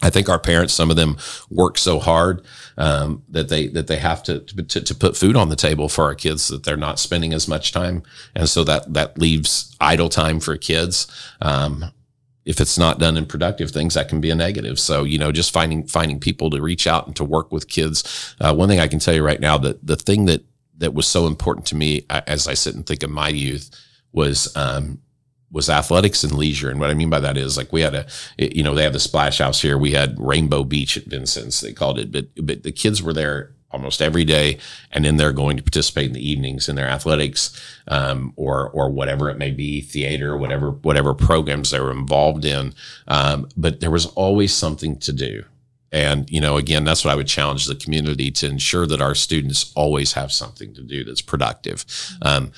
I 0.00 0.10
think 0.10 0.28
our 0.28 0.38
parents, 0.38 0.74
some 0.74 0.90
of 0.90 0.96
them 0.96 1.16
work 1.50 1.76
so 1.76 1.98
hard 1.98 2.44
um, 2.76 3.24
that 3.28 3.48
they 3.48 3.66
that 3.68 3.88
they 3.88 3.96
have 3.96 4.22
to, 4.24 4.40
to 4.40 4.80
to 4.80 4.94
put 4.94 5.16
food 5.16 5.36
on 5.36 5.48
the 5.48 5.56
table 5.56 5.88
for 5.88 6.04
our 6.04 6.14
kids 6.14 6.48
that 6.48 6.64
they're 6.64 6.76
not 6.76 7.00
spending 7.00 7.34
as 7.34 7.48
much 7.48 7.72
time, 7.72 8.02
and 8.34 8.48
so 8.48 8.62
that 8.64 8.92
that 8.92 9.18
leaves 9.18 9.76
idle 9.80 10.08
time 10.08 10.40
for 10.40 10.56
kids. 10.56 11.06
Um, 11.40 11.92
if 12.44 12.62
it's 12.62 12.78
not 12.78 12.98
done 12.98 13.18
in 13.18 13.26
productive 13.26 13.70
things, 13.72 13.92
that 13.92 14.08
can 14.08 14.22
be 14.22 14.30
a 14.30 14.34
negative. 14.34 14.80
So, 14.80 15.04
you 15.04 15.18
know, 15.18 15.32
just 15.32 15.52
finding 15.52 15.86
finding 15.86 16.18
people 16.18 16.48
to 16.50 16.62
reach 16.62 16.86
out 16.86 17.06
and 17.06 17.14
to 17.16 17.24
work 17.24 17.52
with 17.52 17.68
kids. 17.68 18.34
Uh, 18.40 18.54
one 18.54 18.70
thing 18.70 18.80
I 18.80 18.88
can 18.88 19.00
tell 19.00 19.14
you 19.14 19.22
right 19.22 19.40
now 19.40 19.58
that 19.58 19.86
the 19.86 19.96
thing 19.96 20.24
that 20.26 20.44
that 20.78 20.94
was 20.94 21.06
so 21.06 21.26
important 21.26 21.66
to 21.66 21.76
me 21.76 22.06
as 22.08 22.48
I 22.48 22.54
sit 22.54 22.74
and 22.74 22.86
think 22.86 23.02
of 23.02 23.10
my 23.10 23.28
youth 23.28 23.68
was 24.12 24.56
um, 24.56 25.00
was 25.50 25.70
athletics 25.70 26.24
and 26.24 26.32
leisure. 26.32 26.70
And 26.70 26.78
what 26.78 26.90
I 26.90 26.94
mean 26.94 27.10
by 27.10 27.20
that 27.20 27.36
is 27.36 27.56
like 27.56 27.72
we 27.72 27.80
had 27.80 27.94
a, 27.94 28.06
you 28.38 28.62
know, 28.62 28.74
they 28.74 28.82
have 28.82 28.92
the 28.92 29.00
splash 29.00 29.38
house 29.38 29.62
here. 29.62 29.78
We 29.78 29.92
had 29.92 30.18
Rainbow 30.18 30.64
Beach 30.64 30.96
at 30.96 31.06
Vincennes, 31.06 31.60
they 31.60 31.72
called 31.72 31.98
it, 31.98 32.12
but 32.12 32.26
but 32.40 32.62
the 32.62 32.72
kids 32.72 33.02
were 33.02 33.14
there 33.14 33.52
almost 33.70 34.00
every 34.00 34.24
day, 34.24 34.58
and 34.92 35.04
then 35.04 35.16
they're 35.16 35.32
going 35.32 35.56
to 35.56 35.62
participate 35.62 36.06
in 36.06 36.12
the 36.12 36.30
evenings 36.30 36.68
in 36.68 36.76
their 36.76 36.88
athletics 36.88 37.58
um, 37.88 38.32
or 38.36 38.70
or 38.70 38.90
whatever 38.90 39.28
it 39.30 39.38
may 39.38 39.50
be, 39.50 39.80
theater, 39.80 40.36
whatever 40.36 40.70
whatever 40.70 41.14
programs 41.14 41.70
they 41.70 41.80
were 41.80 41.92
involved 41.92 42.44
in. 42.44 42.74
Um, 43.06 43.48
but 43.56 43.80
there 43.80 43.90
was 43.90 44.06
always 44.06 44.54
something 44.54 44.98
to 45.00 45.12
do. 45.12 45.44
And 45.90 46.28
you 46.30 46.40
know, 46.40 46.56
again, 46.56 46.84
that's 46.84 47.04
what 47.04 47.12
I 47.12 47.14
would 47.14 47.26
challenge 47.26 47.66
the 47.66 47.74
community 47.74 48.30
to 48.32 48.46
ensure 48.46 48.86
that 48.86 49.00
our 49.00 49.14
students 49.14 49.72
always 49.74 50.12
have 50.12 50.32
something 50.32 50.74
to 50.74 50.82
do 50.82 51.04
that's 51.04 51.22
productive. 51.22 51.84
Um, 52.22 52.52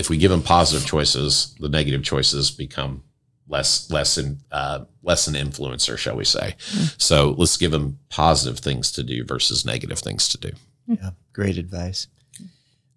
if 0.00 0.08
we 0.10 0.16
give 0.16 0.30
them 0.30 0.42
positive 0.42 0.86
choices, 0.86 1.54
the 1.60 1.68
negative 1.68 2.02
choices 2.02 2.50
become 2.50 3.04
less 3.46 3.90
less 3.90 4.16
in, 4.16 4.38
uh, 4.50 4.84
less 5.02 5.26
an 5.26 5.34
influencer, 5.34 5.98
shall 5.98 6.16
we 6.16 6.24
say? 6.24 6.54
So 6.98 7.34
let's 7.36 7.56
give 7.56 7.70
them 7.70 7.98
positive 8.08 8.58
things 8.58 8.90
to 8.92 9.02
do 9.02 9.24
versus 9.24 9.64
negative 9.64 9.98
things 9.98 10.28
to 10.30 10.38
do. 10.38 10.52
Yeah, 10.86 11.10
great 11.32 11.58
advice. 11.58 12.06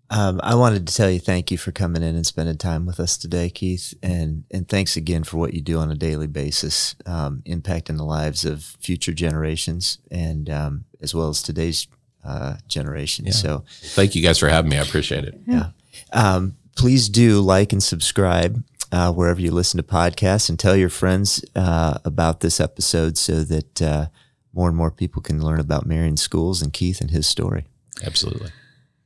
Um, 0.10 0.39
I 0.43 0.56
wanted 0.56 0.86
to 0.88 0.95
tell 0.95 1.10
you 1.10 1.20
thank 1.20 1.49
you 1.49 1.58
for 1.58 1.72
coming 1.72 2.04
in 2.04 2.16
and 2.16 2.26
spending 2.26 2.58
time 2.58 2.86
with 2.86 2.99
us 2.99 3.18
today, 3.18 3.49
Keith, 3.49 3.93
and 4.01 4.43
and 4.51 4.68
thanks 4.70 4.95
again 4.95 5.24
for 5.24 5.38
what 5.38 5.54
you 5.54 5.62
do 5.62 5.80
on 5.80 5.91
a 5.91 5.95
daily 5.95 6.28
basis, 6.28 6.95
um, 7.06 7.41
impacting 7.45 7.97
the 7.97 8.04
lives 8.06 8.45
of 8.45 8.64
future 8.80 9.14
generations 9.14 9.97
and 10.12 10.49
um, 10.49 10.86
as 11.01 11.14
well 11.16 11.30
as 11.30 11.41
today's 11.41 11.88
uh, 12.24 12.58
generation. 12.68 13.30
So, 13.32 13.66
Thank 13.82 14.16
you 14.16 14.22
guys 14.22 14.38
for 14.38 14.47
having 14.47 14.70
me. 14.70 14.78
I 14.78 14.82
appreciate 14.84 15.26
it. 15.26 15.39
yeah, 15.47 15.72
um, 16.12 16.56
please 16.76 17.10
do 17.10 17.42
like 17.42 17.72
and 17.74 17.82
subscribe 17.82 18.64
uh, 18.92 19.12
wherever 19.12 19.42
you 19.42 19.52
listen 19.52 19.78
to 19.78 19.84
podcasts, 19.84 20.50
and 20.50 20.60
tell 20.60 20.76
your 20.76 20.90
friends 20.90 21.44
uh, 21.56 21.98
about 22.06 22.42
this 22.42 22.60
episode 22.60 23.18
so 23.18 23.44
that 23.44 23.82
uh, 23.82 24.08
more 24.54 24.68
and 24.68 24.78
more 24.78 24.92
people 24.92 25.22
can 25.22 25.44
learn 25.44 25.60
about 25.60 25.86
Marion 25.86 26.18
Schools 26.18 26.62
and 26.62 26.72
Keith 26.72 27.02
and 27.02 27.10
his 27.10 27.26
story. 27.26 27.66
Absolutely. 28.04 28.52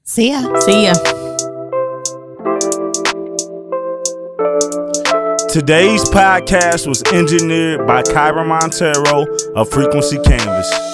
See 0.03 0.31
ya. 0.31 0.59
See 0.59 0.85
ya. 0.85 0.93
Today's 5.49 6.03
podcast 6.09 6.85
was 6.85 7.01
engineered 7.13 7.87
by 7.87 8.03
Kyra 8.03 8.45
Montero 8.45 9.25
of 9.55 9.69
Frequency 9.69 10.19
Canvas. 10.19 10.86